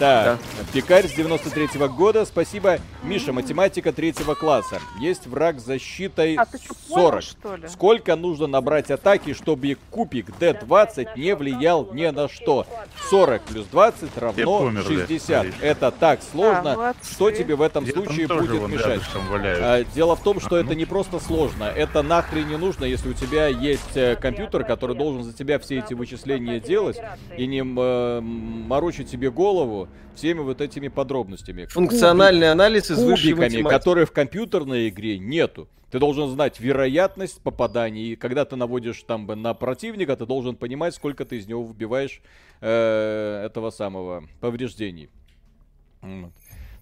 [0.00, 0.64] Так, да.
[0.72, 2.78] пекарь с 93 -го года, спасибо.
[3.02, 4.80] Миша, математика третьего класса.
[4.98, 6.46] Есть враг с защитой а,
[6.88, 7.24] 40.
[7.42, 12.66] Понял, Сколько нужно набрать атаки, чтобы кубик D20 не влиял ни на что?
[13.10, 15.46] 40 плюс 20 равно помер, 60.
[15.46, 16.90] Да, это так сложно.
[16.90, 19.02] А, что тебе в этом случае будет мешать?
[19.14, 20.76] А, дело в том, что а, это ну...
[20.76, 21.64] не просто сложно.
[21.64, 25.80] Это нахрен не нужно, если у тебя есть э, компьютер, который должен за тебя все
[25.80, 26.98] эти вычисления делать
[27.36, 31.66] и не э, морочить тебе голову всеми вот этими подробностями.
[31.66, 33.62] Функциональный Кубик, анализ из математики.
[33.62, 35.68] которые в компьютерной игре нету.
[35.90, 40.94] Ты должен знать вероятность попаданий, и когда ты наводишь там на противника, ты должен понимать,
[40.94, 42.20] сколько ты из него выбиваешь
[42.60, 45.08] э, этого самого повреждений.
[46.00, 46.32] Вот.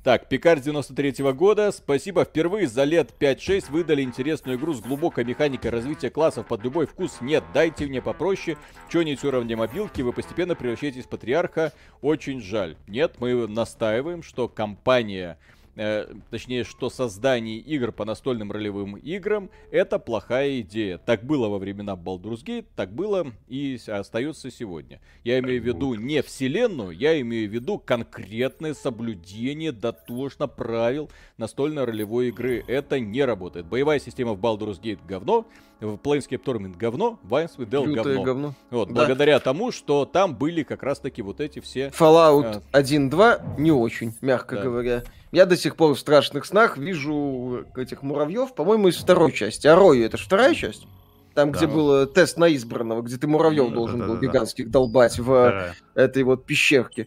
[0.04, 1.72] Так, Пикар 93 -го года.
[1.72, 2.24] Спасибо.
[2.24, 7.20] Впервые за лет 5-6 выдали интересную игру с глубокой механикой развития классов под любой вкус.
[7.20, 8.56] Нет, дайте мне попроще.
[8.88, 11.72] Чё-нибудь уровня мобилки, вы постепенно превращаетесь в патриарха.
[12.00, 12.76] Очень жаль.
[12.86, 15.36] Нет, мы настаиваем, что компания
[15.78, 20.98] э, точнее, что создание игр по настольным ролевым играм это плохая идея.
[20.98, 25.00] Так было во времена Baldur's Gate, так было и остается сегодня.
[25.24, 31.84] Я имею в виду не вселенную, я имею в виду конкретное соблюдение дотошно правил настольной
[31.84, 32.64] ролевой игры.
[32.66, 33.66] Это не работает.
[33.66, 35.46] Боевая система в Baldur's Gate говно,
[35.80, 38.22] в Planescape Torment говно, в Icewind Dale говно.
[38.22, 38.54] говно.
[38.70, 38.94] Вот, да.
[38.94, 41.88] благодаря тому, что там были как раз-таки вот эти все...
[41.88, 42.80] Fallout э...
[42.80, 44.62] 1.2 не очень, мягко да.
[44.62, 45.04] говоря.
[45.32, 49.66] Я до сих пор в страшных снах вижу этих муравьев, по-моему, из второй части.
[49.66, 50.86] А Рою это же вторая часть?
[51.34, 54.20] Там, да, где был тест на избранного, где ты муравьев да, должен да, был да,
[54.20, 54.72] гигантских да.
[54.72, 55.74] долбать в да.
[55.94, 57.06] этой вот пещерке.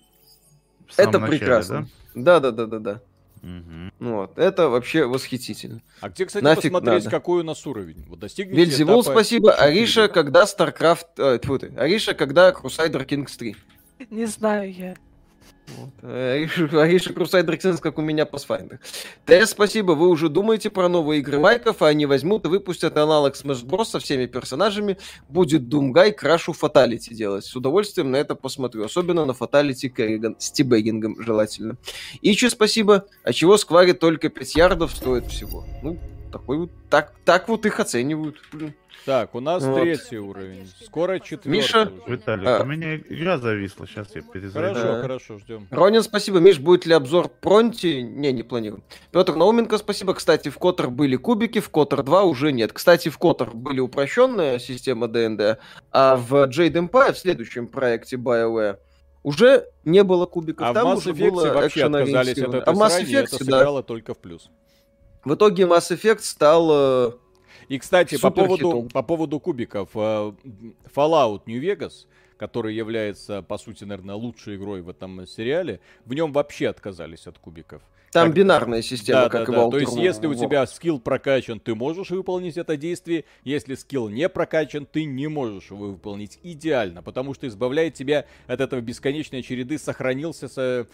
[0.95, 1.89] Это начале, прекрасно.
[2.15, 3.01] Да, да, да, да, да.
[3.43, 4.11] Угу.
[4.11, 5.81] Вот, это вообще восхитительно.
[5.99, 7.09] А где, кстати, Нафиг посмотреть, надо.
[7.09, 8.05] какой у нас уровень?
[8.07, 9.15] Вот достигнете Вельзевул, этапа...
[9.15, 9.53] спасибо.
[9.53, 11.07] Ариша, когда StarCraft...
[11.17, 11.73] Э, тьфу ты.
[11.75, 13.55] Ариша, когда Crusader Kings 3?
[14.11, 14.95] Не знаю я.
[16.01, 18.79] Ариша Крусайдер Ксенс, как у меня Pathfinder.
[19.25, 23.35] ТС, спасибо, вы уже думаете про новые игры Майков, а они возьмут и выпустят аналог
[23.35, 23.85] Smash Bros.
[23.85, 24.97] со всеми персонажами.
[25.29, 27.45] Будет Думгай крашу Фаталити делать.
[27.45, 28.85] С удовольствием на это посмотрю.
[28.85, 30.35] Особенно на Фаталити Керриган.
[30.39, 31.77] С тибэггингом желательно.
[32.21, 33.05] Ичи, спасибо.
[33.23, 35.65] А чего Сквари только 5 ярдов стоит всего?
[35.81, 35.97] Ну,
[36.31, 38.37] такой вот, так, так вот их оценивают.
[39.05, 39.81] Так, у нас вот.
[39.81, 40.71] третий уровень.
[40.85, 41.47] Скоро четвертый.
[41.47, 42.61] Миша, Виталик, а...
[42.61, 44.79] у меня игра зависла, сейчас я перезайду.
[44.79, 45.01] Хорошо, да.
[45.01, 45.67] хорошо, ждем.
[45.71, 46.39] Ронин, спасибо.
[46.39, 48.03] Миш, будет ли обзор Пронти?
[48.03, 48.83] Не, не планирую.
[49.11, 50.13] Петр Науменко, спасибо.
[50.13, 52.73] Кстати, в Котор были кубики, в Котор 2 уже нет.
[52.73, 55.59] Кстати, в Котор были упрощенная система ДНД,
[55.91, 58.77] а в Jade Empire, в следующем проекте BioWare,
[59.23, 60.67] уже не было кубиков.
[60.67, 63.81] А Там в Mass Effect вообще отказались от этой а в Mass Effect, это сыграло
[63.81, 63.87] да.
[63.87, 64.49] только в плюс.
[65.23, 67.11] В итоге Mass Effect стал э,
[67.67, 69.89] и, кстати, по поводу, по поводу кубиков.
[69.93, 70.33] Э,
[70.93, 72.07] Fallout New Vegas,
[72.37, 77.37] который является, по сути, наверное, лучшей игрой в этом сериале, в нем вообще отказались от
[77.37, 77.81] кубиков.
[78.11, 78.35] Там как...
[78.35, 79.69] бинарная система, да, как да, и да.
[79.69, 83.23] То есть, если у тебя скилл прокачан, ты можешь выполнить это действие.
[83.43, 88.59] Если скилл не прокачан, ты не можешь его выполнить идеально, потому что избавляет тебя от
[88.59, 90.87] этого бесконечной череды сохранился, со...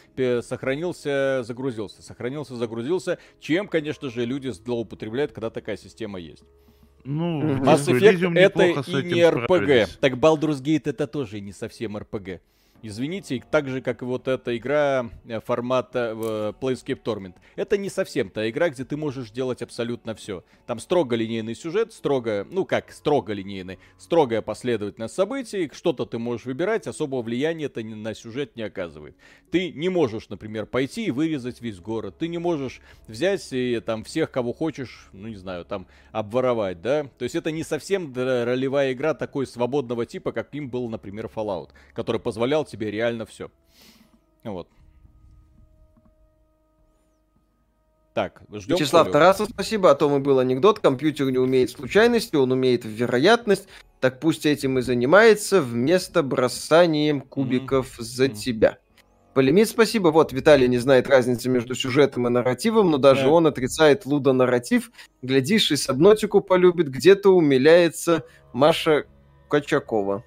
[0.43, 6.43] сохранился, загрузился, сохранился, загрузился, чем, конечно же, люди злоупотребляют, когда такая система есть.
[7.03, 9.97] Ну, Mass Effect это и не RPG.
[10.01, 12.41] Так Baldur's Gate это тоже не совсем RPG.
[12.83, 17.33] Извините, так же, как и вот эта игра э, формата э, Playscape Torment.
[17.55, 20.43] Это не совсем та игра, где ты можешь делать абсолютно все.
[20.67, 26.45] Там строго линейный сюжет, строго, ну как строго линейный, строгая последовательность событий, что-то ты можешь
[26.45, 29.15] выбирать, особого влияния это на сюжет не оказывает.
[29.49, 32.17] Ты не можешь, например, пойти и вырезать весь город.
[32.19, 37.05] Ты не можешь взять и там всех, кого хочешь, ну не знаю, там обворовать, да?
[37.17, 41.69] То есть это не совсем ролевая игра такой свободного типа, как им был, например, Fallout,
[41.93, 43.49] который позволял тебе реально все.
[44.43, 44.67] Вот.
[48.13, 48.77] Так, ждем.
[48.77, 49.91] Вячеслав Тарасов, спасибо.
[49.91, 50.79] А то мы был анекдот.
[50.79, 53.67] Компьютер не умеет случайности, он умеет в вероятность.
[53.99, 58.03] Так пусть этим и занимается вместо бросанием кубиков mm-hmm.
[58.03, 58.77] за тебя.
[59.35, 60.07] Полимит, спасибо.
[60.07, 63.29] Вот, Виталий не знает разницы между сюжетом и нарративом, но даже yeah.
[63.29, 64.89] он отрицает лудо-нарратив.
[65.21, 66.87] Глядишь, и Сабнотику полюбит.
[66.87, 69.05] Где-то умиляется Маша
[69.47, 70.23] Качакова.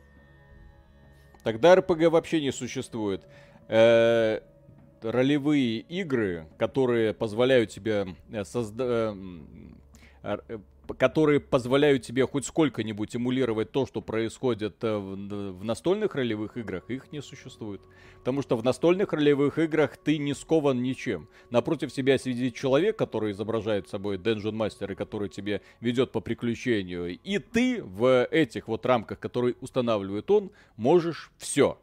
[1.43, 3.27] Тогда РПГ вообще не существует.
[3.69, 4.41] Э,
[5.03, 9.17] ролевые игры, которые позволяют тебе э, создать
[10.23, 10.39] э,
[10.99, 17.23] которые позволяют тебе хоть сколько-нибудь эмулировать то, что происходит в настольных ролевых играх, их не
[17.23, 17.81] существует.
[18.19, 21.29] Потому что в настольных ролевых играх ты не скован ничем.
[21.51, 27.19] Напротив себя сидит человек, который изображает собой Dungeon Master, и который тебе ведет по приключению.
[27.19, 31.79] И ты в этих вот рамках, которые устанавливает он, можешь все.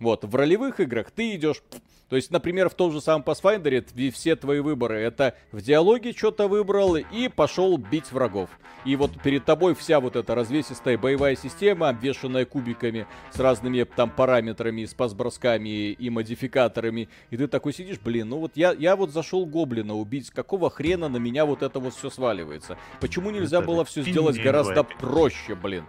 [0.00, 1.62] Вот, в ролевых играх ты идешь
[2.08, 6.48] то есть, например, в том же самом Pathfinder все твои выборы это в диалоге что-то
[6.48, 8.48] выбрал и пошел бить врагов.
[8.84, 14.10] И вот перед тобой вся вот эта развесистая боевая система, обвешанная кубиками с разными там
[14.10, 17.08] параметрами, с пасбросками и модификаторами.
[17.30, 21.08] И ты такой сидишь, блин, ну вот я, я вот зашел гоблина убить, какого хрена
[21.08, 22.78] на меня вот это вот все сваливается?
[23.00, 25.84] Почему нельзя было все сделать гораздо проще, блин?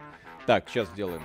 [0.45, 1.21] Так, сейчас сделаем.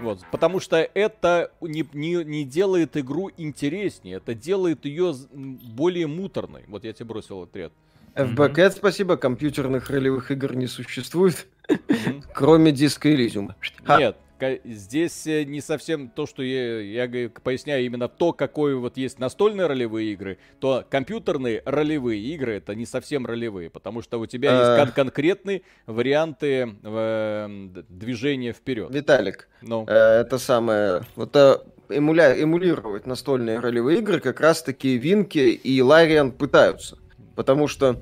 [0.00, 6.64] Вот, потому что это не, не, не делает игру интереснее, это делает ее более муторной.
[6.68, 7.72] Вот я тебе бросил отряд.
[8.14, 8.70] FBCat, mm-hmm.
[8.70, 12.24] спасибо, компьютерных ролевых игр не существует, mm-hmm.
[12.34, 13.52] кроме диска Elysium.
[13.98, 14.16] Нет,
[14.64, 19.66] здесь э, не совсем то, что я, я поясняю, именно то, какое вот есть настольные
[19.66, 24.84] ролевые игры, то компьютерные ролевые игры это не совсем ролевые, потому что у тебя есть
[24.84, 28.90] кон- конкретные варианты э, движения вперед.
[28.90, 29.84] Виталик, ну.
[29.86, 31.58] э, это самое, вот э,
[31.88, 36.98] эмуля, эмулировать настольные ролевые игры как раз-таки Винки и Лариан пытаются,
[37.34, 38.00] потому что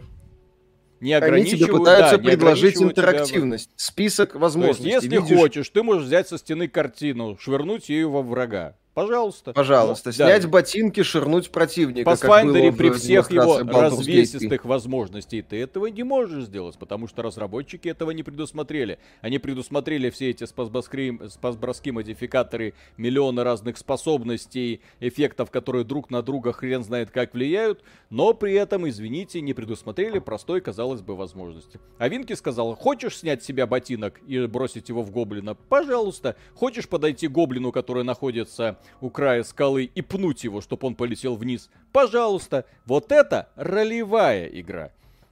[1.00, 3.74] не Они тебе пытаются да, предложить интерактивность, тебя...
[3.76, 4.82] список возможностей.
[4.84, 5.38] То есть, если видишь...
[5.38, 8.76] хочешь, ты можешь взять со стены картину, швырнуть ее во врага.
[8.98, 9.52] Пожалуйста.
[9.52, 10.12] Пожалуйста.
[10.12, 10.48] Снять да.
[10.48, 12.16] ботинки, ширнуть противника.
[12.16, 17.86] В Pathfinder при всех его развесистых возможностей ты этого не можешь сделать, потому что разработчики
[17.86, 18.98] этого не предусмотрели.
[19.20, 26.82] Они предусмотрели все эти спасброски модификаторы, миллионы разных способностей, эффектов, которые друг на друга хрен
[26.82, 31.78] знает как влияют, но при этом, извините, не предусмотрели простой, казалось бы, возможности.
[31.98, 35.54] А Винки сказал, хочешь снять с себя ботинок и бросить его в гоблина?
[35.54, 36.34] Пожалуйста.
[36.54, 41.36] Хочешь подойти к гоблину, который находится у края скалы и пнуть его, чтобы он полетел
[41.36, 41.70] вниз.
[41.92, 44.90] Пожалуйста, вот это ролевая игра.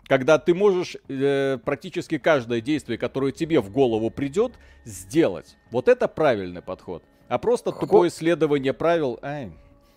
[0.08, 4.52] Когда ты можешь э, практически каждое действие, которое тебе в голову придет,
[4.84, 5.56] сделать.
[5.70, 7.02] Вот это правильный подход.
[7.28, 7.80] А просто Хо...
[7.80, 9.18] тупое исследование правил...
[9.22, 9.50] Ай.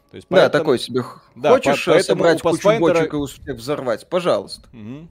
[0.10, 0.52] То есть, поэтому...
[0.52, 1.03] Да, такой себе.
[1.36, 2.80] Да, Хочешь по- собрать кучу Pathfinder...
[2.80, 4.10] бочек и успех взорвать?
[4.10, 4.68] Пожалуйста.
[4.73, 5.07] Угу.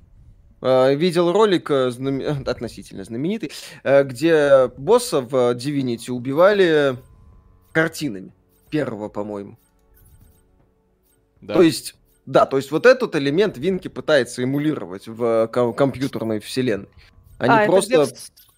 [0.96, 2.20] Видел ролик э, знам...
[2.46, 3.52] относительно знаменитый,
[3.84, 6.96] э, где босса в Divinity убивали
[7.70, 8.32] картинами.
[8.70, 9.58] Первого, по-моему.
[11.40, 11.54] Да.
[11.54, 11.94] То есть
[12.26, 16.88] Да, то есть вот этот элемент Винки пытается эмулировать в компьютерной вселенной.
[17.38, 18.02] Они а, просто...
[18.02, 18.14] Это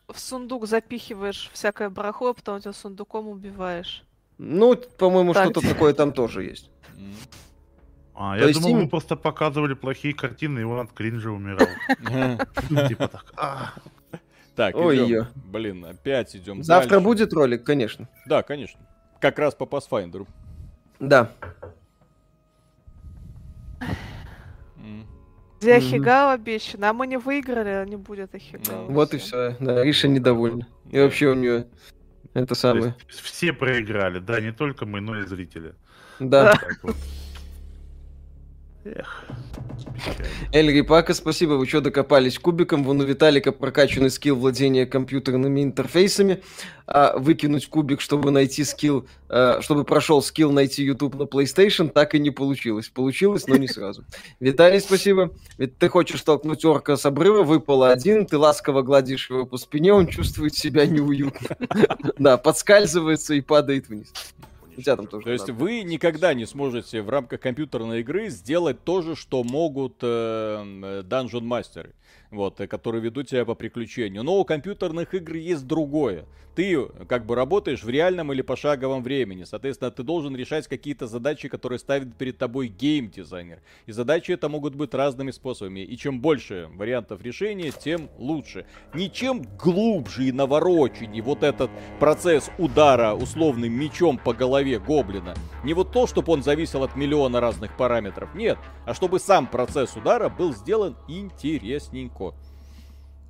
[0.09, 4.05] в, в сундук запихиваешь всякое барахло, а потом тебя сундуком убиваешь.
[4.39, 6.71] Ну, по-моему, что-то такое там тоже есть.
[8.15, 8.79] А, То я думал, им...
[8.81, 11.69] вы просто показывали плохие картины, и он от кринжа умирал.
[12.89, 13.33] Типа так.
[13.37, 13.73] А.
[14.57, 15.29] Так, идем.
[15.35, 18.09] Блин, опять идем Завтра будет ролик, конечно.
[18.27, 18.81] Да, конечно.
[19.21, 20.27] Как раз по Pathfinder.
[20.99, 21.31] Да.
[25.61, 28.87] Где Ахигава обещано, а мы не выиграли, а не будет Ахигава.
[28.87, 29.57] Вот и все.
[29.61, 30.67] Да, Риша недовольна.
[30.91, 31.67] И вообще у нее
[32.33, 32.97] это самое.
[33.09, 35.75] Все проиграли, да, не только мы, но и зрители.
[36.19, 36.59] Да.
[38.85, 39.27] Эх.
[40.53, 42.83] Эль Рипака, спасибо, вы что докопались кубиком.
[42.83, 46.43] Вон у Виталика прокачанный скилл владения компьютерными интерфейсами.
[46.87, 52.15] А выкинуть кубик, чтобы найти скилл, а, чтобы прошел скилл найти YouTube на PlayStation, так
[52.15, 52.89] и не получилось.
[52.89, 54.05] Получилось, но не сразу.
[54.41, 55.31] Виталий, спасибо.
[55.59, 59.93] Ведь ты хочешь столкнуть орка с обрыва, выпало один, ты ласково гладишь его по спине,
[59.93, 61.57] он чувствует себя неуютно.
[62.19, 64.13] Да, подскальзывается и падает вниз.
[64.77, 65.25] Хотя там тоже.
[65.25, 69.97] То есть вы никогда не сможете в рамках компьютерной игры сделать то же, что могут
[70.03, 71.93] э, Dungeon Master
[72.31, 74.23] вот, э, которые ведут тебя по приключению.
[74.23, 76.27] Но у компьютерных игр есть другое.
[76.55, 79.45] Ты как бы работаешь в реальном или пошаговом времени.
[79.45, 83.61] Соответственно, ты должен решать какие-то задачи, которые ставит перед тобой геймдизайнер.
[83.87, 85.81] И задачи это могут быть разными способами.
[85.81, 88.67] И чем больше вариантов решения, тем лучше.
[88.95, 91.71] Ничем глубже и навороченнее вот этот
[92.01, 95.35] процесс удара условным мечом по голове гоблина.
[95.65, 98.35] Не вот то, чтобы он зависел от миллиона разных параметров.
[98.35, 98.59] Нет.
[98.87, 102.35] А чтобы сам процесс удара был сделан интересненько легко.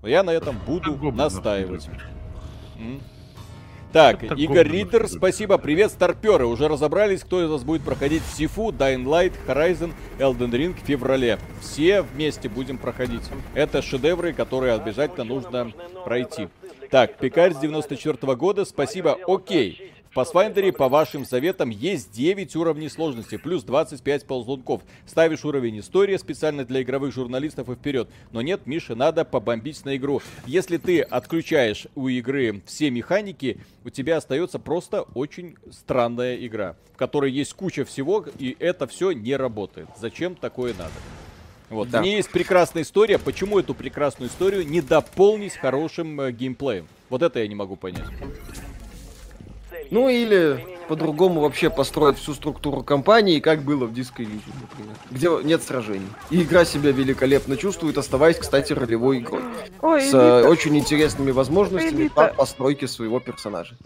[0.03, 1.89] Но я на этом буду настаивать.
[3.93, 5.59] Так, Это Игорь Ридер, спасибо.
[5.59, 6.47] Привет, старперы.
[6.47, 11.41] Уже разобрались, кто из вас будет проходить Сифу, Dying Light, Horizon, Elden Ring в феврале.
[11.61, 13.23] Все вместе будем проходить.
[13.55, 15.73] Это шедевры, которые обязательно нужно
[16.05, 16.49] пройти.
[16.89, 19.19] Так, Пикарь с 94 -го года, спасибо.
[19.27, 19.93] Окей.
[20.11, 24.83] В Pathfinder, по вашим советам, есть 9 уровней сложности, плюс 25 ползунков.
[25.07, 28.09] Ставишь уровень история специально для игровых журналистов и вперед.
[28.33, 30.21] Но нет, Миша, надо побомбить на игру.
[30.47, 36.97] Если ты отключаешь у игры все механики, у тебя остается просто очень странная игра, в
[36.97, 39.87] которой есть куча всего, и это все не работает.
[39.97, 40.91] Зачем такое надо?
[41.69, 41.89] Вот.
[41.89, 42.01] Да.
[42.01, 43.21] В ней есть прекрасная история.
[43.21, 46.89] Почему эту прекрасную историю не дополнить хорошим э, геймплеем?
[47.11, 48.09] Вот это я не могу понять.
[49.91, 55.29] Ну или по-другому вообще построить всю структуру компании, как было в Disco Elysium, например, где
[55.47, 56.09] нет сражений.
[56.31, 59.43] И игра себя великолепно чувствует, оставаясь, кстати, ролевой игрой.
[59.83, 63.77] Ой, с э, очень интересными возможностями по постройке своего персонажа.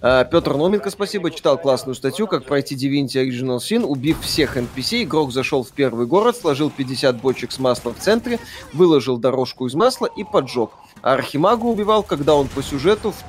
[0.00, 5.04] А, Петр Номенко, спасибо, читал классную статью, как пройти Divinity Original Sin, убив всех NPC,
[5.04, 8.40] игрок зашел в первый город, сложил 50 бочек с маслом в центре,
[8.72, 10.70] выложил дорожку из масла и поджег.
[11.00, 13.22] А Архимага убивал, когда он по сюжету в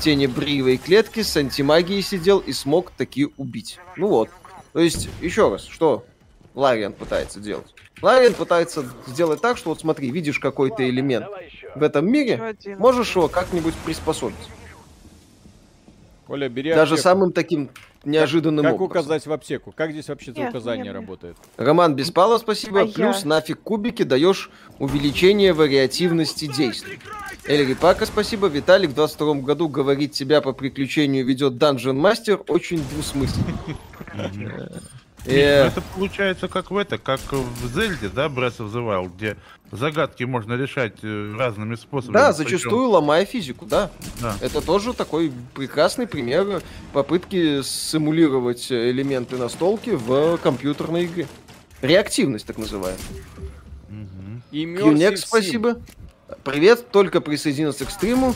[0.00, 3.78] тени бриевой клетки с антимагией сидел и смог таки убить.
[3.96, 4.30] Ну вот.
[4.72, 6.04] То есть, еще раз, что
[6.54, 7.74] Лариан пытается делать?
[8.02, 11.26] Лариан пытается сделать так, что вот смотри, видишь какой-то элемент
[11.74, 14.36] в этом мире, можешь его как-нибудь приспособить.
[16.28, 17.02] Оля, бери Даже аптеку.
[17.02, 17.70] самым таким
[18.04, 19.02] неожиданным как, как образом.
[19.02, 19.72] указать в аптеку?
[19.72, 21.36] Как здесь вообще это указание нет, работает?
[21.56, 22.82] Роман Беспалов, спасибо.
[22.82, 23.28] А Плюс я...
[23.28, 24.48] нафиг кубики даешь
[24.78, 27.00] увеличение вариативности действий.
[27.50, 28.46] Эльри Пака, спасибо.
[28.46, 32.44] Виталик в 22 году говорит, тебя по приключению ведет Dungeon Master.
[32.46, 33.58] Очень двусмысленно.
[35.26, 39.36] Э, это получается как в это, как в Зельде, да, Breath of the Wild, где
[39.72, 42.14] загадки можно решать э, разными способами.
[42.14, 43.90] Да, зачастую ломая физику, да.
[44.20, 44.36] да.
[44.40, 46.62] Это тоже такой прекрасный пример
[46.92, 51.26] попытки симулировать элементы настолки в компьютерной игре.
[51.82, 52.96] Реактивность, так называемая.
[53.88, 54.42] Угу.
[54.52, 55.80] Юнек, спасибо.
[56.44, 58.34] Привет, только присоединился к стриму.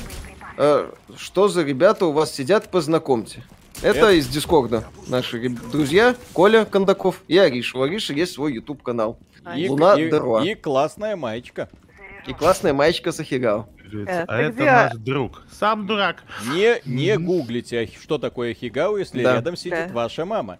[0.56, 3.42] Э, что за ребята у вас сидят, познакомьте.
[3.82, 4.84] Это, Это из Дискорда.
[5.08, 7.78] Наши друзья Коля Кондаков и Ариша.
[7.78, 9.18] У Ариши есть свой YouTube канал.
[9.56, 10.42] И, Луна и, Деруа.
[10.44, 11.68] И классная маечка.
[12.26, 13.68] И классная маечка Сахигао.
[13.92, 14.64] Э, а это где...
[14.64, 15.42] наш друг.
[15.50, 16.24] Сам дурак.
[16.52, 19.34] Не, не гуглите, что такое Хигао, если да.
[19.34, 19.92] рядом сидит да.
[19.92, 20.58] ваша мама.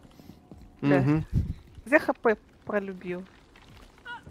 [0.81, 0.97] Да.
[0.97, 1.25] Угу.
[1.87, 2.29] Где ХП
[2.65, 3.25] пролюбил?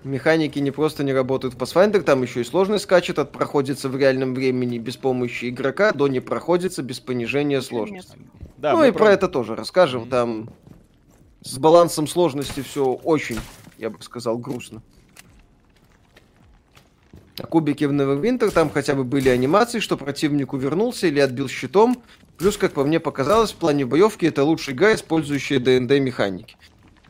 [0.04, 3.96] Механики не просто не работают в Pathfinder, там еще и сложность скачет от проходится в
[3.96, 8.18] реальном времени без помощи игрока до не проходится без понижения сложности.
[8.58, 9.00] Да, ну и про...
[9.00, 10.10] про это тоже расскажем.
[10.10, 10.50] Там
[11.42, 13.40] с балансом сложности все очень,
[13.78, 14.82] я бы сказал, грустно.
[17.40, 22.04] А кубики в Neverwinter там хотя бы были анимации, что противник увернулся или отбил щитом.
[22.38, 26.58] Плюс, как по мне показалось, в плане боевки это лучший игра, использующая ДНД механики.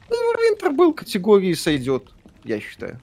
[0.09, 2.12] Neverwinter был категории сойдет,
[2.43, 2.99] я считаю.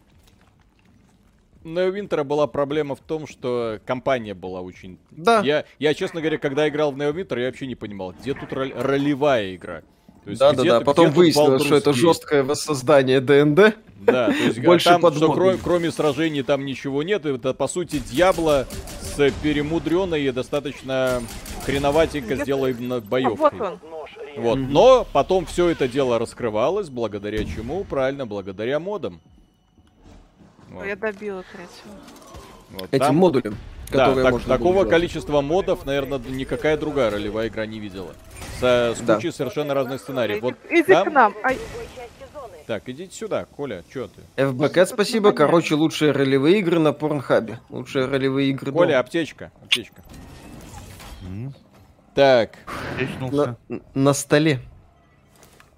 [1.63, 4.99] Но у Винтера была проблема в том, что компания была очень...
[5.11, 5.41] Да.
[5.41, 8.73] Я, я, честно говоря, когда играл в Neverwinter, я вообще не понимал, где тут роль,
[8.75, 9.83] ролевая игра.
[10.25, 10.81] Да, да, да.
[10.81, 13.77] Потом выяснилось, что это жесткое воссоздание ДНД.
[14.01, 17.27] Да, то есть Больше там, что кроме, кроме сражений там ничего нет.
[17.27, 18.67] Это, по сути, Дьябло
[19.01, 21.23] с перемудренной и достаточно
[21.65, 23.49] хреноватенько сделанной боевкой.
[23.49, 23.79] А вот он.
[24.37, 24.59] Вот.
[24.59, 24.67] Mm-hmm.
[24.71, 27.85] Но потом все это дело раскрывалось, благодаря чему?
[27.85, 29.21] Правильно, благодаря модам.
[30.71, 30.87] Вот.
[30.87, 32.01] Я добила третьего.
[32.71, 33.17] Вот, Этим там...
[33.17, 33.57] модулем.
[33.91, 38.15] Да, так, такого количества модов, наверное, никакая другая ролевая игра не видела.
[38.61, 39.17] С, с да.
[39.17, 40.43] кучей совершенно разных сценариев.
[40.43, 41.09] Вот Иди там...
[41.09, 41.35] к нам.
[41.43, 41.59] Ай.
[42.67, 44.47] Так, идите сюда, Коля, чё ты?
[44.47, 45.33] ФБК, спасибо.
[45.33, 47.59] Короче, лучшие ролевые игры на Порнхабе.
[47.69, 49.01] Лучшие ролевые игры Коля, дома.
[49.01, 50.03] аптечка, аптечка.
[52.15, 52.51] Так.
[53.21, 53.57] На,
[53.95, 54.61] на столе.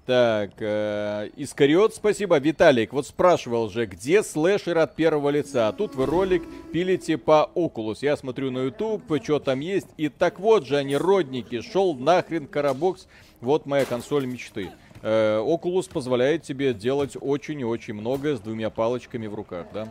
[0.05, 2.37] Так, э, Искариот, спасибо.
[2.37, 5.69] Виталик, вот спрашивал же, где слэшер от первого лица?
[5.69, 6.43] А тут вы ролик
[6.73, 7.99] пилите по Oculus.
[8.01, 9.87] Я смотрю на YouTube, что там есть.
[9.95, 13.07] И так вот же они, родники, шел нахрен Карабокс.
[13.39, 14.71] Вот моя консоль мечты.
[15.01, 19.87] Э, Oculus позволяет тебе делать очень и очень многое с двумя палочками в руках, да?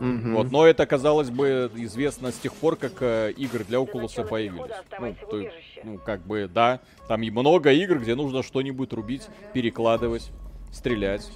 [0.00, 0.34] Mm-hmm.
[0.34, 4.70] Вот, но это, казалось бы, известно с тех пор, как э, игры для Oculus появились.
[5.00, 5.50] Ну, то,
[5.84, 10.30] ну, как бы, да, там и много игр, где нужно что-нибудь рубить, перекладывать,
[10.72, 11.30] стрелять.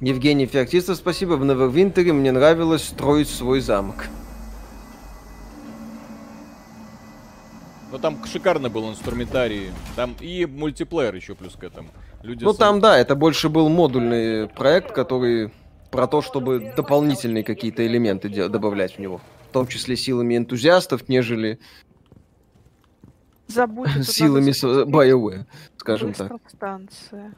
[0.00, 1.32] Евгений Феоктистов, спасибо.
[1.34, 4.06] В Невервинтере мне нравилось строить свой замок.
[7.90, 9.70] Ну там шикарно был инструментарий.
[9.96, 11.88] Там и мультиплеер еще плюс к этому.
[12.22, 15.52] Люди ну там, да, это больше был модульный проект, который
[15.90, 19.20] про то, чтобы дополнительные какие-то элементы добавлять в него.
[19.48, 21.58] В том числе силами энтузиастов, нежели
[23.48, 24.50] силами
[24.86, 25.46] BioWare,
[25.76, 26.32] скажем так.
[26.48, 27.34] Станция.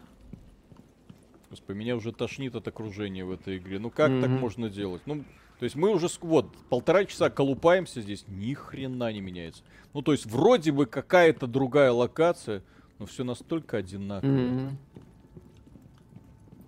[1.51, 3.79] Господи, меня уже тошнит от окружения в этой игре.
[3.79, 4.21] Ну как mm-hmm.
[4.21, 5.03] так можно делать?
[5.07, 5.25] Ну,
[5.59, 9.63] то есть мы уже вот полтора часа колупаемся здесь, ни хрена не меняется.
[9.93, 12.63] Ну то есть вроде бы какая-то другая локация,
[12.99, 14.29] но все настолько одинаково.
[14.31, 14.71] Mm-hmm.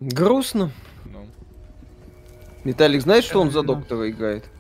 [0.01, 0.73] Грустно.
[1.05, 1.27] Ну.
[2.64, 4.51] Виталик, знаешь, что он за доктора играет?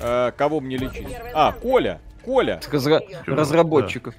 [0.00, 1.08] А, кого мне лечить?
[1.34, 2.00] А, Коля!
[2.28, 2.60] Коля!
[2.70, 3.00] Разра...
[3.24, 4.14] Разработчиков.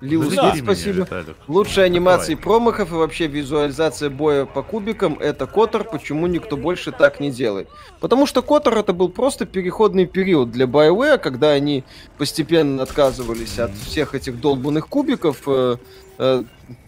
[0.00, 0.06] Да.
[0.06, 0.52] Лил да.
[0.56, 1.06] спасибо.
[1.46, 2.42] Лучшие анимации Давай.
[2.42, 5.84] промахов и вообще визуализация боя по кубикам это Котор.
[5.84, 7.68] Почему никто больше так не делает?
[8.00, 11.84] Потому что Котор это был просто переходный период для BioWare, когда они
[12.18, 15.76] постепенно отказывались от всех этих долбанных кубиков, э,
[16.18, 16.42] э,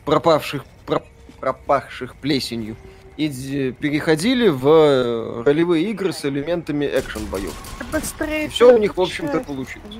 [0.05, 1.05] пропавших, про,
[1.39, 2.77] пропахших плесенью
[3.17, 7.55] и переходили в э, ролевые игры с элементами экшен боев.
[7.93, 8.49] Быстрее.
[8.49, 9.99] Все у них, в общем-то, получилось.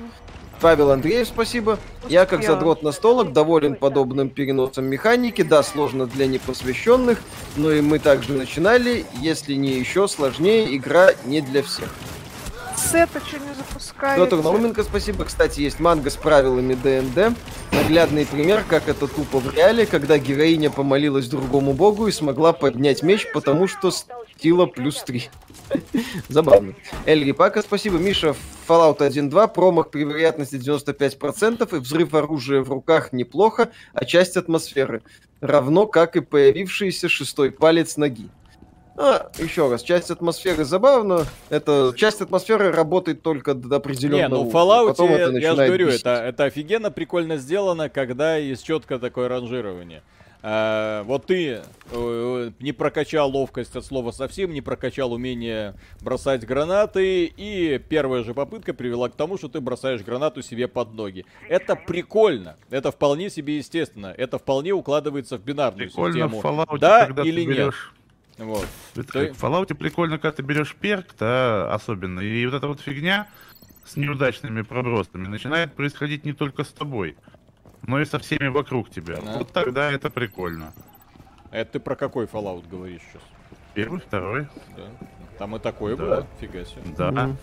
[0.61, 1.79] Павел Андреев, спасибо.
[2.07, 5.41] Я, как задрот на столок, доволен подобным переносом механики.
[5.41, 7.21] Да, сложно для непосвященных,
[7.55, 9.05] но и мы также начинали.
[9.21, 11.89] Если не еще сложнее, игра не для всех.
[12.75, 14.25] Сета что не запускается.
[14.25, 15.25] Петр Науменко, спасибо.
[15.25, 17.35] Кстати, есть манга с правилами ДНД.
[17.71, 23.03] Наглядный пример, как это тупо в реале, когда героиня помолилась другому богу и смогла поднять
[23.03, 23.91] меч, потому что
[24.39, 25.29] стила плюс 3.
[26.29, 26.73] Забавно.
[27.05, 27.97] Эльри Пака, спасибо.
[27.97, 28.35] Миша,
[28.67, 35.01] Fallout 1.2, промах при вероятности 95% и взрыв оружия в руках неплохо, а часть атмосферы.
[35.41, 38.29] Равно как и появившийся шестой палец ноги.
[38.95, 41.25] А, еще раз, часть атмосферы забавно.
[41.49, 44.43] Это часть атмосферы работает только до определенного.
[44.43, 48.65] Не, ну в Fallout, я, я же говорю, это, это офигенно прикольно сделано, когда есть
[48.65, 50.01] четко такое ранжирование.
[50.41, 51.61] А, вот ты
[51.91, 58.33] э, не прокачал ловкость от слова совсем, не прокачал умение бросать гранаты, и первая же
[58.33, 61.25] попытка привела к тому, что ты бросаешь гранату себе под ноги.
[61.49, 66.41] Это прикольно, это вполне себе естественно, это вполне укладывается в бинарную прикольно систему.
[66.41, 67.73] В Fallout, да или нет?
[68.37, 68.65] Вот.
[68.95, 69.33] Это, То...
[69.33, 72.21] В Fallout прикольно, когда ты берешь перк, да, особенно.
[72.21, 73.27] И вот эта вот фигня
[73.85, 77.17] с неудачными пробросами начинает происходить не только с тобой,
[77.87, 79.17] но и со всеми вокруг тебя.
[79.21, 79.37] Да.
[79.39, 80.73] Вот тогда это прикольно.
[81.51, 83.23] Это ты про какой Fallout говоришь сейчас?
[83.73, 84.47] Первый, второй.
[84.75, 84.83] Да.
[85.39, 86.03] Там и такое да.
[86.03, 86.81] было, фига себе.
[86.97, 87.09] Да.
[87.09, 87.35] Mm-hmm.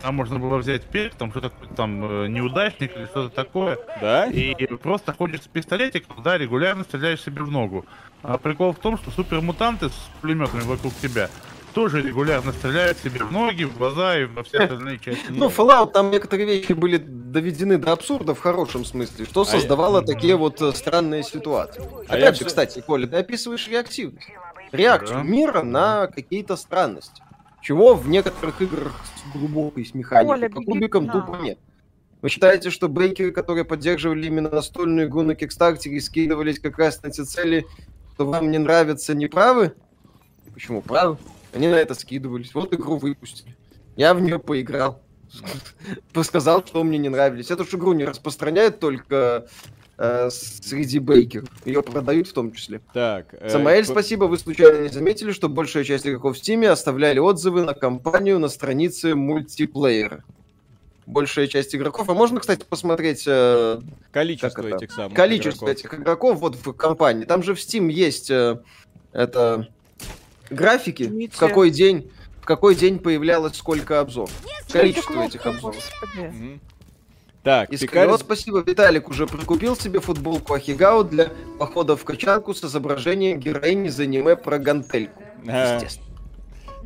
[0.00, 3.78] Там можно было взять перк, там что-то там э, неудачник или что-то такое.
[4.00, 4.26] Да?
[4.26, 7.84] И просто ходишь с пистолетиком, да, регулярно стреляешь себе в ногу.
[8.22, 11.28] А прикол в том, что супермутанты с пулеметами вокруг тебя
[11.72, 15.24] тоже регулярно стреляют себе в ноги, в глаза и во все остальные части.
[15.30, 20.02] Ну, Fallout, там некоторые вещи были доведены до абсурда в хорошем смысле, что а создавало
[20.02, 21.82] такие вот э, странные ситуации.
[22.08, 24.28] А Опять же, кстати, Коля, ты описываешь реактивность.
[24.70, 27.22] Реакцию мира на какие-то странности.
[27.62, 31.58] Чего в некоторых играх с глубокой с механикой по кубикам тупо нет.
[32.20, 37.02] Вы считаете, что бейкеры, которые поддерживали именно настольную игру на Кикстартере и скидывались как раз
[37.02, 37.66] на те цели,
[38.14, 39.74] что вам не нравятся, не правы?
[40.54, 40.82] Почему?
[40.82, 41.18] Правда?
[41.52, 42.54] Они на это скидывались.
[42.54, 43.54] Вот игру выпустили.
[43.96, 45.02] Я в нее поиграл.
[46.22, 47.50] Сказал, что мне не нравились.
[47.50, 49.46] Эту же игру не распространяют только
[49.98, 51.48] э, среди бейкеров.
[51.64, 52.80] Ее продают в том числе.
[52.92, 53.34] Так.
[53.34, 54.24] Э, Самаэль, спасибо.
[54.24, 58.48] Вы случайно не заметили, что большая часть игроков в Steam оставляли отзывы на компанию на
[58.48, 60.24] странице мультиплеера?
[61.04, 62.08] большая часть игроков.
[62.08, 63.24] А можно, кстати, посмотреть...
[63.26, 63.80] Э,
[64.12, 65.84] количество этих самых Количество игроков.
[65.84, 67.24] этих игроков вот в компании.
[67.24, 68.60] Там же в Steam есть э,
[69.12, 69.68] это
[70.52, 72.10] графики, в какой день
[72.40, 74.32] в какой день появлялось сколько обзоров.
[74.68, 75.78] Количество этих обзоров.
[76.18, 76.58] Угу.
[77.44, 78.08] Так, И Пикарь...
[78.08, 83.88] вот спасибо, Виталик уже прикупил себе футболку Ахигао для похода в качанку с изображением героини
[83.88, 85.22] из аниме про гантельку.
[85.46, 85.74] А...
[85.74, 86.06] Естественно.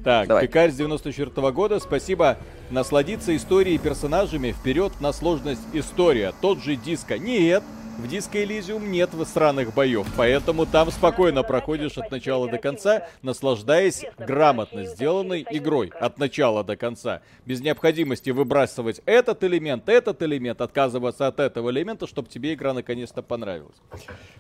[0.03, 0.47] Так, Давай.
[0.47, 2.39] Пикарь с 94 -го года, спасибо.
[2.71, 6.33] Насладиться историей и персонажами, вперед на сложность история.
[6.41, 7.19] Тот же диско.
[7.19, 7.63] Нет,
[7.99, 14.05] в Disco Elysium нет сраных боев, поэтому там спокойно проходишь от начала до конца, наслаждаясь
[14.19, 17.23] грамотно сделанной игрой от начала до конца.
[17.47, 23.23] Без необходимости выбрасывать этот элемент, этот элемент, отказываться от этого элемента, чтобы тебе игра наконец-то
[23.23, 23.77] понравилась.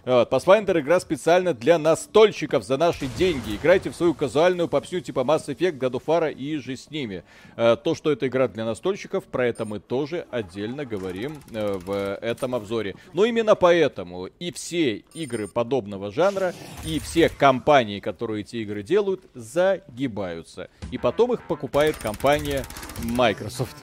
[0.05, 0.31] Вот.
[0.31, 3.57] Pathfinder игра специально для настольщиков за наши деньги.
[3.57, 7.25] Играйте в свою казуальную попсю типа Mass Effect, God of War и же с ними.
[7.57, 12.17] Э, то, что это игра для настольщиков, про это мы тоже отдельно говорим э, в
[12.21, 12.95] этом обзоре.
[13.15, 16.53] Но именно Именно поэтому и все игры подобного жанра,
[16.85, 20.69] и все компании, которые эти игры делают, загибаются.
[20.91, 22.65] И потом их покупает компания
[23.05, 23.77] Microsoft.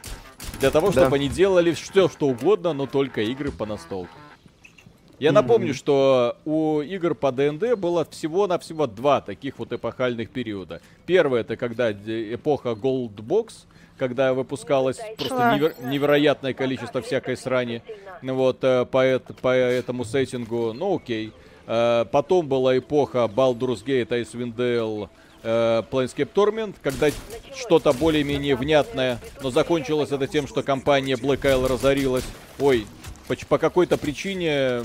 [0.59, 1.15] Для того, чтобы да.
[1.15, 4.11] они делали все, что угодно, но только игры по настолке.
[5.17, 5.77] Я напомню, mm-hmm.
[5.77, 10.81] что у игр по ДНД было всего-навсего два таких вот эпохальных периода.
[11.05, 13.53] Первый это когда эпоха Goldbox,
[13.97, 17.81] когда выпускалось просто невер- невероятное количество всякой срани.
[18.21, 21.31] Вот, э, по, по этому сеттингу, ну окей.
[21.67, 25.09] Э, потом была эпоха Baldur's Gate, Icewind Dale,
[25.43, 27.09] э, Planescape Torment, когда
[27.55, 32.25] что-то более-менее внятное, но закончилось это тем, что компания Black Isle разорилась.
[32.59, 32.85] Ой,
[33.27, 34.83] по, по какой-то причине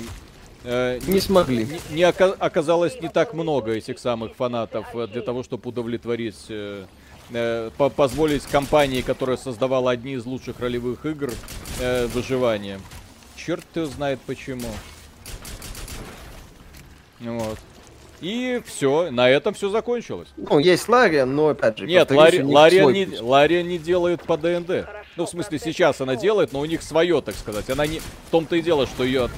[0.65, 1.67] э, не смогли.
[1.91, 6.85] Не, не оказалось не так много этих самых фанатов для того, чтобы удовлетворить э,
[7.31, 11.33] э, по позволить компании, которая создавала одни из лучших ролевых игр,
[11.81, 12.81] э, выживание.
[13.37, 14.69] Черт ты знает почему.
[17.21, 17.59] Вот.
[18.21, 20.29] И все, на этом все закончилось.
[20.37, 21.87] Ну, есть Лария, но опять же...
[21.87, 24.89] Нет, Лария, Лария, не, Лария не делает по ДНД.
[25.17, 27.71] Ну, в смысле, сейчас она делает, но у них свое, так сказать.
[27.71, 28.01] Она не...
[28.01, 29.29] В том-то и дело, что ее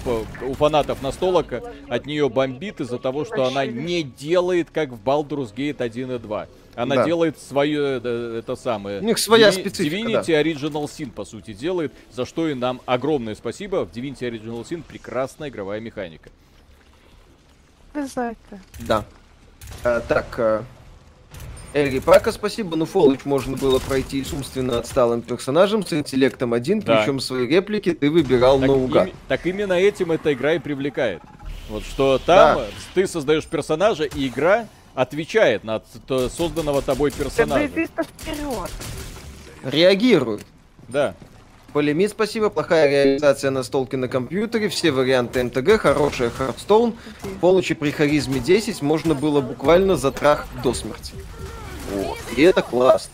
[0.43, 5.55] у фанатов настолок от нее бомбит из-за того, что она не делает, как в Baldur's
[5.55, 6.47] Gate 1 и 2.
[6.81, 7.05] Она да.
[7.05, 9.01] делает свое, э, это самое...
[9.01, 10.43] У них своя Divi- специфика, Divinity да.
[10.43, 13.85] Original Sin, по сути, делает, за что и нам огромное спасибо.
[13.85, 16.31] В Divinity Original Sin прекрасная игровая механика.
[17.95, 18.39] Знаете.
[18.81, 19.05] Да.
[19.85, 20.65] А, так, а...
[21.75, 22.77] Эльри Пака, спасибо.
[22.77, 26.97] Ну, Фолыч можно было пройти с умственно отсталым персонажем с интеллектом один, да.
[26.97, 29.09] причем свои реплики ты выбирал так наугад.
[29.09, 31.23] Им, так именно этим эта игра и привлекает.
[31.69, 32.65] Вот что там да.
[32.95, 37.71] ты создаешь персонажа, и игра отвечает на созданного тобой персонажа.
[39.65, 40.47] Реагирует.
[40.89, 41.15] Да.
[41.73, 42.51] Полимит, спасибо.
[42.51, 44.69] Плохая реализация настолки на компьютере.
[44.69, 45.81] Все варианты МТГ.
[45.81, 46.95] Хорошая Хардстоун.
[47.41, 51.15] Получи при харизме 10 можно было буквально затрах до смерти.
[51.93, 52.19] Вот.
[52.37, 53.13] И это классно.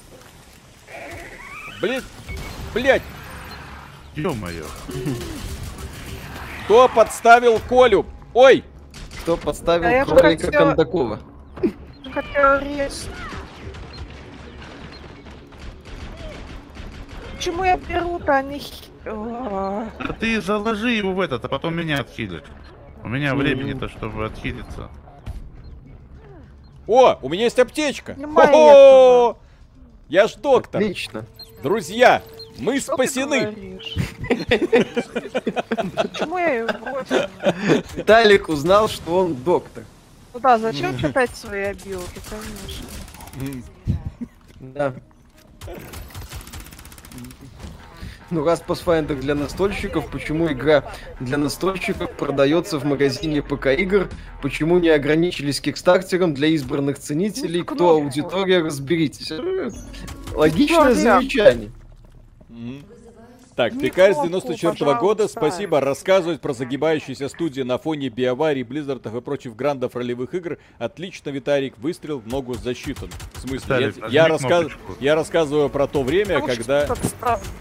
[1.82, 2.04] Блять.
[2.72, 3.02] Блять.
[4.14, 4.64] Ё-моё.
[6.64, 8.06] Кто подставил Колю?
[8.32, 8.64] Ой!
[9.22, 10.68] Кто подставил а кролика хотела...
[10.68, 11.20] Кондакова?
[12.60, 13.08] Резать.
[17.36, 18.60] Почему я беру-то, а не...
[19.04, 22.42] А ты заложи его в этот, а потом меня отхилишь.
[23.04, 24.90] У меня времени-то, чтобы отхилиться.
[26.86, 28.16] О, у меня есть аптечка.
[28.36, 29.36] О,
[30.08, 30.80] я ж доктор.
[30.80, 31.24] Отлично.
[31.62, 32.22] Друзья,
[32.58, 33.80] мы Что спасены.
[35.94, 36.68] Почему я его?
[37.94, 39.84] Виталик узнал, что он доктор.
[40.36, 43.62] Ну да, зачем читать свои обилки, конечно.
[44.60, 44.92] Да.
[48.30, 54.10] Ну раз Pathfinder для настольщиков, почему игра для настольщиков продается в магазине ПК игр?
[54.42, 57.60] Почему не ограничились кикстартером для избранных ценителей?
[57.60, 59.32] Ну, Кто аудитория, разберитесь.
[60.34, 61.70] Логичное замечание.
[63.56, 65.80] Так, Пикарь с 94 -го года, спасибо.
[65.80, 70.58] Рассказывать про загибающиеся студии на фоне биоварий, Близзардов и прочих грандов ролевых игр.
[70.78, 73.08] Отлично, Витарик, выстрел в ногу засчитан.
[73.32, 74.66] В смысле, Виталик, я, я, рассказ...
[75.00, 76.86] я рассказываю про то время, Потому когда...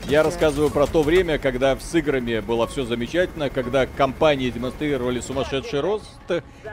[0.10, 5.80] Я рассказываю про то время, когда с играми было все замечательно, когда компании демонстрировали сумасшедший
[5.80, 6.10] рост,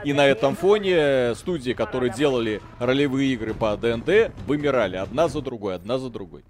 [0.03, 5.75] и на этом фоне студии, которые делали ролевые игры по ДНД, вымирали одна за другой,
[5.75, 6.43] одна за другой.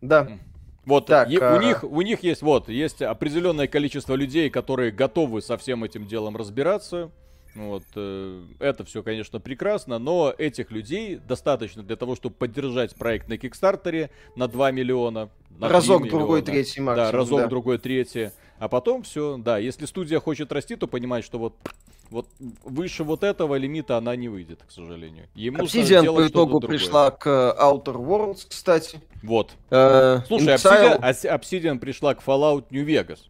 [0.00, 0.26] Да.
[0.84, 1.56] Вот так, е- а...
[1.56, 6.06] у них у них есть вот есть определенное количество людей, которые готовы со всем этим
[6.06, 7.10] делом разбираться.
[7.54, 13.28] Вот э, это все, конечно, прекрасно, но этих людей достаточно для того, чтобы поддержать проект
[13.28, 15.30] на Кикстартере на 2 миллиона.
[15.58, 17.10] На разок миллиона, другой третий максимум.
[17.10, 17.46] Да, разок да.
[17.48, 18.30] другой третий.
[18.60, 21.54] А потом все, да, если студия хочет расти, то понимает, что вот
[22.10, 22.26] вот
[22.64, 25.28] выше вот этого лимита она не выйдет, к сожалению.
[25.34, 29.00] Ему Obsidian по итогу пришла к Outer Worlds, кстати.
[29.22, 29.52] Вот.
[29.70, 33.20] Э, Слушай, Obsidian, Obsidian пришла к Fallout New Vegas,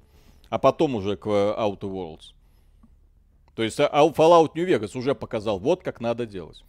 [0.48, 2.32] а потом уже к Outer Worlds.
[3.54, 6.64] То есть а, Fallout New Vegas уже показал, вот как надо делать.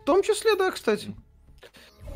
[0.00, 1.14] В том числе, да, кстати.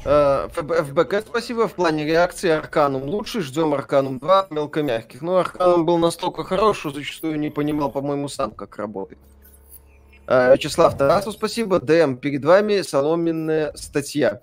[0.04, 1.68] Э, ФБК спасибо.
[1.68, 3.42] В плане реакции Arcanum лучше.
[3.42, 5.20] Ждем Arcanum 2 от мелкомягких.
[5.20, 9.20] Но Arcanum был настолько хорош, что зачастую не понимал, по-моему, сам, как работает.
[10.26, 11.80] Э, Вячеслав Тарасов, спасибо.
[11.80, 14.40] ДМ, перед вами соломенная статуя.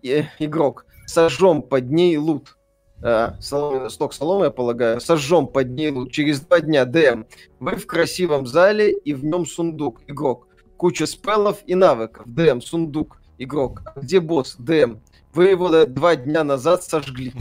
[0.00, 2.56] И, игрок, сожжем под ней лут.
[3.02, 5.00] А, соломен, стог соломы, я полагаю.
[5.02, 6.10] Сожжем под ней лут.
[6.12, 7.24] Через два дня ДМ.
[7.60, 10.00] Вы в красивом зале и в нем сундук.
[10.06, 10.48] Игрок.
[10.78, 12.24] Куча спеллов и навыков.
[12.26, 13.82] ДМ, сундук игрок.
[13.96, 14.56] Где босс?
[14.58, 14.98] ДМ.
[15.32, 17.32] Вы его два дня назад сожгли.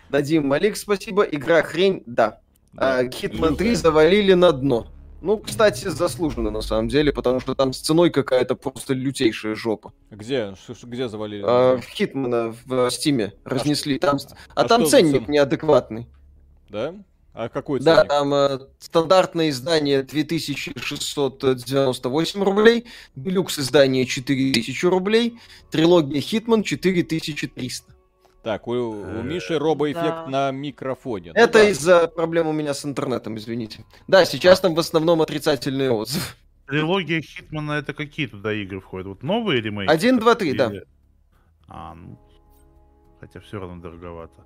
[0.08, 1.22] Дадим Малик, спасибо.
[1.22, 2.40] Игра хрень, да.
[2.76, 4.88] А Hitman 3 завалили на дно.
[5.20, 9.92] Ну, кстати, заслуженно на самом деле, потому что там с ценой какая-то просто лютейшая жопа.
[10.10, 10.54] Где?
[10.82, 11.42] Где завалили?
[11.46, 13.96] А, Хитмана в Стиме разнесли.
[13.96, 14.18] А там,
[14.54, 16.08] а, а там ценник неадекватный.
[16.68, 16.94] Да?
[17.34, 17.96] А какой ценник?
[17.96, 22.86] Да, там э, стандартное издание 2698 рублей,
[23.16, 25.40] делюкс издание 4000 рублей,
[25.70, 27.92] трилогия Хитман 4300.
[28.44, 30.26] Так, у, у э, Миши робоэффект да.
[30.28, 31.32] на микрофоне.
[31.34, 31.68] Ну, Это да.
[31.70, 33.84] из-за проблем у меня с интернетом, извините.
[34.06, 36.22] Да, сейчас там в основном отрицательные отзывы.
[36.68, 39.08] Трилогия Hitman а это какие туда игры входят?
[39.08, 39.90] Вот новые ремейки?
[39.90, 40.70] Один, два, три, да.
[41.66, 42.16] А, ну.
[43.18, 44.44] Хотя все равно дороговато.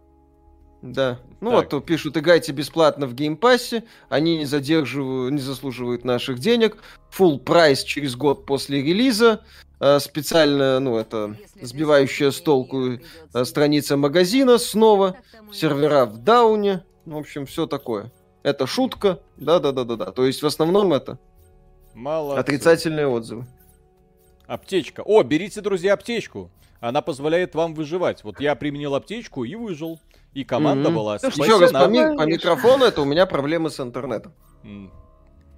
[0.82, 1.18] Да.
[1.40, 1.72] Ну так.
[1.72, 6.76] вот пишут, играйте бесплатно в Game Pass е, они не задерживают, не заслуживают наших денег.
[7.16, 9.42] Full price через год после релиза.
[9.80, 12.98] А, специально, ну это сбивающая с толку
[13.32, 15.16] а, страница магазина снова.
[15.52, 16.84] Сервера в дауне.
[17.06, 18.12] В общем, все такое.
[18.42, 19.20] Это шутка.
[19.36, 20.12] Да-да-да-да-да.
[20.12, 21.18] То есть в основном это
[21.98, 22.38] Мало.
[22.38, 23.44] Отрицательные отзывы.
[24.46, 25.02] Аптечка.
[25.04, 26.48] О, берите, друзья, аптечку.
[26.78, 28.22] Она позволяет вам выживать.
[28.22, 29.98] Вот я применил аптечку и выжил.
[30.34, 30.94] И команда mm-hmm.
[30.94, 34.32] была Еще раз, по, ми- по микрофону это у меня проблемы с интернетом.
[34.62, 34.90] Mm.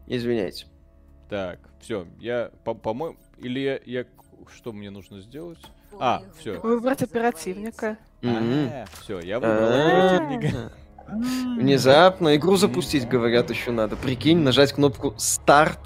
[0.06, 0.66] Извиняйте.
[1.28, 4.04] Так, все, я, по-моему, или я, я,
[4.54, 5.58] что мне нужно сделать?
[5.98, 6.58] А, все.
[6.60, 7.98] Выбрать оперативника.
[8.22, 10.72] А, все, я выбрал оперативника.
[11.08, 13.96] Внезапно игру запустить, говорят, еще надо.
[13.96, 15.80] Прикинь, нажать кнопку старт.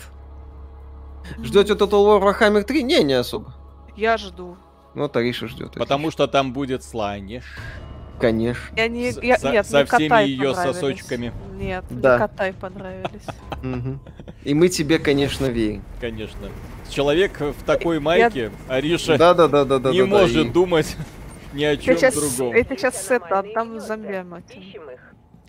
[1.43, 2.82] Ждете Total War Warhammer 3?
[2.82, 3.55] Не, не особо.
[3.97, 4.56] Я жду.
[4.94, 5.73] Ну, Тариша ждет.
[5.74, 7.44] Потому что там будет слайниш.
[8.20, 8.62] Конечно.
[8.77, 11.32] Я не, я, со, нет, со всеми ее сосочками.
[11.57, 12.16] Нет, да.
[12.16, 13.27] мне Катай понравились.
[14.45, 15.82] И мы тебе, конечно, верим.
[16.01, 16.49] Конечно.
[16.91, 18.51] Человек в такой майке.
[18.69, 20.97] Ариша, да, да, да, да, да, не да, может да, думать
[21.53, 22.55] ни о чем другом.
[22.55, 24.43] Это сейчас это, отдам зомбиам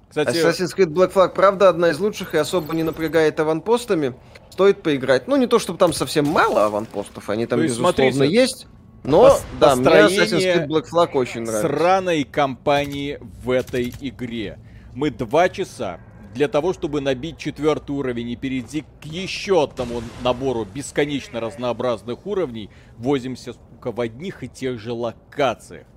[0.10, 4.16] Кстати, Assassin's Creed Black Flag, правда, одна из лучших и особо не напрягает аванпостами.
[4.50, 5.28] Стоит поиграть.
[5.28, 8.68] Ну, не то, чтобы там совсем мало аванпостов, они там, безусловно, смотрите, есть.
[9.06, 11.68] Но, Пос да, мне Assassin's Creed Black Flag очень нравится.
[11.68, 14.60] Сраной компании в этой игре.
[14.94, 16.00] Мы два часа
[16.34, 22.70] для того, чтобы набить четвертый уровень и перейти к еще одному набору бесконечно разнообразных уровней,
[22.98, 25.88] возимся, сука, в одних и тех же локациях.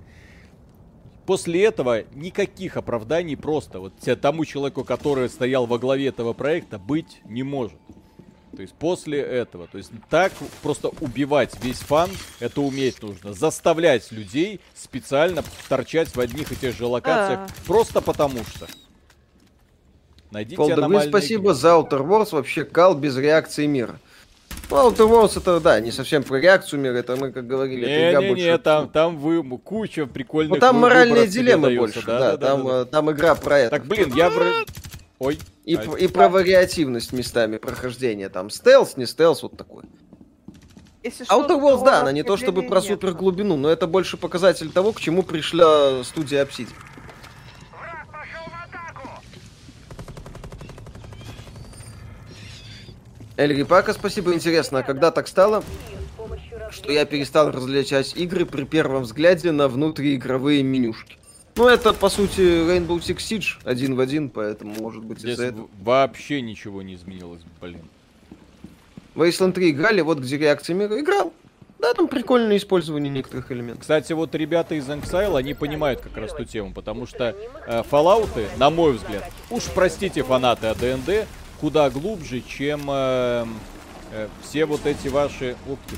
[1.25, 7.21] После этого никаких оправданий просто вот тому человеку, который стоял во главе этого проекта, быть
[7.25, 7.79] не может.
[8.55, 10.31] То есть после этого, то есть так
[10.61, 12.09] просто убивать весь фан,
[12.39, 13.33] это уметь нужно.
[13.33, 17.65] Заставлять людей специально торчать в одних и тех же локациях, А-а-а.
[17.65, 18.67] просто потому что.
[20.31, 21.53] Найдите Полдовы, спасибо игры.
[21.55, 23.99] за Outer Wars, вообще кал без реакции мира.
[24.69, 27.91] Ну, Outer Worlds это, да, не совсем про реакцию мира, это мы, как говорили, не,
[27.91, 28.45] это игра не, больше...
[28.45, 30.53] Не, там, там вы куча прикольных...
[30.53, 32.85] Ну, там моральные дилеммы больше, да, да, да, там, да, да.
[32.85, 33.71] там игра про это.
[33.71, 34.31] Так, блин, я...
[35.19, 35.37] Ой.
[35.65, 35.83] И, а...
[35.97, 38.29] и про вариативность местами прохождения.
[38.29, 39.83] Там стелс, не стелс, вот такой.
[41.03, 44.69] Если Outer Worlds, да, она не то чтобы про супер глубину, но это больше показатель
[44.69, 46.73] того, к чему пришла студия Obsidian.
[53.37, 54.33] Эльри Пака, спасибо.
[54.33, 55.63] Интересно, а когда так стало,
[56.71, 61.17] что я перестал различать игры при первом взгляде на внутриигровые менюшки?
[61.55, 65.67] Ну, это, по сути, Rainbow Six Siege один в один, поэтому, может быть, из-за этого...
[65.81, 67.81] вообще ничего не изменилось, блин.
[69.15, 71.33] Wasteland 3 играли, вот где реакция мира играл.
[71.79, 73.81] Да, там прикольное использование некоторых элементов.
[73.81, 77.35] Кстати, вот ребята из Exile, они понимают как раз ту тему, потому что
[77.67, 81.25] э, Fallout, на мой взгляд, уж простите фанаты АДНД,
[81.61, 83.45] куда глубже, чем э,
[84.11, 85.55] э, все вот эти ваши...
[85.69, 85.95] Опки.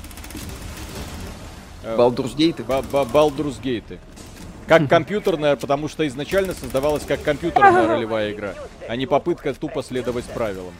[1.82, 2.62] Э, Балдурсгейты?
[2.62, 3.98] Балдурсгейты.
[4.66, 8.54] Как компьютерная, потому что изначально создавалась как компьютерная ролевая игра,
[8.88, 10.74] а не попытка тупо следовать правилам.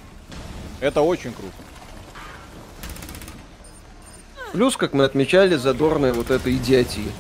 [0.80, 1.54] Это очень круто.
[4.52, 7.10] Плюс, как мы отмечали, задорная вот эта идиотия.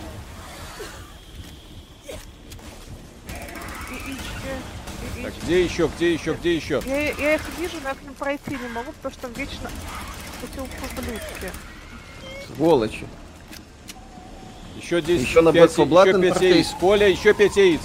[5.22, 6.82] Так, где еще, где еще, где еще?
[6.84, 9.70] Я, я их вижу, но я к ним пройти не могу, потому что там вечно
[10.42, 11.50] эти ублюдки.
[12.46, 13.06] Сволочи.
[14.76, 16.74] Еще 10, еще на 5, еще 5 яиц.
[16.80, 17.80] Коля, еще 5 яиц.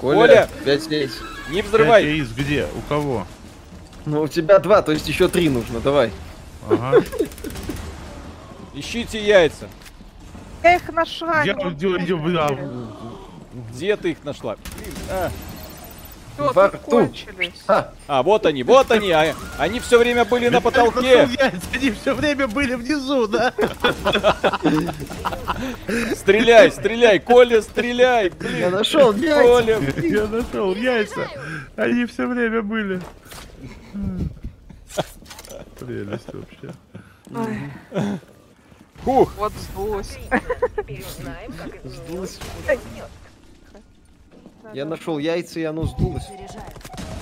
[0.00, 1.12] Коля, Коля 5 яиц.
[1.50, 2.02] Не взрывай.
[2.04, 2.66] 5 яиц где?
[2.76, 3.26] У кого?
[4.06, 6.10] Ну, у тебя 2, то есть еще 3 нужно, давай.
[6.68, 7.04] Ага.
[8.74, 9.68] Ищите яйца.
[10.62, 11.42] Я их нашла.
[11.42, 12.48] Я, я,
[13.70, 14.56] Где ты их нашла?
[15.10, 15.30] А.
[16.38, 17.10] Во рту.
[17.66, 17.92] А.
[18.06, 19.10] а, вот они, вот они.
[19.10, 21.28] А, они все время были на потолке.
[21.72, 23.52] Они все время были внизу, да?
[26.14, 28.30] Стреляй, стреляй, Коля, стреляй.
[28.30, 28.58] Блин.
[28.58, 29.42] Я нашел яйца.
[29.42, 29.80] Коля.
[29.96, 31.28] Я нашел яйца.
[31.76, 33.00] Они все время были.
[35.78, 36.72] Прелесть вообще.
[39.02, 39.32] Фух.
[39.36, 40.18] Вот сдулось.
[41.84, 42.38] Сдулось.
[44.74, 46.26] Я нашел яйца, и оно сдулось.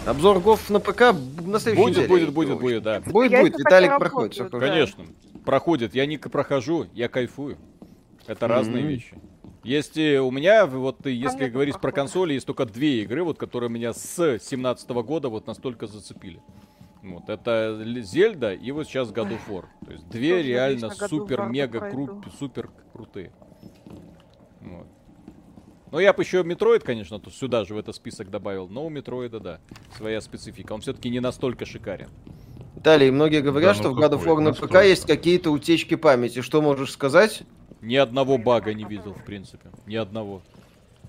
[0.06, 1.00] Обзор ГОФ на ПК
[1.44, 2.08] на следующей будет, неделе.
[2.08, 3.00] Будет, будет, будет, да.
[3.00, 3.58] Будет, будет.
[3.58, 4.34] Виталик проходит.
[4.34, 5.04] Все Конечно.
[5.44, 5.94] Проходит.
[5.94, 7.58] Я не прохожу, я кайфую.
[8.26, 9.14] Это разные вещи.
[9.62, 13.92] Есть у меня, вот если говорить про консоли, есть только две игры, вот которые меня
[13.92, 16.40] с 17 года вот настолько зацепили.
[17.02, 19.64] Вот, это Zelda и вот сейчас God of War.
[19.84, 23.32] То есть две Тоже реально супер-мега кру- супер крутые.
[25.96, 28.68] Ну, я бы еще Metroid, конечно, тут сюда же в этот список добавил.
[28.68, 29.60] Но у Metroid а, да,
[29.96, 30.74] своя специфика.
[30.74, 32.10] Он все-таки не настолько шикарен.
[32.84, 35.94] Далее, многие говорят, да, ну что в God of War на ПК есть какие-то утечки
[35.94, 36.42] памяти.
[36.42, 37.44] Что можешь сказать?
[37.80, 39.70] Ни одного бага не видел, в принципе.
[39.86, 40.42] Ни одного.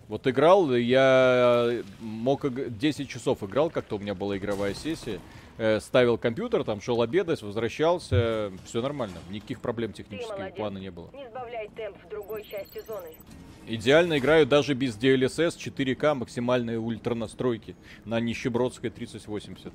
[0.07, 5.19] Вот играл, я мог 10 часов играл, как-то у меня была игровая сессия
[5.57, 11.09] э, ставил компьютер, там шел обедать, возвращался, все нормально, никаких проблем технических плана не было.
[11.13, 13.09] Не сбавляй темп в другой части зоны.
[13.67, 17.75] Идеально играю даже без DLSS 4К максимальные ультра настройки
[18.05, 19.73] на нищебродской 3080.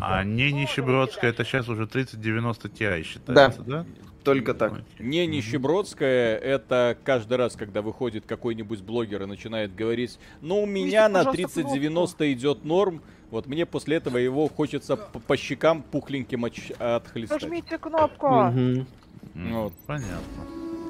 [0.00, 3.82] А не нищебродская, это сейчас уже 3090 Ti считается, да?
[3.82, 3.86] да?
[4.24, 4.82] Только так.
[4.98, 11.08] Не нищебродская, это каждый раз, когда выходит какой-нибудь блогер и начинает говорить, ну у меня
[11.10, 17.42] на 3090 идет норм, вот мне после этого его хочется по, по щекам пухленьким отхлестать.
[17.42, 18.26] Нажмите кнопку.
[18.26, 18.86] Угу.
[19.34, 19.72] Вот.
[19.86, 20.18] Понятно.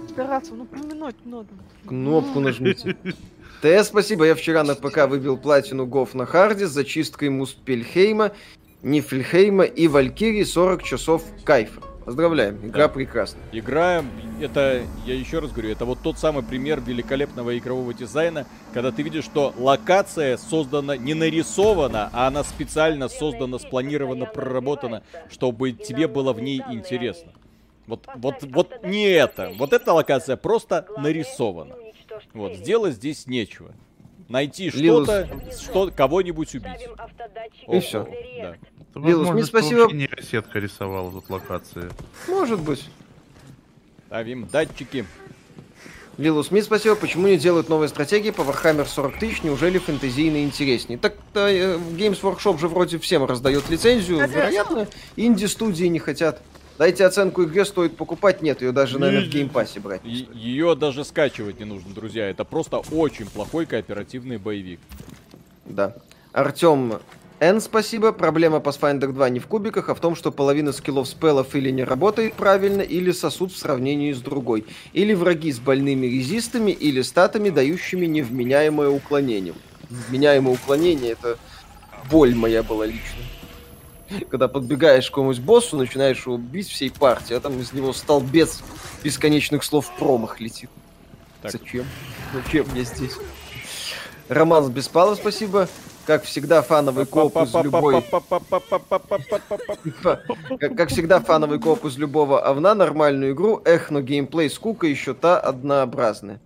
[0.08, 1.48] Стараться, ну помянуть надо.
[1.86, 2.96] Кнопку нажмите.
[3.62, 8.32] ТС, спасибо, я вчера на ПК выбил платину GoW на харде с зачисткой Муспельхейма,
[8.82, 11.80] Нифельхейма и Валькирии 40 часов кайфа.
[12.04, 12.88] Поздравляем, игра да.
[12.92, 13.40] прекрасна.
[13.52, 14.04] Игра,
[14.38, 19.02] это, я еще раз говорю, это вот тот самый пример великолепного игрового дизайна, когда ты
[19.02, 26.34] видишь, что локация создана, не нарисована, а она специально создана, спланирована, проработана, чтобы тебе было
[26.34, 27.32] в ней интересно.
[27.86, 29.52] Вот, вот, вот не это.
[29.56, 31.74] Вот эта локация просто нарисована.
[32.32, 33.72] Вот, сделать здесь нечего.
[34.28, 35.28] Найти что-то,
[35.60, 36.88] что, кого-нибудь убить.
[37.68, 38.08] И все.
[38.40, 38.56] Да.
[39.00, 39.92] Лилус, мне спасибо.
[39.92, 41.90] Нейросетка рисовала тут локации.
[42.28, 42.88] Может быть.
[44.06, 45.04] Ставим датчики.
[46.16, 46.94] Лилус Смит, спасибо.
[46.94, 49.42] Почему не делают новые стратегии по Warhammer 40 тысяч?
[49.42, 50.96] Неужели фэнтезийно интереснее?
[50.96, 54.26] Так э, Games Workshop же вроде всем раздает лицензию.
[54.28, 54.86] Вероятно,
[55.16, 56.40] инди-студии не хотят.
[56.78, 58.42] Дайте оценку игре, стоит покупать.
[58.42, 60.02] Нет, ее даже, наверное, в Game Pass е брать.
[60.04, 62.28] Ее даже скачивать не нужно, друзья.
[62.28, 64.80] Это просто очень плохой кооперативный боевик.
[65.66, 65.94] Да.
[66.32, 66.94] Артем
[67.40, 68.12] Н, спасибо.
[68.12, 71.84] Проблема Pathfinder 2 не в кубиках, а в том, что половина скиллов спелов или не
[71.84, 74.64] работает правильно, или сосут в сравнении с другой.
[74.92, 79.54] Или враги с больными резистами, или статами, дающими невменяемое уклонение.
[79.90, 81.36] Вменяемое уклонение— это
[82.10, 83.20] боль моя была лично.
[84.30, 88.62] Когда подбегаешь к какому-нибудь боссу, начинаешь его бить всей партией, а там из него столбец
[89.02, 90.70] бесконечных слов промах летит.
[91.42, 91.52] Так.
[91.52, 91.84] Зачем?
[92.32, 93.12] Зачем мне здесь?
[94.28, 95.68] Роман Беспалов, спасибо.
[96.06, 98.02] Как всегда, фановый коп из любой...
[100.58, 103.62] Как всегда, фановый коп из любого овна, нормальную игру.
[103.64, 106.40] Эх, но геймплей скука еще та однообразная.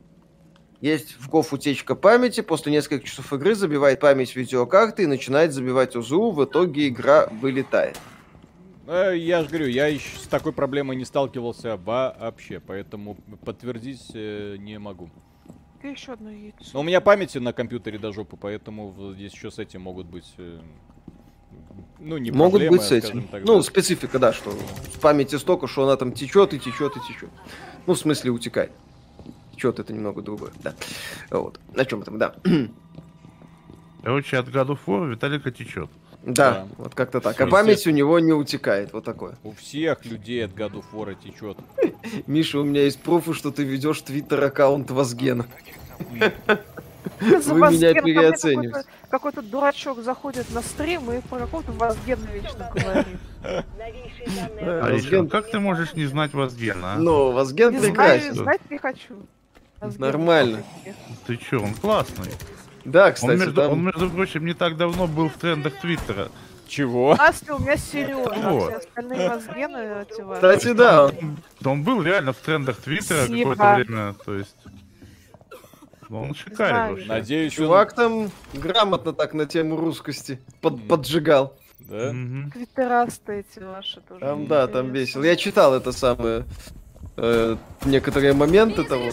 [0.80, 5.96] Есть в ГОФ утечка памяти, после нескольких часов игры забивает память видеокарты и начинает забивать
[5.96, 7.98] УЗУ, в итоге игра вылетает.
[8.86, 14.56] Э, я же говорю, я еще с такой проблемой не сталкивался вообще, поэтому подтвердить э,
[14.58, 15.10] не могу.
[15.82, 16.58] И еще одно яйцо.
[16.72, 20.32] Но у меня памяти на компьютере до жопы, поэтому здесь еще с этим могут быть...
[20.38, 20.60] Э,
[21.98, 23.26] ну, не Могут проблемы, быть с этим.
[23.26, 23.62] Так, ну, да.
[23.62, 27.30] специфика, да, что в памяти столько, что она там течет и течет и течет.
[27.86, 28.70] Ну, в смысле, утекает.
[29.58, 30.72] Течет это немного другое, да.
[31.30, 31.58] Вот.
[31.74, 32.32] На чем там, да.
[34.04, 35.90] Короче, от году фор Виталика течет.
[36.22, 37.40] Да, да, вот как-то так.
[37.40, 39.36] А память у него не утекает, вот такое.
[39.42, 41.58] У всех людей от году фора течет.
[42.28, 45.46] Миша, у меня есть пруфы, что ты ведешь твиттер аккаунт Вазгена.
[47.20, 48.88] Вы меня переоцениваете.
[49.10, 53.18] Какой-то дурачок заходит на стрим и про какого-то Вазгена вечно говорит.
[54.84, 56.94] Аришка, как ты можешь не знать Вазгена?
[56.94, 56.98] А?
[56.98, 58.34] Ну, Вазген прекрасен.
[58.34, 59.26] Знать не хочу.
[59.98, 60.62] Нормально.
[61.26, 62.32] Ты чё, он классный.
[62.84, 63.72] Да, кстати, он, между, там...
[63.72, 66.28] он, между прочим, не так давно был в трендах Твиттера.
[66.66, 67.16] Чего?
[67.18, 68.68] Асли у меня Сережа, вот.
[68.68, 71.06] все остальные возгены Кстати, да.
[71.06, 74.56] Он, он был реально в трендах Твиттера какое-то время, то есть...
[76.10, 77.06] Он шикарен вообще.
[77.06, 78.30] Надеюсь, Чувак он...
[78.30, 81.54] там грамотно так на тему русскости под, поджигал.
[81.80, 82.10] Да?
[82.10, 84.20] Твиттерасты эти ваши тоже.
[84.20, 85.22] Там, да, там весело.
[85.24, 86.44] Я читал это самое...
[87.16, 89.10] Э, некоторые моменты того.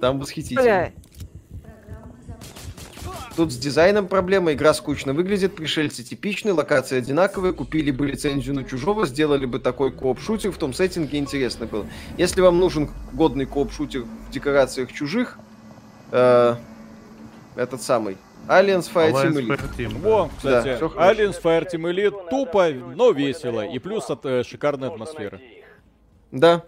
[0.00, 0.92] Там восхитительно.
[3.36, 8.64] Тут с дизайном проблема, игра скучно выглядит, пришельцы типичны, локации одинаковые, купили бы лицензию на
[8.64, 11.86] чужого, сделали бы такой кооп-шутер, в том сеттинге интересно было.
[12.16, 15.38] Если вам нужен годный кооп-шутер в декорациях чужих,
[16.12, 16.56] э,
[17.56, 18.16] этот самый,
[18.48, 19.76] Aliens Fireteam Elite.
[19.76, 20.08] Team, да.
[20.08, 25.40] Во, кстати, да, Aliens Fireteam Elite тупо, но весело, и плюс от э, шикарной атмосферы.
[26.32, 26.62] Да.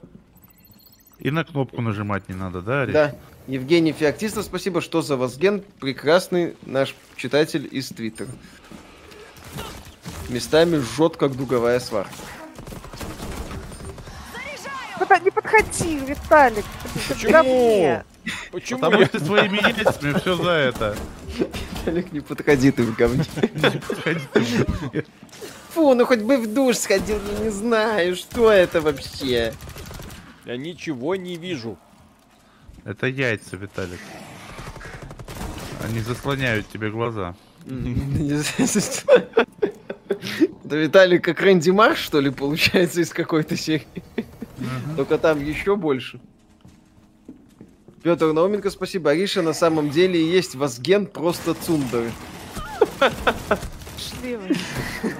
[1.21, 2.93] И на кнопку нажимать не надо, да, Речь?
[2.93, 3.15] Да.
[3.49, 8.29] Евгений Феоктистов, спасибо, что за Возген, прекрасный наш читатель из Твиттера.
[10.29, 12.13] Местами жжет, как дуговая сварка.
[14.99, 16.65] Куда не подходи, Виталик.
[17.09, 18.03] Почему?
[18.53, 18.81] Почему?
[18.81, 20.97] Потому что своими яйцами все за это.
[21.39, 23.25] Виталик, не подходи ты в говне.
[25.71, 29.55] Фу, ну хоть бы в душ сходил, я не знаю, что это вообще.
[30.49, 31.79] Я ничего не вижу.
[32.87, 34.01] Это яйца, Виталик.
[35.85, 37.37] Они заслоняют тебе глаза.
[40.65, 43.87] Да Виталик как Рэнди Марш, что ли, получается, из какой-то серии.
[44.97, 46.19] Только там еще больше.
[48.03, 49.11] Петр Науменко, спасибо.
[49.11, 52.11] Ариша на самом деле есть Вазген просто цундеры.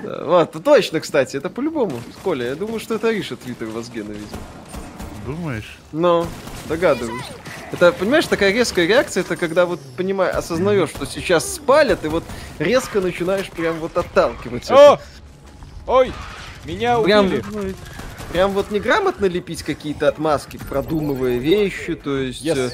[0.03, 2.01] Вот, точно, кстати, это по-любому.
[2.25, 4.41] Коля, я думаю, что это Ариша твиттер Вазгена, видимо.
[5.29, 5.77] Думаешь?
[5.93, 6.27] Ну,
[6.71, 7.25] догадываюсь.
[7.71, 12.25] Это, понимаешь, такая резкая реакция, это когда вот, понимаешь, осознаешь, что сейчас спалят, и вот
[12.59, 14.71] резко начинаешь прям вот отталкивать.
[14.71, 14.99] О!
[15.87, 16.15] Ой!
[16.65, 17.45] Меня прям, убили!
[17.53, 17.63] Ну,
[18.33, 22.73] прям вот неграмотно лепить какие-то отмазки, продумывая вещи, то есть yes.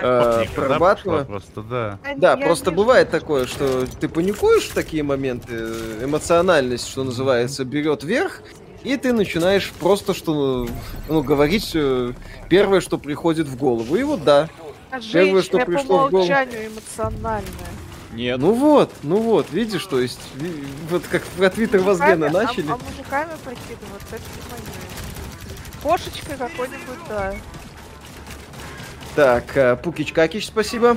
[0.00, 1.24] э, прорабатывая.
[1.24, 1.98] Просто, да.
[2.16, 5.54] Да, просто бывает такое, что ты паникуешь в такие моменты,
[6.02, 8.42] эмоциональность, что называется, берет верх,
[8.82, 10.68] и ты начинаешь просто что
[11.08, 12.12] ну, говорить э,
[12.48, 13.96] первое, что приходит в голову.
[13.96, 14.48] И вот да.
[14.90, 16.26] А первое, что пришло в голову.
[16.26, 17.44] эмоциональная.
[18.12, 18.38] Нет.
[18.38, 20.20] Ну вот, ну вот, видишь, то есть,
[20.88, 22.68] вот как про Твиттер Возгена а, начали.
[22.68, 24.70] А, а мужиками прикидываться, это не мое.
[25.82, 27.34] Кошечкой какой-нибудь, да.
[29.14, 30.96] Так, э, Пукич Какич, спасибо.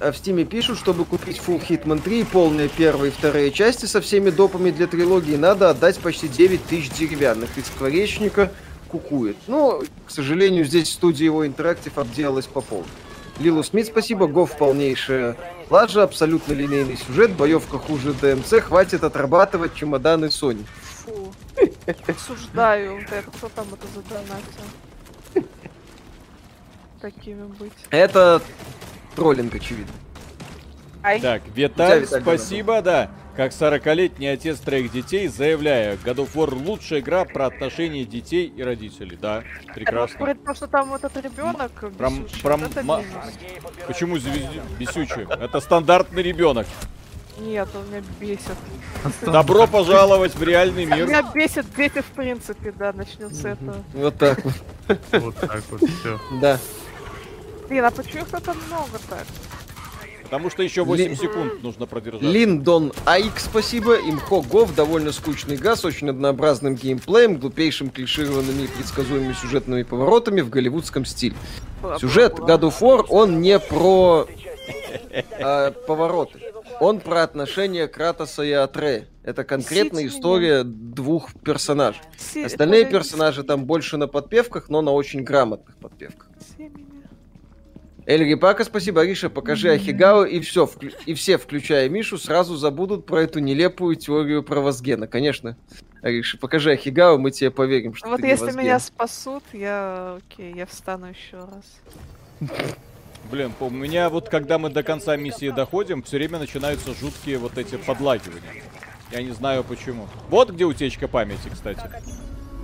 [0.00, 3.86] А в Стиме пишут, чтобы купить Full Hitman 3 и полные первые и вторые части
[3.86, 7.58] со всеми допами для трилогии, надо отдать почти 9 тысяч деревянных.
[7.58, 8.52] Из скворечника
[8.88, 9.36] кукует.
[9.48, 12.86] Но, к сожалению, здесь студия его интерактив обделалась по полной.
[13.40, 14.26] Лилу Смит, спасибо.
[14.26, 15.36] Гоф полнейшая
[15.70, 20.64] лажа, абсолютно линейный сюжет, боевка хуже ДМЦ, хватит отрабатывать чемоданы Сони.
[21.04, 21.32] Фу.
[22.06, 22.94] Осуждаю.
[22.96, 25.48] Вот это кто там это задонатил?
[27.00, 27.72] Такими быть.
[27.90, 28.42] Это
[29.18, 29.92] троллинг, очевидно.
[31.02, 31.20] Ай.
[31.20, 33.10] Так, Виталь, спасибо, да.
[33.36, 38.62] Как 40-летний отец троих детей, заявляю, God of War лучшая игра про отношения детей и
[38.64, 39.16] родителей.
[39.20, 40.18] Да, прекрасно.
[40.18, 43.02] Говорит, потому что там вот этот ребенок это ма...
[43.86, 45.22] Почему бесючий?
[45.30, 46.66] Это стандартный ребенок.
[47.38, 48.56] Нет, он меня бесит.
[49.22, 51.06] Добро пожаловать в реальный мир.
[51.06, 53.76] Меня бесит дети, в принципе, да, начнем с этого.
[53.94, 54.54] Вот так вот.
[55.12, 56.18] Вот так вот, все.
[56.40, 56.58] Да.
[57.68, 59.26] Блин, а почему их так много так?
[60.28, 61.16] Потому что еще 8 Ли...
[61.16, 62.20] секунд нужно продержать.
[62.20, 63.94] Линдон Айк, спасибо.
[63.94, 70.50] Имхо Гов, довольно скучный газ, очень однообразным геймплеем, глупейшим клишированными и предсказуемыми сюжетными поворотами в
[70.50, 71.34] голливудском стиле.
[71.98, 74.26] Сюжет God of War, он не про
[75.40, 76.40] а, повороты.
[76.80, 79.08] Он про отношения Кратоса и Атре.
[79.22, 82.02] Это конкретная история двух персонажей.
[82.44, 86.28] Остальные персонажи там больше на подпевках, но на очень грамотных подпевках.
[88.08, 90.90] Эльги Пака, спасибо, Ариша, покажи Ахигау, и все, вклю...
[91.04, 95.06] и все, включая Мишу, сразу забудут про эту нелепую теорию про Возгена.
[95.06, 95.58] Конечно,
[96.00, 98.64] Ариша, покажи Ахигау, мы тебе поверим, что Вот ты если Возген.
[98.64, 102.50] меня спасут, я, окей, я встану еще раз.
[103.30, 107.58] Блин, у меня вот когда мы до конца миссии доходим, все время начинаются жуткие вот
[107.58, 108.62] эти подлагивания.
[109.12, 110.08] Я не знаю почему.
[110.30, 111.82] Вот где утечка памяти, кстати.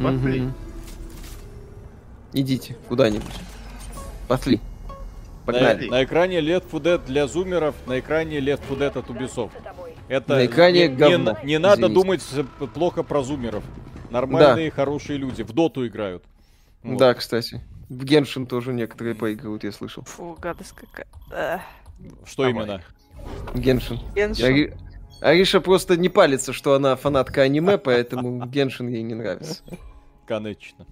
[0.02, 0.48] Пошли.
[2.32, 3.34] Идите куда-нибудь.
[4.26, 4.58] Пошли.
[5.44, 5.86] Погнали.
[5.86, 9.52] На, на экране Left 4 Dead для зумеров, на экране Left 4 Dead от Ubisoft.
[10.08, 11.36] Это на экране не, говно.
[11.42, 12.22] не, не надо думать
[12.74, 13.64] плохо про зумеров.
[14.10, 14.76] Нормальные, да.
[14.76, 15.42] хорошие люди.
[15.42, 16.24] В доту играют.
[16.82, 16.98] Вот.
[16.98, 17.60] Да, кстати.
[17.88, 20.04] В Геншин тоже некоторые поигрывают, я слышал.
[20.04, 21.62] Фу, гадость какая.
[22.24, 22.52] Что Давай.
[22.52, 22.82] именно?
[23.54, 23.98] Геншин.
[24.14, 24.44] Геншин.
[24.44, 24.76] Ари...
[25.20, 29.62] Ариша просто не палится, что она фанатка аниме, поэтому Геншин ей не нравится.
[30.26, 30.86] Конечно.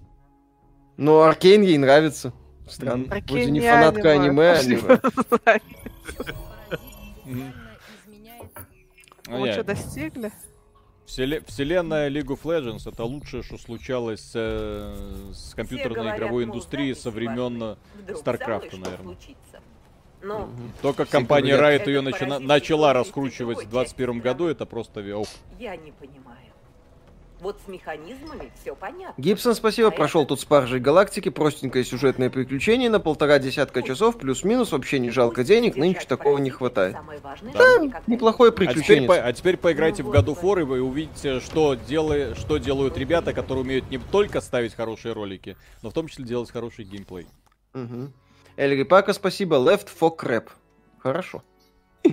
[0.97, 2.33] Но Аркейн ей нравится.
[2.67, 3.05] Странно.
[3.27, 4.99] Вроде не фанатка аниме, аниме.
[9.27, 10.31] Мы что, достигли?
[11.05, 17.77] Вселенная League of Legends это лучшее, что случалось э, с компьютерной игровой индустрией со времен
[18.15, 19.15] Старкрафта, наверное.
[20.21, 20.49] Но
[20.81, 25.27] Только компания Riot ее начала, начала раскручивать в 2021 году, это просто ох.
[25.59, 26.42] Я не понимаю.
[27.43, 29.21] Вот с механизмами все понятно.
[29.21, 29.89] Гибсон, спасибо.
[29.89, 30.29] А Прошел это...
[30.29, 31.27] тут спаржей галактики.
[31.27, 34.17] Простенькое сюжетное приключение на полтора десятка часов.
[34.17, 34.71] Плюс-минус.
[34.71, 35.75] Вообще не жалко денег.
[35.75, 36.95] Нынче такого не хватает.
[37.53, 39.03] Да, неплохое приключение.
[39.03, 42.59] А теперь, по, а теперь поиграйте ну, в War, и вы увидите, что, делай, что
[42.59, 46.85] делают ребята, которые умеют не только ставить хорошие ролики, но в том числе делать хороший
[46.85, 47.27] геймплей.
[47.73, 48.13] Угу.
[48.55, 49.57] Эльри Пака, спасибо.
[49.57, 50.47] Left for crap.
[50.99, 51.43] Хорошо.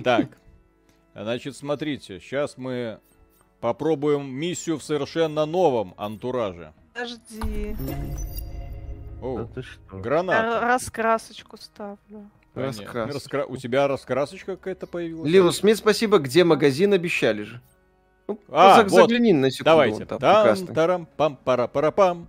[0.03, 0.27] Так.
[1.13, 2.99] Значит, смотрите, сейчас мы
[3.61, 6.73] Попробуем миссию в совершенно новом антураже.
[6.93, 7.75] Подожди.
[9.21, 9.97] О, да что?
[9.97, 10.61] граната.
[10.61, 12.29] Раскрасочку ставлю.
[12.55, 13.13] Раскрас.
[13.13, 13.45] Раскра...
[13.45, 15.31] У тебя раскрасочка какая-то появилась?
[15.31, 16.17] Лилу Смит, спасибо.
[16.17, 17.61] Где магазин обещали же?
[18.27, 18.89] Ну, а, вот.
[18.89, 19.65] загляни на секунду.
[19.65, 20.05] Давайте.
[20.05, 22.27] Там, тарам, пам, пара, пара, пам.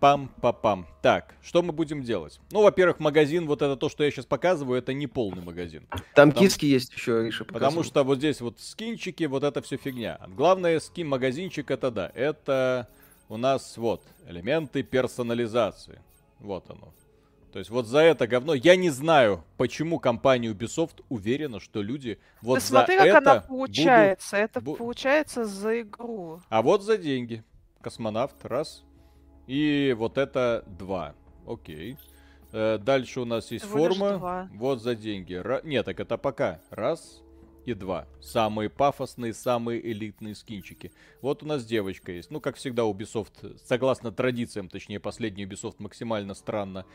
[0.00, 0.86] Пам-па-пам.
[1.02, 2.40] Так, что мы будем делать?
[2.50, 5.86] Ну, во-первых, магазин, вот это то, что я сейчас показываю, это не полный магазин.
[6.14, 9.76] Там потому, киски есть еще, Риша Потому что вот здесь вот скинчики, вот это все
[9.76, 10.18] фигня.
[10.28, 12.88] Главное, скин-магазинчик это да, это
[13.28, 16.00] у нас вот элементы персонализации.
[16.38, 16.94] Вот оно.
[17.52, 18.54] То есть вот за это говно.
[18.54, 23.18] Я не знаю, почему компания Ubisoft уверена, что люди вот Ты за смотри, как это
[23.18, 24.36] она получается.
[24.36, 24.50] Будут...
[24.50, 26.40] Это получается за игру.
[26.48, 27.44] А вот за деньги.
[27.82, 28.84] Космонавт, раз.
[29.46, 31.14] И вот это два.
[31.46, 31.96] Окей.
[32.52, 34.48] Э, дальше у нас есть форма.
[34.54, 35.34] Вот за деньги.
[35.34, 35.60] Ра...
[35.64, 36.60] Нет, так это пока.
[36.70, 37.22] Раз
[37.64, 38.06] и два.
[38.20, 40.92] Самые пафосные, самые элитные скинчики.
[41.20, 42.30] Вот у нас девочка есть.
[42.30, 46.86] Ну, как всегда, Ubisoft, согласно традициям, точнее, последний Ubisoft максимально странно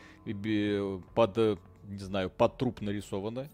[1.14, 1.36] под,
[1.84, 3.48] не знаю, под труп нарисована.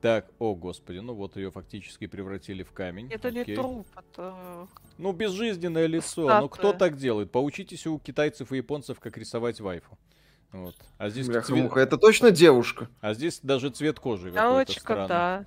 [0.00, 3.10] Так, о господи, ну вот ее фактически превратили в камень.
[3.10, 3.44] Это Окей.
[3.46, 4.68] не труп, это...
[4.98, 6.24] Ну, безжизненное лицо.
[6.24, 6.40] Статуя.
[6.40, 7.30] Ну, кто так делает?
[7.32, 9.98] Поучитесь у китайцев и японцев, как рисовать вайфу.
[10.52, 10.74] Вот.
[10.98, 11.76] А здесь Бляха, цвет...
[11.76, 12.88] это точно девушка.
[13.00, 15.46] А здесь даже цвет кожи Девочка, да.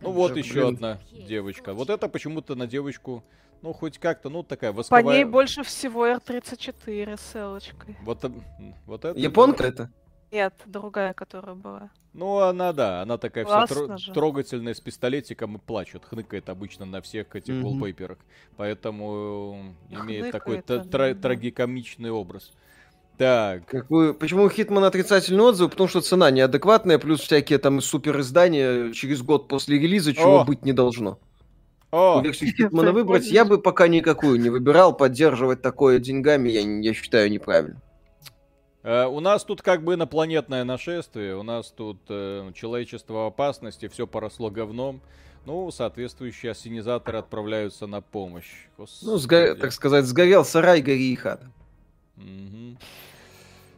[0.00, 0.44] Ну вот Блин.
[0.44, 1.72] еще одна девочка.
[1.72, 3.24] Вот это почему-то на девочку,
[3.62, 5.02] ну хоть как-то, ну такая восковая...
[5.02, 7.96] По ней больше всего R34 с селочкой.
[8.02, 8.24] Вот,
[8.86, 9.18] вот это...
[9.18, 9.90] Японка это?
[10.30, 11.90] Нет, другая, которая была.
[12.14, 16.04] Ну, она, да, она такая вся тр- трогательная с пистолетиком и плачет.
[16.04, 18.16] Хныкает обычно на всех этих mm
[18.56, 22.52] Поэтому э, имеет такой тра- трагикомичный образ.
[23.18, 23.66] Так.
[23.66, 24.14] Какую...
[24.14, 25.70] Почему у Хитмана отрицательный отзыв?
[25.70, 30.44] Потому что цена неадекватная, плюс всякие там супер издания через год после релиза, чего О!
[30.44, 31.18] быть не должно.
[31.90, 32.20] О!
[32.22, 34.96] Версию Хитмана выбрать я бы пока никакую не выбирал.
[34.96, 37.80] Поддерживать такое деньгами я, я считаю неправильно.
[38.84, 43.88] Э, у нас тут как бы инопланетное нашествие, у нас тут э, человечество в опасности,
[43.88, 45.00] все поросло говном.
[45.46, 48.68] Ну, соответствующие ассенизаторы отправляются на помощь.
[48.78, 49.10] Господи.
[49.10, 49.54] Ну, сго...
[49.54, 51.50] так сказать, сгорел сарай, гори и хата.
[52.16, 52.78] Угу.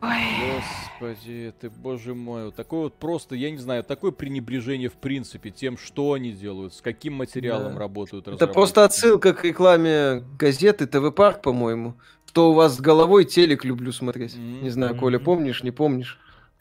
[0.01, 5.51] Господи, ты, боже мой, вот такое вот просто, я не знаю, такое пренебрежение в принципе
[5.51, 7.81] тем, что они делают, с каким материалом да.
[7.81, 8.29] работают.
[8.29, 11.95] Это просто отсылка к рекламе газеты ТВ Парк, по-моему.
[12.37, 14.35] Что у вас с головой телек люблю смотреть.
[14.35, 14.61] Mm-hmm.
[14.61, 16.19] Не знаю, Коля, помнишь, не помнишь?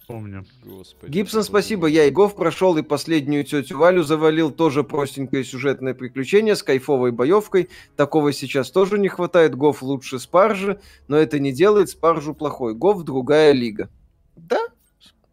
[0.07, 0.45] Помню.
[0.63, 1.87] Господи, Гибсон, спасибо.
[1.87, 4.51] Я и Гов прошел, и последнюю тетю Валю завалил.
[4.51, 7.67] Тоже простенькое сюжетное приключение с кайфовой боевкой.
[7.97, 9.55] Такого сейчас тоже не хватает.
[9.55, 10.79] Гов лучше Спаржи,
[11.09, 12.73] но это не делает Спаржу плохой.
[12.73, 13.89] Гов другая лига.
[14.37, 14.67] Да,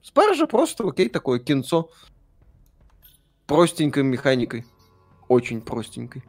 [0.03, 1.89] Спаржа просто окей, такое кинцо.
[3.47, 4.65] Простенькой механикой.
[5.29, 6.25] Очень простенькой.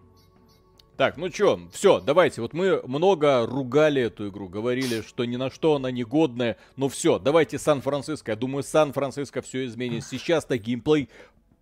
[0.97, 2.41] Так, ну чё, все, давайте.
[2.41, 6.57] Вот мы много ругали эту игру, говорили, что ни на что она не годная.
[6.75, 8.31] Ну все, давайте Сан-Франциско.
[8.31, 10.05] Я думаю, Сан-Франциско все изменит.
[10.05, 11.09] Сейчас-то геймплей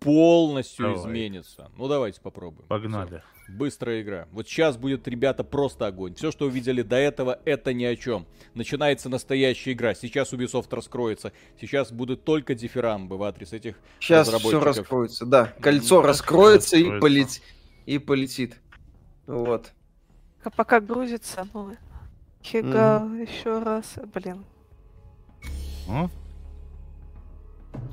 [0.00, 1.00] полностью Давай.
[1.00, 1.70] изменится.
[1.78, 2.66] Ну давайте попробуем.
[2.68, 3.08] Погнали.
[3.18, 3.22] Всё.
[3.48, 4.28] Быстрая игра.
[4.32, 6.14] Вот сейчас будет, ребята, просто огонь.
[6.14, 8.26] Все, что увидели до этого, это ни о чем.
[8.54, 9.94] Начинается настоящая игра.
[9.94, 11.32] Сейчас Ubisoft раскроется.
[11.60, 15.52] Сейчас будут только дифирамбы в адрес этих Сейчас все раскроется, да.
[15.60, 17.40] Кольцо раскроется, раскроется и, полет...
[17.86, 18.56] и полетит.
[19.26, 19.72] Вот.
[20.44, 21.76] А пока грузится, ну,
[22.42, 23.28] Хига mm.
[23.28, 24.44] еще раз, блин.
[25.88, 26.08] А?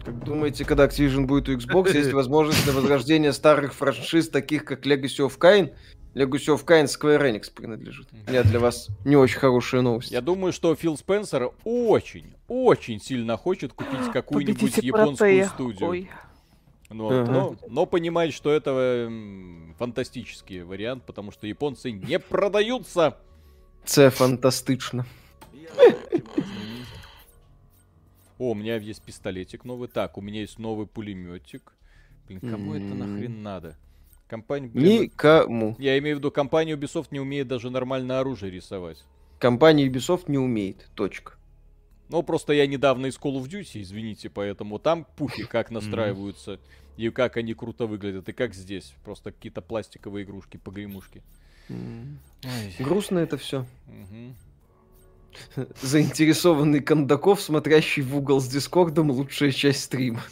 [0.03, 4.85] Как думаете, когда Activision будет у Xbox, есть возможность на возрождение старых франшиз, таких как
[4.85, 5.73] Legacy of Kain?
[6.15, 8.07] Legacy of Kain Square Enix принадлежит.
[8.27, 10.11] Нет, для вас не очень хорошая новость.
[10.11, 15.89] Я думаю, что Фил Спенсер очень, очень сильно хочет купить какую-нибудь японскую студию.
[15.89, 16.09] Ой.
[16.89, 17.31] Ну, ага.
[17.31, 19.11] но, но понимает, что это
[19.77, 23.13] фантастический вариант, потому что японцы не продаются.
[23.85, 25.05] Це фантастично.
[28.37, 29.87] О, у меня есть пистолетик новый.
[29.87, 31.73] Так, у меня есть новый пулеметик.
[32.27, 33.75] Блин, кому это нахрен надо?
[34.27, 34.69] Компания...
[34.73, 35.75] Никому.
[35.79, 39.03] Я имею в виду, компания Ubisoft не умеет даже нормальное оружие рисовать.
[39.39, 40.89] Компания Ubisoft не умеет.
[40.95, 41.33] Точка.
[42.09, 46.59] Ну, просто я недавно из Call of Duty, извините, поэтому там пухи как настраиваются,
[46.97, 48.93] и как они круто выглядят, и как здесь.
[49.05, 51.21] Просто какие-то пластиковые игрушки, погремушки.
[52.79, 53.65] Грустно это все.
[55.81, 60.23] Заинтересованный Кондаков, смотрящий в угол с Дискордом, лучшая часть стрима.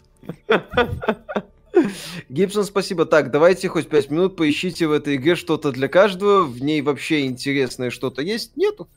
[2.30, 3.06] Гибсон, спасибо.
[3.06, 6.44] Так, давайте хоть пять минут поищите в этой игре что-то для каждого.
[6.44, 8.58] В ней вообще интересное что-то есть?
[8.58, 8.88] Нету.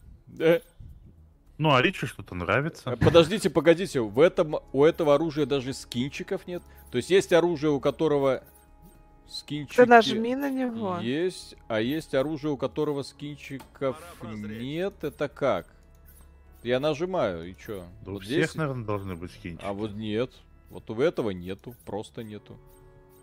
[1.61, 2.89] Ну, а Ричи что-то нравится.
[2.89, 6.63] Э, подождите, погодите, в этом, у этого оружия даже скинчиков нет.
[6.91, 8.43] То есть есть оружие, у которого
[9.29, 9.77] скинчики...
[9.77, 11.01] Ты нажми на него.
[11.01, 15.05] Есть, а есть оружие, у которого скинчиков нет.
[15.05, 15.67] Это как?
[16.63, 17.85] Я нажимаю, и чё?
[18.07, 18.55] Да вот у всех, здесь...
[18.55, 19.67] наверное, должны быть скинчики.
[19.67, 20.33] А вот нет.
[20.71, 22.57] Вот у этого нету, просто нету.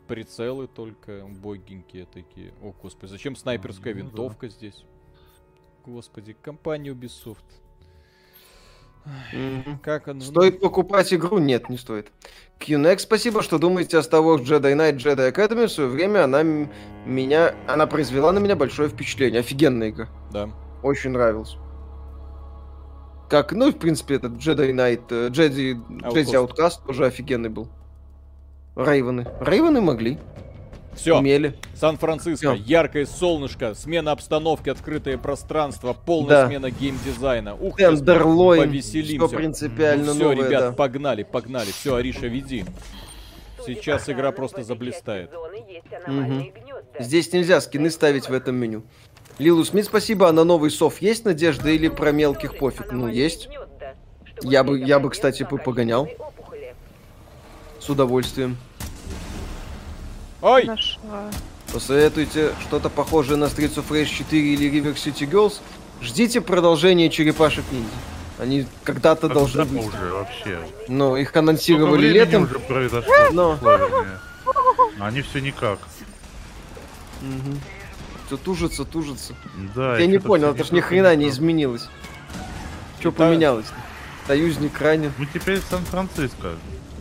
[0.07, 2.53] Прицелы только убогенькие такие.
[2.61, 4.53] О, господи, зачем снайперская ну, винтовка да.
[4.53, 4.85] здесь?
[5.87, 7.43] Господи, компания Ubisoft.
[9.83, 10.21] Как он...
[10.21, 11.37] Стоит покупать игру?
[11.37, 12.11] Нет, не стоит.
[12.59, 15.67] QNX, спасибо, что думаете о Star Wars Jedi Knight Jedi Academy.
[15.67, 17.53] В свое время она меня...
[17.67, 19.41] Она произвела на меня большое впечатление.
[19.41, 20.07] Офигенная игра.
[20.31, 20.49] Да.
[20.83, 21.57] Очень нравилась.
[23.29, 27.67] Как, ну, в принципе, этот Jedi Knight, э, Jedi, Jedi Outcast тоже офигенный был.
[28.75, 29.27] Рейвены.
[29.41, 30.17] Рейвены могли.
[30.97, 31.17] Все.
[31.17, 31.55] Умели.
[31.75, 36.47] Сан-Франциско, яркое солнышко, смена обстановки, открытое пространство, полная да.
[36.47, 37.55] смена геймдизайна.
[37.55, 39.27] Ух, Тендерлойн, повеселимся.
[39.27, 40.71] Все принципиально ну, все, новое, ребят, да.
[40.71, 41.71] погнали, погнали.
[41.71, 42.65] Все, Ариша, веди.
[43.65, 45.31] Сейчас игра просто заблистает.
[45.33, 46.51] Угу.
[46.99, 48.83] Здесь нельзя скины ставить в этом меню.
[49.37, 50.29] Лилу Смит, спасибо.
[50.29, 52.91] А на новый сов есть надежда или про мелких пофиг?
[52.91, 53.49] Ну, есть.
[54.41, 56.09] Я бы, я бы, кстати, погонял.
[57.79, 58.57] С удовольствием.
[60.41, 60.65] Ой!
[60.65, 61.29] Нашла.
[61.73, 65.59] Посоветуйте что-то похожее на Streets of Rage 4 или River City Girls.
[66.01, 67.89] Ждите продолжения черепашек ниндзя.
[68.39, 69.85] Они когда-то а должны быть.
[69.85, 70.59] уже вообще.
[70.87, 72.43] Ну, их анонсировали летом.
[72.43, 73.13] уже произошло.
[73.31, 73.59] Но...
[74.99, 75.79] Они все никак.
[77.21, 77.57] Угу.
[78.27, 79.35] Все тужится, тужится.
[79.75, 79.97] Да.
[79.97, 81.87] Я не понял, это ж ни хрена не изменилось.
[82.99, 83.67] Что поменялось?
[84.27, 85.13] Союзник ранен.
[85.17, 86.53] Мы теперь Сан-Франциско.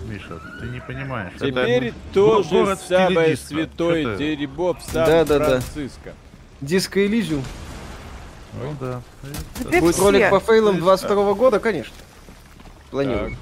[0.08, 1.32] Миша, ты не понимаешь.
[1.38, 4.16] Теперь это то же самое святое это...
[4.16, 5.04] дерьмо в Сан-Франциско.
[5.04, 6.12] Да, да, да.
[6.60, 7.44] Диско Элизиум.
[8.60, 9.02] Ну да.
[9.60, 9.80] Это...
[9.80, 11.94] Будет ролик по фейлам 22 года, конечно.
[12.90, 13.36] Планируем.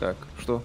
[0.00, 0.16] Так.
[0.16, 0.62] так, что?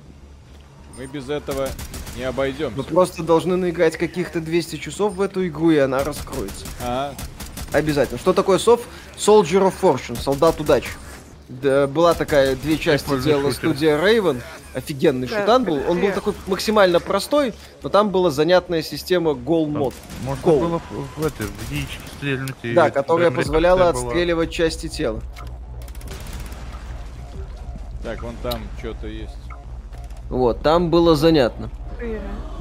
[0.98, 1.70] Мы без этого
[2.16, 2.74] не обойдем.
[2.76, 6.66] Мы просто должны наиграть каких-то 200 часов в эту игру, и она раскроется.
[6.82, 7.14] А.
[7.72, 8.18] Обязательно.
[8.18, 8.82] Что такое сов?
[9.18, 10.90] Soldier of Fortune, солдат удачи.
[11.50, 14.42] Да, была такая, две части делала студия Raven
[14.78, 15.82] офигенный да, шутан был.
[15.90, 19.94] Он был такой максимально простой, но там была занятная система гол мод.
[20.24, 20.60] Можно гол.
[20.60, 22.56] было в, в, это, в яички стрельнуть.
[22.76, 25.22] Да, которая позволяла отстреливать части тела.
[28.04, 29.36] Так, вон там что-то есть.
[30.30, 31.70] Вот, там было занятно.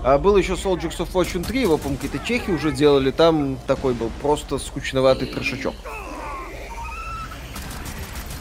[0.03, 3.93] А был еще Soldiers of Fortune 3, его, по-моему, какие-то чехи уже делали, там такой
[3.93, 5.75] был просто скучноватый трешачок.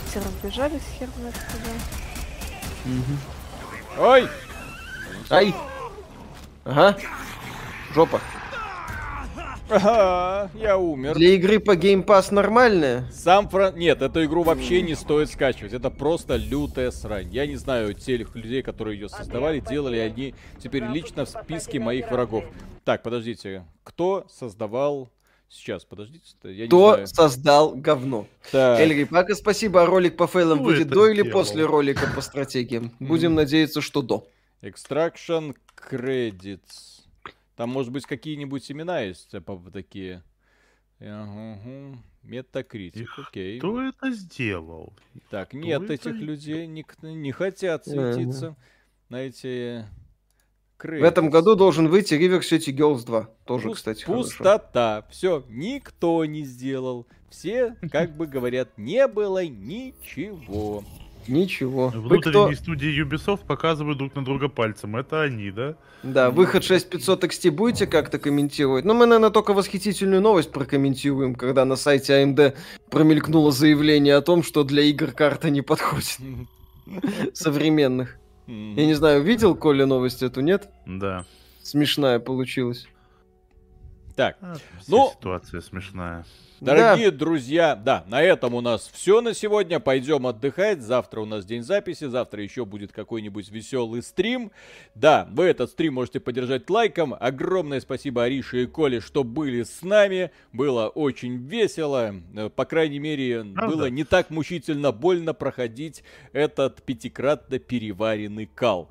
[0.10, 1.72] Все разбежались хер знает куда.
[2.86, 3.35] Угу.
[3.98, 4.28] Ой!
[5.30, 5.54] Ай!
[6.66, 6.98] Ага.
[7.94, 8.20] Жопа.
[9.70, 11.16] Ага, я умер.
[11.16, 13.10] Для игры по Game Pass нормальная?
[13.12, 13.76] Сам Фран...
[13.76, 15.74] Нет, эту игру вообще не стоит скачивать.
[15.74, 17.30] Это просто лютая срань.
[17.32, 22.12] Я не знаю тех людей, которые ее создавали, делали они теперь лично в списке моих
[22.12, 22.44] врагов.
[22.84, 23.66] Так, подождите.
[23.84, 25.10] Кто создавал
[25.50, 26.36] Сейчас, подождите.
[26.44, 27.08] Я Кто не знаю.
[27.08, 28.28] создал говно?
[28.52, 28.80] Так.
[28.80, 29.84] Эльри, пока спасибо.
[29.84, 31.32] А ролик по фейлам Кто будет до или делал?
[31.32, 32.92] после ролика по стратегиям?
[33.00, 34.28] Будем надеяться, что до.
[34.62, 35.56] Extraction
[35.90, 37.04] Credits.
[37.56, 40.24] Там, может быть, какие-нибудь имена есть типа, такие.
[41.00, 41.98] Угу.
[42.24, 43.60] Метакритик, окей.
[43.60, 44.94] Кто это сделал?
[45.30, 46.18] Так, Кто нет этих это...
[46.18, 48.56] людей, не, не хотят светиться uh
[49.10, 49.86] на эти
[50.80, 51.02] Credits.
[51.02, 53.30] В этом году должен выйти River City Girls 2.
[53.46, 55.06] Тоже, Пуст, кстати, Пустота.
[55.10, 57.08] Все, никто не сделал.
[57.30, 60.84] Все, как бы говорят, не было ничего.
[61.28, 61.90] Ничего.
[61.90, 62.64] Внутренние кто...
[62.64, 64.96] студии Ubisoft показывают друг на друга пальцем.
[64.96, 65.76] Это они, да?
[66.04, 68.86] Да, выход 6500 XT будете как-то комментировать?
[68.86, 72.56] Ну, мы, наверное, только восхитительную новость прокомментируем, когда на сайте AMD
[72.92, 76.20] промелькнуло заявление о том, что для игр карта не подходит.
[77.34, 78.20] Современных.
[78.48, 80.70] Я не знаю, видел Коля новость эту, нет?
[80.86, 81.26] Да.
[81.64, 82.88] Смешная получилась.
[84.16, 84.56] Так, а,
[84.88, 85.12] ну...
[85.12, 86.26] Ситуация смешная.
[86.62, 87.18] Дорогие да.
[87.18, 89.82] друзья, да, на этом у нас все на сегодня.
[89.82, 90.82] Пойдем отдыхать.
[90.82, 92.06] Завтра у нас день записи.
[92.06, 94.52] Завтра еще будет какой-нибудь веселый стрим.
[94.96, 97.14] Да, вы этот стрим можете поддержать лайком.
[97.20, 100.32] Огромное спасибо Арише и Коле, что были с нами.
[100.54, 102.16] Было очень весело.
[102.36, 103.76] Э, по крайней мере, Правда?
[103.76, 108.90] было не так мучительно больно проходить этот пятикратно переваренный кал.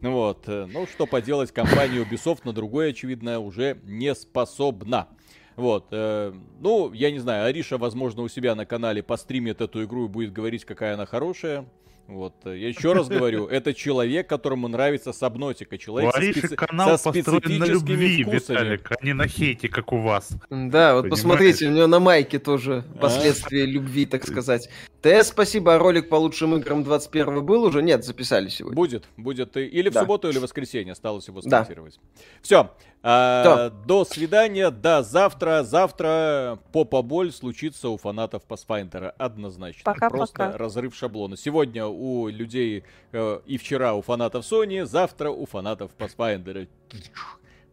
[0.00, 0.44] Вот.
[0.48, 5.08] Э, ну, что поделать, компания Ubisoft на другое, очевидно, уже не способна.
[5.56, 5.88] Вот.
[5.90, 10.08] Э, ну, я не знаю, Ариша, возможно, у себя на канале постримит эту игру и
[10.08, 11.66] будет говорить, какая она хорошая.
[12.08, 15.76] Вот, э, я еще раз говорю, это человек, которому нравится сабнотика.
[15.76, 16.56] Человек Ариши специ...
[16.56, 18.56] канал со построен на любви, вкусами.
[18.56, 20.30] Виталик, а не на хейте, как у вас.
[20.50, 21.10] Да, вот Понимаешь?
[21.10, 22.98] посмотрите, у него на майке тоже а?
[22.98, 23.66] последствия а?
[23.66, 24.68] любви, так сказать.
[25.02, 27.82] ТС, спасибо, а ролик по лучшим играм 21 был уже?
[27.82, 28.76] Нет, записали сегодня.
[28.76, 29.56] Будет, будет.
[29.56, 30.00] Или в да.
[30.00, 31.98] субботу, или в воскресенье осталось его сконцировать.
[32.02, 32.22] Да.
[32.42, 32.70] Все,
[33.08, 35.62] а, до свидания, до завтра.
[35.62, 39.14] Завтра попа-боль случится у фанатов Pathfinder.
[39.16, 39.82] Однозначно.
[39.84, 40.58] Пока, Просто пока.
[40.58, 41.36] разрыв шаблона.
[41.36, 46.68] Сегодня у людей э, и вчера у фанатов Sony, завтра у фанатов Pathfinder.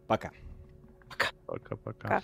[0.06, 0.30] Пока.
[1.46, 2.22] Пока-пока.